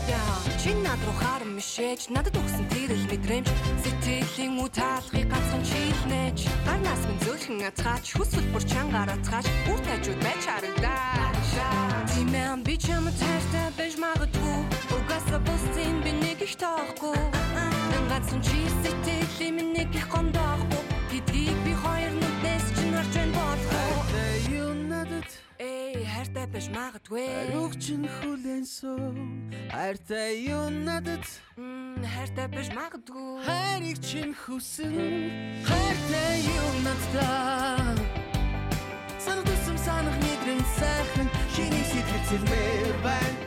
Яа, 0.08 0.36
чи 0.64 0.72
над 0.80 1.02
руу 1.04 1.16
харан 1.20 1.52
мишээж 1.60 2.08
надад 2.16 2.36
өгсөн 2.40 2.66
тэрэл 2.72 3.06
мэдрэмж 3.12 3.48
сэтгэлийн 3.84 4.56
үтаалхыг 4.64 5.28
ганцхан 5.28 5.64
чийлнэж 5.68 6.38
гарнаас 6.64 7.04
минь 7.04 7.22
зөөлхөн 7.28 7.68
ацгаач 7.68 8.06
хүсэл 8.16 8.48
бүр 8.56 8.64
чангаар 8.72 9.12
ацгаач 9.16 9.48
үр 9.68 9.80
тажууд 9.84 10.20
байж 10.24 10.44
харагдаач 10.48 11.50
Тимэн 12.16 12.64
би 12.64 12.76
чам 12.80 13.12
тайртай 13.12 13.68
байж 13.76 13.94
магадгүй 14.00 14.60
угаасаа 14.96 15.40
бусдын 15.44 15.98
би 16.00 16.12
нэг 16.24 16.40
их 16.48 16.56
тоохгүй 16.64 17.20
ганцхан 18.08 18.40
чи 18.40 18.60
сэтгэлийн 18.84 19.56
минь 19.56 19.74
нэг 19.76 19.92
их 20.00 20.08
гомдоохгүй 20.08 20.84
гэдгийг 21.12 21.58
би 21.66 21.74
хоёр 21.84 22.12
нүднээс 22.16 22.66
чинь 22.76 22.96
харж 22.96 23.14
байна 23.20 23.36
надад 23.36 24.01
Хайртай 26.42 26.54
байж 26.58 26.70
магадгүй. 26.74 27.26
Хариуг 27.30 27.74
чин 27.78 28.02
хүлэн 28.18 28.66
сон 28.66 29.54
Хайртай 29.70 30.42
юу 30.42 30.74
надад? 30.74 31.22
Хайртай 32.02 32.48
байж 32.50 32.70
магадгүй. 32.74 33.46
Хайрыг 33.46 34.02
чин 34.02 34.34
хүсэн 34.34 34.90
Хайртай 35.62 36.42
юу 36.42 36.70
надад? 36.82 38.02
Санах 39.22 39.46
тусам 39.46 39.78
санах 39.86 40.18
мэдрэн 40.18 40.66
сайхан 40.82 41.30
Шиний 41.54 41.86
сэтгэл 41.86 42.26
зэлмээр 42.26 42.94
байна 43.06 43.42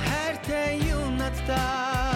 Хайртай 0.00 0.80
юу 0.80 1.04
надад 1.12 2.15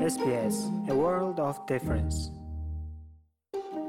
SBS 0.00 0.56
A 0.88 0.94
World 0.94 1.38
of 1.38 1.56
Difference. 1.68 2.32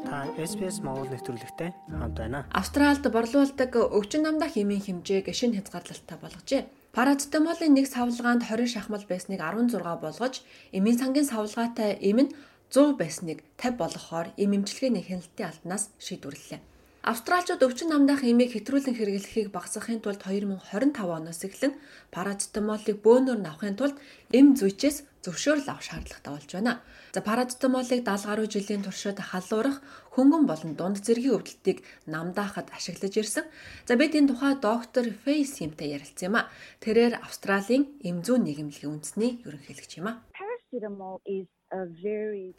Та 0.03 0.27
SBS 0.37 0.83
Монгол 0.83 1.09
нэвтрүүлэгтэй 1.09 1.71
хамт 1.89 2.15
байна. 2.19 2.45
Австралид 2.51 3.07
борлуулдаг 3.07 3.71
өвчин 3.75 4.27
намдаа 4.27 4.51
хэмээн 4.51 4.83
хэмжээг 4.83 5.31
шинэ 5.31 5.63
хязгаарлалтаа 5.63 6.17
болгожээ. 6.21 6.67
Парацетамолын 6.93 7.73
нэг 7.73 7.89
савлгаанд 7.89 8.45
20 8.45 8.69
шахмал 8.69 9.01
байсныг 9.09 9.41
16 9.41 9.81
болгож, 9.97 10.45
эмийн 10.69 10.99
сангийн 10.99 11.25
савлгаатай 11.25 11.97
эм 11.97 12.29
нь 12.29 12.33
100 12.73 12.97
байсныг 12.97 13.45
50 13.61 13.77
болгохоор 13.77 14.27
эм 14.41 14.51
эмчилгээний 14.57 15.05
хяналтын 15.05 15.45
албанаас 15.45 15.93
шийдвэрлэлээ. 16.01 16.61
Австралчууд 17.03 17.61
өвчин 17.61 17.91
намдаах 17.93 18.23
эмийг 18.25 18.55
хэтрүүлэн 18.55 18.97
хэрэглэхийг 18.97 19.53
багасгахын 19.53 20.01
тулд 20.01 20.23
2025 20.25 20.97
оноос 20.97 21.41
эхлэн 21.45 21.77
парацетамолыг 22.15 22.97
бөөнөр 23.05 23.43
авахын 23.43 23.75
тулд 23.77 23.99
эм 24.31 24.55
зүйчээс 24.57 24.97
зөвшөөрөл 25.21 25.69
авах 25.69 25.83
шаардлагатай 25.83 26.31
болж 26.33 26.49
байна. 26.55 26.73
За 27.13 27.19
парацетамолыг 27.21 28.01
70 28.07 28.25
гаруй 28.25 28.47
жилийн 28.47 28.83
туршид 28.87 29.19
халуурах, 29.19 29.77
хөнгөн 30.15 30.43
болон 30.47 30.71
дунд 30.79 30.97
зэргийн 31.05 31.35
өвдөлтийг 31.37 31.83
намдаахад 32.07 32.71
ашиглаж 32.71 33.13
ирсэн. 33.19 33.45
За 33.85 33.93
бид 33.99 34.15
энэ 34.15 34.31
тухай 34.31 34.55
доктор 34.57 35.05
Фэй 35.23 35.43
Симтэй 35.43 35.93
ярилцсан 35.95 36.27
юм 36.31 36.35
а. 36.39 36.47
Тэрээр 36.83 37.19
Австралийн 37.19 37.99
эм 38.07 38.23
зүүн 38.25 38.47
нийгэмлэгийн 38.47 38.93
үндэсний 38.95 39.43
ерөнхийлөгч 39.43 39.91
юм 39.99 40.07
а. 40.07 40.23
Paracetamol 40.31 41.19
is 41.27 41.51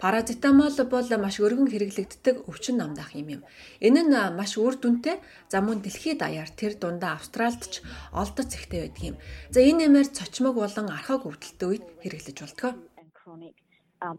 Парацетамол 0.02 0.74
бол 0.90 1.08
маш 1.22 1.36
өргөн 1.38 1.70
хэрэглэгддэг 1.70 2.50
өвчин 2.50 2.82
намдаах 2.82 3.14
юм 3.14 3.28
юм. 3.38 3.42
Энэ 3.78 4.02
нь 4.10 4.16
маш 4.34 4.58
үр 4.58 4.74
дүнтэй. 4.74 5.22
За 5.46 5.62
мөн 5.62 5.78
дэлхийд 5.86 6.18
даяар 6.18 6.50
тэр 6.50 6.74
дундаа 6.74 7.14
Австралид 7.14 7.62
ч 7.62 7.74
олдоц 8.10 8.50
ихтэй 8.58 8.90
байдаг 8.90 9.02
юм. 9.14 9.16
За 9.54 9.62
энэ 9.62 9.86
нэмэр 9.86 10.10
цочмог 10.10 10.58
болон 10.58 10.90
архаг 10.90 11.22
өвдөлтөд 11.22 11.62
үед 11.62 11.84
хэрэглэж 12.02 12.36
chronic 13.24 13.54
um. 14.02 14.18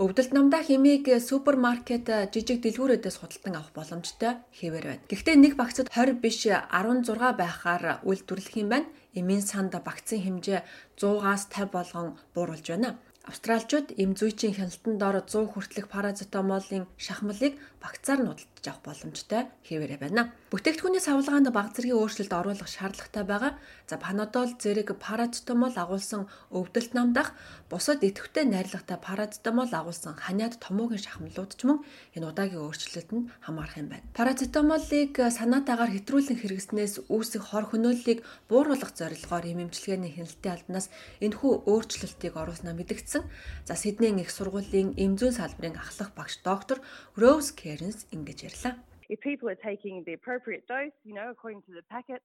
Өвдөлт 0.00 0.32
намдаа 0.32 0.62
химийг 0.62 1.04
супермаркет 1.20 2.06
жижиг 2.32 2.62
дэлгүүрүүдээс 2.62 3.16
худалдан 3.20 3.58
авах 3.58 3.74
боломжтой 3.74 4.38
хэвээр 4.54 4.86
байна. 4.86 5.04
Гэхдээ 5.10 5.36
нэг 5.36 5.54
багцад 5.60 5.90
20 5.92 6.22
биш 6.22 6.46
16 6.46 7.36
байхаар 7.36 8.00
үйлдвэрлэх 8.06 8.56
юм 8.62 8.68
байна. 8.70 8.88
Эмийн 9.18 9.42
санд 9.42 9.74
багцын 9.76 10.22
хэмжээ 10.24 10.62
100-аас 10.96 11.50
50 11.52 11.74
болгон 11.74 12.06
бууруулж 12.32 12.66
байна. 12.70 12.96
Австралчууд 13.30 13.88
эм 14.02 14.10
зүйчийн 14.18 14.54
хяналтанд 14.58 14.98
дор 15.02 15.16
100 15.22 15.46
хүртэлх 15.52 15.86
парацетамолын 15.94 16.84
шахмалыг 17.04 17.54
багцаар 17.82 18.20
нудалдаж 18.60 18.66
авах 18.68 18.84
боломжтой 18.84 19.48
хэвээрээ 19.64 19.98
байна. 20.00 20.32
Бүтээгдэхүүний 20.50 21.00
савлгаанд 21.00 21.48
баг 21.52 21.72
зэргийн 21.72 21.96
өөрчлөлт 21.96 22.32
оруулах 22.32 22.68
шаардлагатай 22.68 23.24
байгаа. 23.24 23.52
За 23.88 23.96
панадол 23.96 24.52
зэрэг 24.58 24.98
парацетамол 24.98 25.72
агуулсан 25.74 26.28
өвдөлт 26.50 26.92
намдах 26.94 27.32
бусад 27.70 28.04
идэвхтэй 28.04 28.44
найрлагатай 28.44 28.98
парацетамол 28.98 29.70
агуулсан 29.70 30.14
ханиад 30.18 30.60
томоогийн 30.60 31.00
шахмалууд 31.00 31.52
ч 31.56 31.60
мөн 31.64 31.78
энэ 32.16 32.28
удаагийн 32.28 32.64
өөрчлөлтөнд 32.66 33.30
хамаарах 33.40 33.78
юм 33.78 33.88
байна. 33.88 34.06
Парацетамолыг 34.12 35.14
санаатаагаар 35.16 35.94
хэтрүүлэн 35.94 36.38
хэрэгснээс 36.40 37.08
үүсэх 37.08 37.54
хор 37.54 37.70
хөнөөллийг 37.70 38.26
бууруулах 38.50 38.92
зорилгоор 38.92 39.44
эмэмчилгээний 39.46 40.12
хяналтын 40.18 40.52
албанаас 40.52 40.86
энэхүү 41.24 41.52
өөрчлөлтийг 41.70 42.34
оруулснаа 42.36 42.74
мэдгдсэн. 42.74 43.22
За 43.64 43.74
Сиднейн 43.78 44.18
их 44.18 44.30
сургуулийн 44.34 44.98
эмзүүн 44.98 45.34
салбарын 45.38 45.78
ахлах 45.78 46.10
багш 46.18 46.42
доктор 46.42 46.82
Rose 47.16 47.54
Cairns 47.54 48.10
ингэж 48.10 48.49
ярьлаа. 48.50 48.74
if 49.10 49.20
people 49.20 49.48
are 49.48 49.60
taking 49.70 50.04
the 50.06 50.14
appropriate 50.14 50.64
dose, 50.68 50.94
you 51.04 51.14
know, 51.14 51.28
according 51.34 51.62
to 51.66 51.72
the 51.78 51.84
packet, 51.94 52.22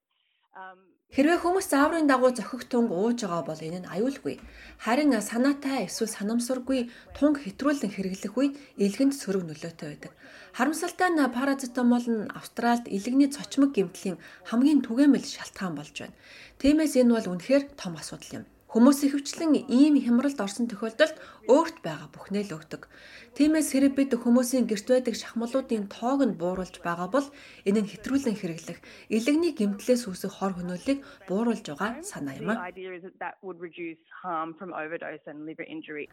um, 0.56 0.80
Хэрвээ 1.16 1.38
хүмүүс 1.38 1.68
зааврын 1.70 2.10
дагуу 2.10 2.34
зохих 2.34 2.66
тунг 2.66 2.90
ууж 2.92 3.24
байгаа 3.24 3.46
бол 3.46 3.62
энэ 3.68 3.80
нь 3.86 3.92
аюулгүй. 3.94 4.36
Харин 4.84 5.14
санаатай 5.22 5.86
эсвэл 5.86 6.12
санамсаргүй 6.18 6.90
тунг 7.14 7.40
хэтрүүлэн 7.46 7.94
хэрэглэх 7.94 8.34
үед 8.36 8.54
илгэнд 8.86 9.14
сөрөг 9.14 9.44
нөлөөтэй 9.46 9.88
байдаг. 9.90 10.12
Харамсалтай 10.58 11.10
нь 11.14 11.22
парацетамол 11.38 12.06
нь 12.10 12.28
Австральд 12.34 12.90
илгэний 12.90 13.30
цочмог 13.30 13.72
гэмтлийн 13.78 14.18
хамгийн 14.50 14.82
түгээмэл 14.82 15.24
шалтгаан 15.24 15.78
болж 15.78 15.94
байна. 15.94 16.18
Тиймээс 16.60 16.94
энэ 17.00 17.14
бол 17.16 17.32
үнэхээр 17.32 17.64
том 17.80 17.94
асуудал 18.02 18.42
юм. 18.42 18.46
Хүмүүс 18.66 19.00
ихэвчлэн 19.08 19.70
ийм 19.70 19.96
хямралд 20.02 20.42
орсон 20.42 20.66
тохиолдолд 20.68 21.16
өөрт 21.48 21.78
байгаа 21.86 22.10
бүхнээ 22.12 22.50
л 22.50 22.58
өгдөг. 22.58 22.90
Тиймээс 23.38 23.72
хэрэг 23.72 23.94
бид 23.96 24.12
хүмүүсийн 24.18 24.66
гэрт 24.66 24.88
байдаг 24.90 25.16
шахмалуудын 25.16 25.86
тоог 25.88 26.26
нь 26.26 26.36
бууруулж 26.40 26.82
байгаа 26.82 27.08
бол 27.08 27.28
энэ 27.68 27.80
нь 27.86 27.92
хэтрүүлэн 27.94 28.36
хэрэглэх, 28.36 28.80
илэгний 29.14 29.54
гэмтлээс 29.54 30.10
үүсэх 30.10 30.42
хор 30.42 30.58
хөнөөллийг 30.58 31.00
бууруулж 31.30 31.66
байгаа 31.72 32.02
санаа 32.02 32.36
юм 32.42 32.50
а. 32.52 32.68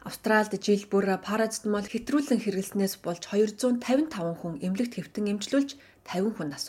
Австральд 0.07 0.53
жил 0.61 0.85
бүр 0.93 1.07
парацетамол 1.19 1.89
хэтрүүлэн 1.89 2.41
хэрэглэснээс 2.43 2.95
болж 3.01 3.23
255 3.33 4.13
хүн 4.39 4.55
эмнэлэгт 4.61 4.95
хэвтэн 5.01 5.31
эмчлүүлж 5.35 5.71
50 6.05 6.37
хүн 6.37 6.49
нас 6.53 6.69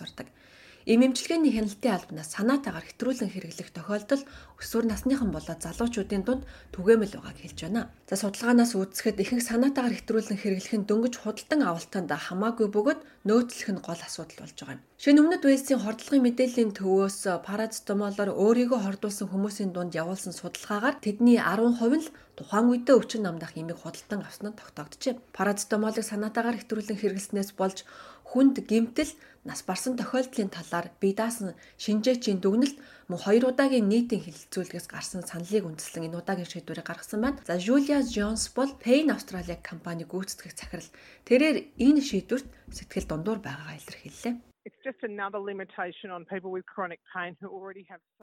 Ийм 0.84 1.00
эмчилгээний 1.08 1.56
хяналтын 1.56 1.96
албанаас 1.96 2.36
санаатаагаар 2.36 2.84
хэтрүүлэн 2.84 3.32
хэрэглэх 3.32 3.72
тохиолдол 3.72 4.24
өсвөр 4.60 4.86
насныхан 4.92 5.32
болоод 5.32 5.64
залуучуудын 5.64 6.28
дунд 6.28 6.44
түгээмэл 6.76 7.16
байгааг 7.24 7.40
хэлж 7.40 7.60
байна. 7.64 7.88
За 8.04 8.20
судалгаанаас 8.20 8.76
үзэхэд 8.76 9.16
ихэнх 9.24 9.48
санаатаагаар 9.48 9.96
хэтрүүлэн 9.96 10.40
хэрэглэх 10.44 10.76
нь 10.76 10.88
дөнгөж 10.92 11.16
худалдан 11.24 11.64
авалтанд 11.64 12.12
хамаагүй 12.12 12.68
бөгөөд 12.68 13.00
нөөцлөх 13.24 13.70
нь 13.72 13.80
гол 13.80 14.02
асуудал 14.04 14.44
болж 14.44 14.58
байгаа 14.60 14.76
юм. 14.76 14.84
Шинэ 15.00 15.20
өмнөд 15.24 15.44
Вэлсийн 15.48 15.80
хордлогын 15.80 16.24
мэдээллийн 16.28 16.72
төвөөс 16.76 17.20
парацетамолоор 17.48 18.32
өөрийгөө 18.36 18.80
хордуулсан 18.84 19.28
хүмүүсийн 19.32 19.72
дунд 19.72 19.96
явуулсан 19.96 20.36
судалгаагаар 20.36 21.00
тэдний 21.00 21.40
10% 21.40 21.80
нь 21.96 22.04
л 22.04 22.12
тухайн 22.36 22.68
үедээ 22.72 22.96
өвчин 22.98 23.24
намдах 23.24 23.54
имийг 23.56 23.80
худалдан 23.80 24.26
авсан 24.26 24.52
нь 24.52 24.60
тогтоогджээ. 24.60 25.20
Парацетамолыг 25.38 26.04
санаатаагаар 26.04 26.60
хэтрүүлэн 26.60 27.00
хэрэглэснээс 27.00 27.52
болж 27.56 27.86
хүнд 28.30 28.56
гэмтэл 28.64 29.12
нас 29.44 29.60
барсан 29.68 30.00
тохиолдлын 30.00 30.50
талаар 30.50 30.88
бие 31.02 31.16
даасан 31.20 31.52
шинжээчийн 31.84 32.40
дүгнэлт 32.40 32.78
мөн 33.12 33.20
хоёр 33.20 33.52
удаагийн 33.52 33.92
нийтийн 33.92 34.24
хилцүүлгээс 34.24 34.88
гарсан 34.88 35.22
саналыг 35.28 35.68
үндэслэн 35.68 36.08
энэ 36.08 36.20
удаагийн 36.24 36.48
шийдвэрийг 36.48 36.88
гаргасан 36.88 37.20
байна. 37.22 37.44
За 37.44 37.60
Julia 37.60 38.00
Jones 38.00 38.48
бол 38.56 38.72
Payne 38.80 39.12
Australia 39.12 39.60
компани 39.60 40.08
гүйцэтгэх 40.08 40.56
захирал. 40.56 40.96
Тэрээр 41.28 41.58
энэ 41.76 42.02
шийдвэрт 42.08 42.48
сэтгэл 42.72 43.10
дундуур 43.12 43.40
байгаагаа 43.44 43.76
илэрхийллээ. 43.84 44.53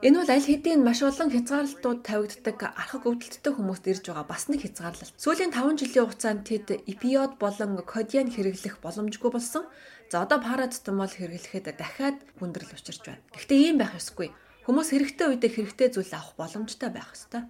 Энэ 0.01 0.17
бол 0.17 0.31
аль 0.33 0.47
хэдийн 0.49 0.81
маш 0.81 0.99
олон 1.05 1.29
хязгаарлалтууд 1.29 2.01
тавигддаг 2.01 2.57
архаг 2.81 3.03
өвдөлттэй 3.05 3.53
хүмүүст 3.53 3.85
ирж 3.85 4.05
байгаа 4.09 4.25
бас 4.25 4.49
нэг 4.49 4.65
хязгаарлалт. 4.65 5.13
Сүүлийн 5.21 5.53
5 5.53 5.77
жилийн 5.81 6.05
хугацаанд 6.09 6.41
тэд 6.49 6.67
эпиод 6.89 7.37
болон 7.37 7.77
кодиан 7.85 8.33
хэрэглэх 8.33 8.81
боломжгүй 8.81 9.29
болсон. 9.29 9.69
За 10.09 10.25
одоо 10.25 10.41
парацетамол 10.41 11.13
хэрэглэхэд 11.13 11.77
дахиад 11.77 12.17
хүндрэл 12.41 12.73
учирч 12.73 13.05
байна. 13.05 13.21
Гэхдээ 13.37 13.59
ийм 13.61 13.77
байх 13.77 13.93
ёсгүй. 14.01 14.33
Хүмүүс 14.65 14.89
хэрэгтэй 14.97 15.27
үедээ 15.29 15.51
хэрэгтэй 15.53 15.89
зүйл 15.93 16.13
авах 16.17 16.33
боломжтой 16.41 16.89
байх 16.89 17.13
ёстой. 17.13 17.45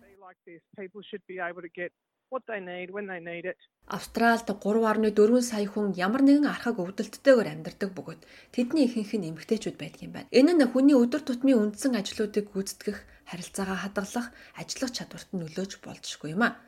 what 2.31 2.43
they 2.47 2.59
need 2.59 2.89
when 2.91 3.07
they 3.07 3.19
need 3.19 3.45
it. 3.45 3.59
Австралид 3.87 4.45
3.4 4.45 5.41
сая 5.41 5.67
хүн 5.67 5.97
ямар 5.97 6.21
нэгэн 6.21 6.45
архаг 6.45 6.77
өвдөлттэйгээр 6.77 7.51
амьдардаг 7.51 7.89
бөгөөд 7.97 8.21
тэдний 8.53 8.85
ихэнх 8.85 9.11
нь 9.17 9.29
эмэгтэйчүүд 9.33 9.77
байдаг 9.81 10.01
юм 10.05 10.13
байна. 10.15 10.31
Энэ 10.31 10.53
нь 10.53 10.69
хүний 10.69 10.95
өдөр 10.95 11.21
тутмын 11.25 11.73
үндсэн 11.73 11.97
ажлуудыг 11.97 12.53
гүйцэтгэх, 12.53 12.99
харилцаагаа 13.27 13.79
хадгалах, 13.81 14.27
ажиллах 14.55 14.91
чадварт 14.95 15.29
нөлөөж 15.33 15.71
болзошгүй 15.81 16.37
юм 16.37 16.43
а. 16.47 16.59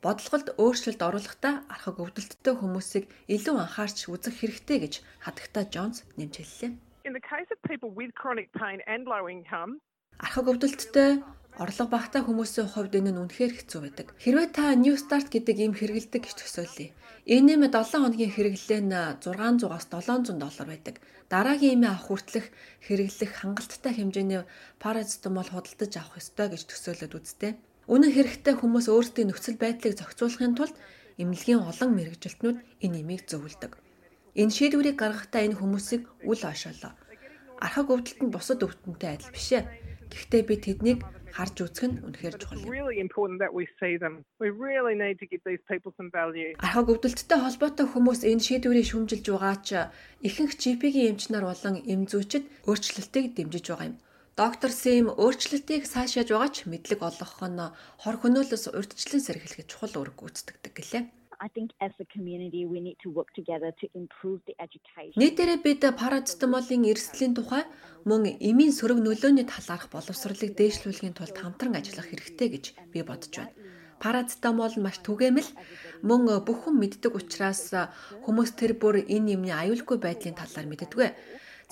Бодлогод 0.00 0.56
өөрчлөлт 0.56 1.02
оруулахдаа 1.04 1.54
архаг 1.68 2.00
өвдөлттэй 2.00 2.54
хүмүүсийг 2.56 3.04
илүү 3.28 3.56
анхаарч 3.60 4.08
үзэх 4.08 4.40
хэрэгтэй 4.40 4.78
гэж 4.80 4.94
хадагта 5.20 5.68
Джонс 5.68 6.08
нэмж 6.16 6.40
хэллээ. 6.40 6.72
In 7.04 7.12
the 7.12 7.20
case 7.20 7.50
of 7.52 7.60
people 7.68 7.92
with 7.92 8.12
chronic 8.16 8.48
pain 8.56 8.80
and 8.88 9.04
low 9.04 9.28
income, 9.28 9.84
Архаг 10.20 10.48
өвдөлттэй 10.52 11.24
Орлого 11.58 11.90
багтаа 11.90 12.22
хүмүүсийн 12.22 12.70
хувьд 12.70 12.94
энэ 12.94 13.10
нь 13.10 13.20
үнэхээр 13.20 13.52
хэцүү 13.58 13.80
байдаг. 13.82 14.06
Хэрвээ 14.22 14.48
та 14.54 14.74
New 14.78 14.94
Start 14.94 15.32
гэдэг 15.34 15.56
ийм 15.58 15.74
хэрэгэлдэг 15.74 16.22
гэж 16.22 16.36
төсөөлье. 16.38 16.94
Энэ 17.26 17.58
нэмэд 17.58 17.74
7 17.74 18.06
хоногийн 18.06 18.32
хэрэглээ 18.32 18.80
нь 18.86 18.94
600-аас 19.24 19.86
700 19.90 20.38
доллар 20.38 20.68
байдаг. 20.70 20.96
Дараагийн 21.26 21.82
эмээ 21.82 21.90
авах 21.90 22.06
хүртэлх 22.06 22.48
хэрэглэх 22.86 23.32
хангалттай 23.42 23.92
хэмжээний 23.98 24.42
парацетамол 24.82 25.50
худалдаж 25.50 25.92
авах 25.98 26.18
ёстой 26.22 26.46
гэж 26.50 26.62
төсөөлөд 26.70 27.12
үзтээ. 27.18 27.52
Үнэн 27.90 28.12
хэрэгтээ 28.14 28.54
хүмүүс 28.58 28.86
өөрсдийн 28.86 29.28
нөхцөл 29.34 29.58
байдлыг 29.58 29.94
зохицуулахын 29.98 30.54
тулд 30.54 30.76
эмнэлгийн 31.20 31.60
олон 31.60 31.90
мэрэгжилтнүүд 31.98 32.58
энэ 32.86 32.98
эмийг 33.02 33.22
зөвлөдөг. 33.28 33.72
Энэ 34.40 34.54
шийдвэрийг 34.54 34.96
гаргахдаа 34.96 35.42
энэ 35.44 35.58
хүмүүсийг 35.58 36.02
үл 36.22 36.42
ошоолоо. 36.46 36.94
Архаг 37.60 37.92
өвдөлт 37.92 38.20
нь 38.24 38.32
бусад 38.32 38.64
өвдөлтөнтэй 38.64 39.10
адил 39.18 39.34
биш 39.34 39.48
ээ. 39.58 39.64
Гэхдээ 40.10 40.42
би 40.48 40.54
тэднийг 40.58 41.00
харж 41.30 41.56
үзэх 41.62 41.86
нь 41.86 42.00
үнэхээр 42.02 42.34
чухал 42.42 42.58
юм. 42.58 42.68
Архаг 46.58 46.86
өвдөлттэй 46.90 47.38
холбоотой 47.38 47.86
хүмүүс 47.86 48.20
энэ 48.26 48.44
шийдвэрийг 48.44 48.86
шүмжилж 48.90 49.26
байгаа 49.30 49.56
ч 49.62 49.70
ихэнх 50.26 50.52
GP-ийн 50.58 51.14
эмч 51.14 51.30
нар 51.30 51.46
болон 51.46 51.78
эмзүүчид 51.86 52.44
өөрчлөлтийг 52.66 53.26
дэмжиж 53.38 53.66
байгаа 53.70 53.88
юм. 53.94 53.96
Доктор 54.34 54.72
Сэм 54.72 55.06
өөрчлөлтийг 55.14 55.84
сайшааж 55.86 56.28
байгаа 56.32 56.50
ч 56.50 56.58
мэдлэг 56.66 57.00
олгох 57.02 57.38
нь 57.46 57.60
хор 58.02 58.16
хөнөөлөс 58.18 58.64
урьдчилан 58.74 59.22
сэргийлэхэд 59.22 59.70
чухал 59.70 59.94
үүрэг 60.00 60.16
гүйцэтгэдэг 60.18 60.72
гэлээ. 60.74 61.04
I 61.42 61.48
think 61.48 61.70
as 61.80 61.92
a 61.98 62.06
community 62.14 62.66
we 62.66 62.80
need 62.80 62.98
to 63.04 63.08
work 63.08 63.32
together 63.32 63.70
to 63.80 63.86
improve 64.00 64.40
the 64.48 64.54
education. 64.66 65.16
Нийтээрээ 65.16 65.58
бид 65.64 65.82
парацетамолын 66.02 66.84
эрсдлийн 66.92 67.32
тухай 67.32 67.64
мөн 68.04 68.36
эмийн 68.48 68.76
сөрөг 68.76 69.00
нөлөөний 69.00 69.48
талаарх 69.48 69.88
боловсролыг 69.88 70.52
дээшлүүлэхийн 70.60 71.16
тулд 71.16 71.36
хамтран 71.40 71.80
ажиллах 71.80 72.12
хэрэгтэй 72.12 72.48
гэж 72.52 72.64
би 72.92 73.00
бодож 73.08 73.32
байна. 73.40 73.56
Парацетамол 74.04 74.74
нь 74.76 74.84
маш 74.84 75.00
түгээмэл 75.00 75.50
мөн 76.04 76.20
бүх 76.44 76.58
хүн 76.68 76.76
мэддэг 76.76 77.16
учраас 77.16 77.72
хүмүүс 78.24 78.50
тэр 78.60 78.76
бүр 78.76 79.00
энэ 79.08 79.40
юмны 79.40 79.52
аюулгүй 79.56 79.96
байдлын 79.96 80.36
талаар 80.36 80.68
мэддэггүй. 80.68 81.08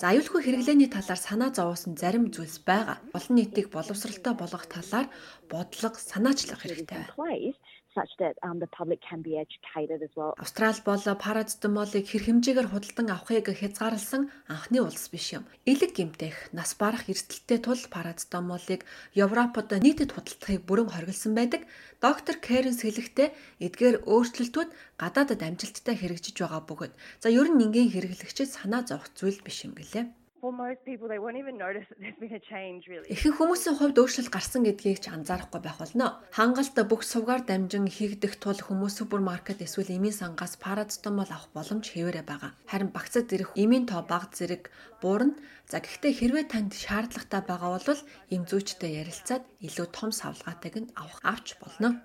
За 0.01 0.09
аюулгүй 0.09 0.41
хэрэглээний 0.49 0.89
талаар 0.89 1.21
санаа 1.21 1.53
зовоосон 1.53 1.93
зарим 1.93 2.33
зүйлс 2.33 2.57
байгаа. 2.65 2.97
Олон 3.13 3.35
нийтийг 3.37 3.67
боловсралтай 3.69 4.33
болгох 4.33 4.65
талаар 4.65 5.07
бодлого 5.51 5.97
санаачлах 5.99 6.63
хэрэгтэй 6.63 6.97
байна 7.13 7.53
such 7.99 8.11
that 8.23 8.35
um, 8.47 8.57
the 8.63 8.71
public 8.79 8.99
can 9.09 9.21
be 9.27 9.33
educated 9.45 9.99
as 10.07 10.13
well. 10.15 10.33
Австрал 10.43 10.77
бол 10.85 11.03
парацетамолыг 11.25 12.05
хэр 12.07 12.23
хэмжээгээр 12.27 12.71
худалдан 12.71 13.07
авахыг 13.11 13.47
хязгаарласан 13.59 14.23
анхны 14.47 14.79
улс 14.87 15.05
биш 15.13 15.27
юм. 15.37 15.43
Илэг 15.71 15.91
гимтэх, 15.97 16.35
нас 16.57 16.71
барах 16.81 17.03
эрсдэлтэй 17.11 17.59
тул 17.65 17.81
парацетамолыг 17.95 18.81
Европод 19.25 19.67
нийтэд 19.85 20.15
худалдахыг 20.15 20.61
бүрэн 20.67 20.89
хориглосон 20.91 21.33
байдаг. 21.35 21.61
Доктор 22.05 22.35
Кэренс 22.45 22.81
хэлэхдээ 22.83 23.29
эдгээр 23.65 23.95
өөрчлөлтүүд 24.07 24.69
гадаадад 25.01 25.41
амжилттай 25.43 25.95
хэрэгжиж 25.99 26.35
байгаа 26.39 26.63
бөгөөд 26.69 26.93
за 27.23 27.27
ер 27.39 27.47
нь 27.51 27.63
ингийн 27.65 27.91
хэрэглэгчид 27.91 28.49
санаа 28.55 28.87
зовох 28.87 29.11
зүйл 29.17 29.39
биш 29.43 29.67
юм 29.67 29.75
гэлээ 29.75 30.05
for 30.41 30.51
most 30.51 30.79
people 30.85 31.07
they 31.07 31.19
won't 31.19 31.37
even 31.37 31.57
notice 31.57 31.85
that 31.89 31.99
there's 32.01 32.19
been 32.23 32.35
a 32.35 32.43
change 32.53 32.87
really. 32.91 33.07
Ихэнх 33.11 33.37
хүмүүсийн 33.39 33.75
хувьд 33.77 33.99
өөрчлөлт 33.99 34.31
гарсан 34.31 34.63
гэдгийг 34.63 34.99
ч 35.03 35.11
анзаарахгүй 35.11 35.61
байх 35.61 35.77
болно. 35.79 36.23
Хангалт 36.31 36.77
бүх 36.87 37.03
сувгаар 37.03 37.43
дамжин 37.43 37.87
хийгдэх 37.91 38.39
тул 38.39 38.59
хүмүүс 38.59 38.93
супермаркет 38.99 39.59
эсвэл 39.65 39.91
эмийн 39.91 40.15
сангаас 40.15 40.55
парацетамол 40.63 41.29
авах 41.29 41.51
боломж 41.51 41.85
хэвээрээ 41.91 42.25
байгаа. 42.25 42.51
Харин 42.71 42.89
багцад 42.95 43.27
ирэх 43.35 43.51
эмийн 43.59 43.85
тоо 43.85 44.01
бага 44.07 44.31
зэрэг 44.31 44.71
буурна. 45.03 45.35
За 45.67 45.83
гэхдээ 45.83 46.13
хэрвээ 46.15 46.45
танд 46.47 46.71
шаардлагатай 46.73 47.41
байгаа 47.43 47.69
бол 47.77 48.01
эм 48.33 48.43
зүйчтэй 48.49 48.91
ярилцаад 49.03 49.43
илүү 49.67 49.87
том 49.91 50.09
савлгаатайг 50.15 50.75
нь 50.79 50.93
авах 50.95 51.19
авч 51.21 51.59
болно. 51.61 51.99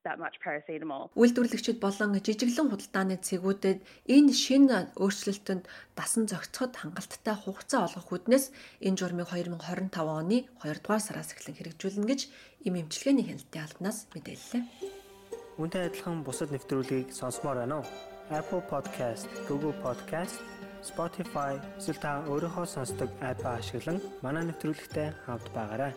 That 0.00 0.16
much 0.16 0.40
paracetamol. 0.40 1.12
Үйлдвэрлэгчид 1.12 1.76
болон 1.76 2.16
жижиглэн 2.24 2.72
худалдааны 2.72 3.20
цэгүүдэд 3.20 3.84
энэ 4.08 4.32
шинэ 4.32 4.96
өөрчлөлтөнд 4.96 5.68
дасан 5.92 6.24
зохицоход 6.24 6.72
хангалттай 6.72 7.36
хугацаа 7.36 7.84
олгох 7.84 8.08
үднэс 8.16 8.48
энэ 8.80 8.96
журмыг 8.96 9.28
2025 9.28 9.92
оны 9.92 10.48
2 10.64 10.80
дугаар 10.80 11.04
сараас 11.04 11.36
эхлэн 11.36 11.52
хэрэгжүүлнэ 11.52 12.08
гэж 12.08 12.20
им 12.64 12.74
эмчилгээний 12.80 13.28
хяналтын 13.28 13.60
албанаас 13.60 13.98
мэдээллээ. 14.16 14.62
Үүнтэй 15.60 15.82
адилхан 15.92 16.24
бусад 16.24 16.48
нэвтрүүлгийг 16.48 17.12
сонсомоор 17.12 17.60
байна 17.60 17.84
уу? 17.84 17.86
Apple 18.32 18.64
Podcast, 18.72 19.28
Google 19.52 19.76
Podcast, 19.84 20.40
Spotify 20.80 21.60
зэрэг 21.76 22.00
та 22.00 22.24
өөрийнхөө 22.24 22.64
сонсдог 22.64 23.12
апп 23.20 23.44
ашиглан 23.44 24.00
манай 24.24 24.48
нэвтрүүлэгтэй 24.48 25.12
хавд 25.28 25.44
байгаарай. 25.52 25.92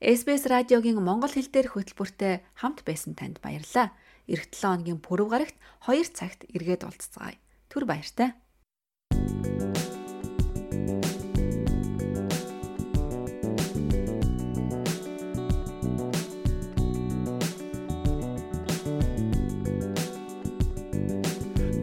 SBS 0.00 0.48
радиогийн 0.48 0.96
монгол 0.96 1.28
хэл 1.28 1.52
дээрх 1.52 1.76
хөтөлбөртэй 1.76 2.40
хамт 2.56 2.88
байсан 2.88 3.12
танд 3.12 3.36
баярлалаа. 3.44 3.92
Ирэх 4.32 4.48
7 4.48 4.80
хоногийн 4.80 4.96
пүрэв 4.96 5.28
гарагт 5.28 5.56
2 5.84 6.16
цагт 6.16 6.48
эргээд 6.56 6.88
уулзцагаая. 6.88 7.36
Түр 7.68 7.84
баяртай. 7.84 8.32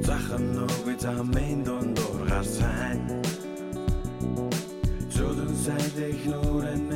Захан 0.02 0.44
нүгэ 0.58 0.94
замын 1.06 1.62
дундуур 1.62 2.26
гарсан. 2.26 2.98
Зүдэн 5.14 5.54
сайдэх 5.54 6.26
нүрэн 6.26 6.87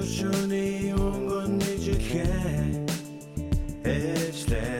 Köşünü 0.00 0.88
yongun 0.88 1.58
necik 1.58 2.14
Eşler 3.84 4.79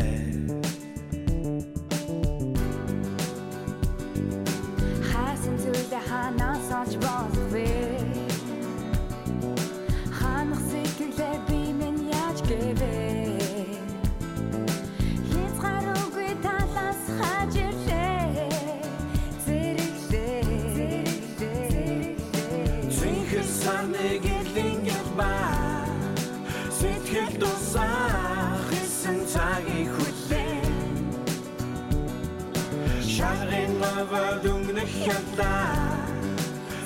Шарын 34.01 34.12
мавад 34.12 34.44
өнгөнөх 34.48 34.92
хялаа 35.05 35.76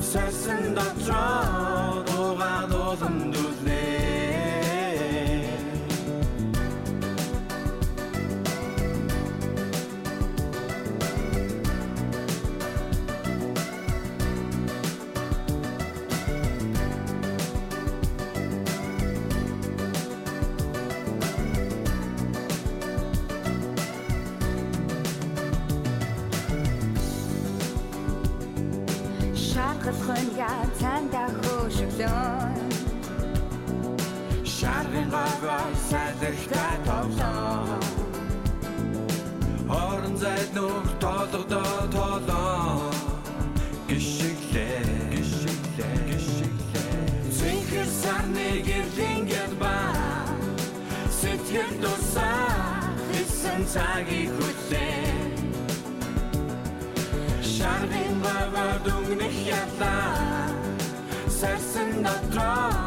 Сасан 0.03 0.75
дотроо 0.75 2.04
хөлтэй 36.25 36.77
тоглоо 36.87 37.79
Орон 39.81 40.16
зайд 40.22 40.51
нүх 40.57 40.89
тоолгодоо 41.03 41.77
тоолоо 41.95 42.93
гიშиглээ 43.89 44.81
гიშиглээ 45.12 45.97
гიშиглээ 46.09 47.03
Зинхэр 47.37 47.89
сарны 48.01 48.49
гэрлийн 48.68 49.22
гэр 49.33 49.53
ба 49.61 49.77
Сэтгэл 51.18 51.75
дусаа 51.83 52.89
Хисэн 53.11 53.61
цагийг 53.72 54.31
хүлээ 54.37 55.05
Шарын 57.53 58.14
бава 58.25 58.66
дүнэх 58.85 59.37
ялаа 59.61 60.49
Сарсан 61.39 61.91
дотроо. 62.05 62.84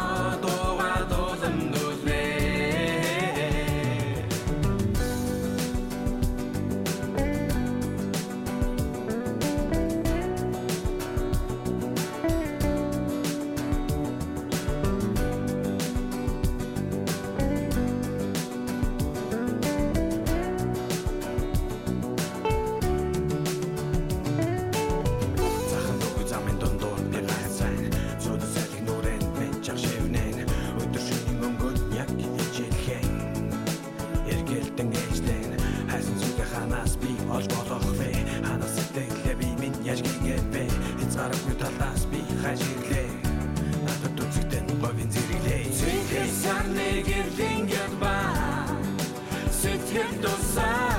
Хязгааргүй 41.18 41.56
талаас 41.58 42.04
би 42.12 42.20
хажирлээ 42.42 43.10
Надад 43.86 44.20
үзэгдэн 44.22 44.68
говийн 44.82 45.10
зэрэглээ. 45.10 45.64
Цэнхэр 45.78 46.30
сарны 46.42 46.90
гэрлингэл 47.08 47.96
ба. 48.02 48.18
Сэтгэл 49.50 50.14
тусаа 50.22 50.94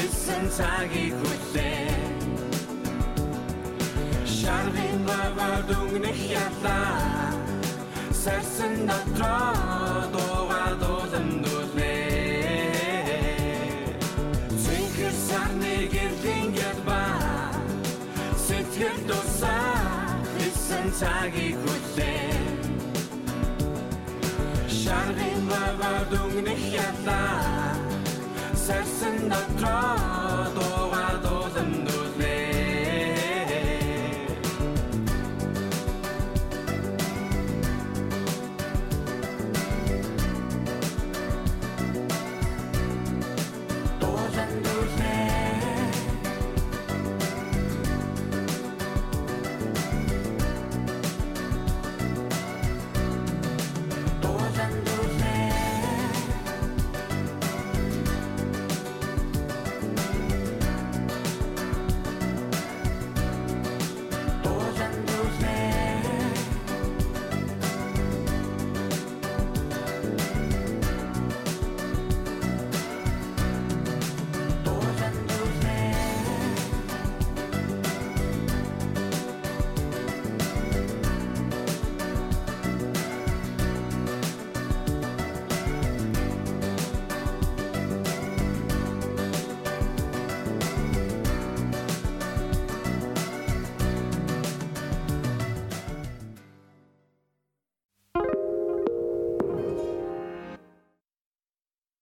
Исэн 0.00 0.48
цагийг 0.56 1.12
хүлээ 1.20 1.92
Шарвин 4.24 5.04
бавар 5.04 5.60
дүнгнэх 5.68 6.20
ялаа. 6.40 7.36
Сарсан 8.16 8.88
дотроо 8.88 9.69
цагийг 21.00 21.56
хүлээ. 21.64 22.28
Шарвин 24.80 25.40
бавар 25.50 26.02
дүнгнэх 26.12 26.62
ялаа 26.88 27.72
Сарсан 28.64 29.16
дотроо 29.32 30.44
дуугаа 30.56 30.69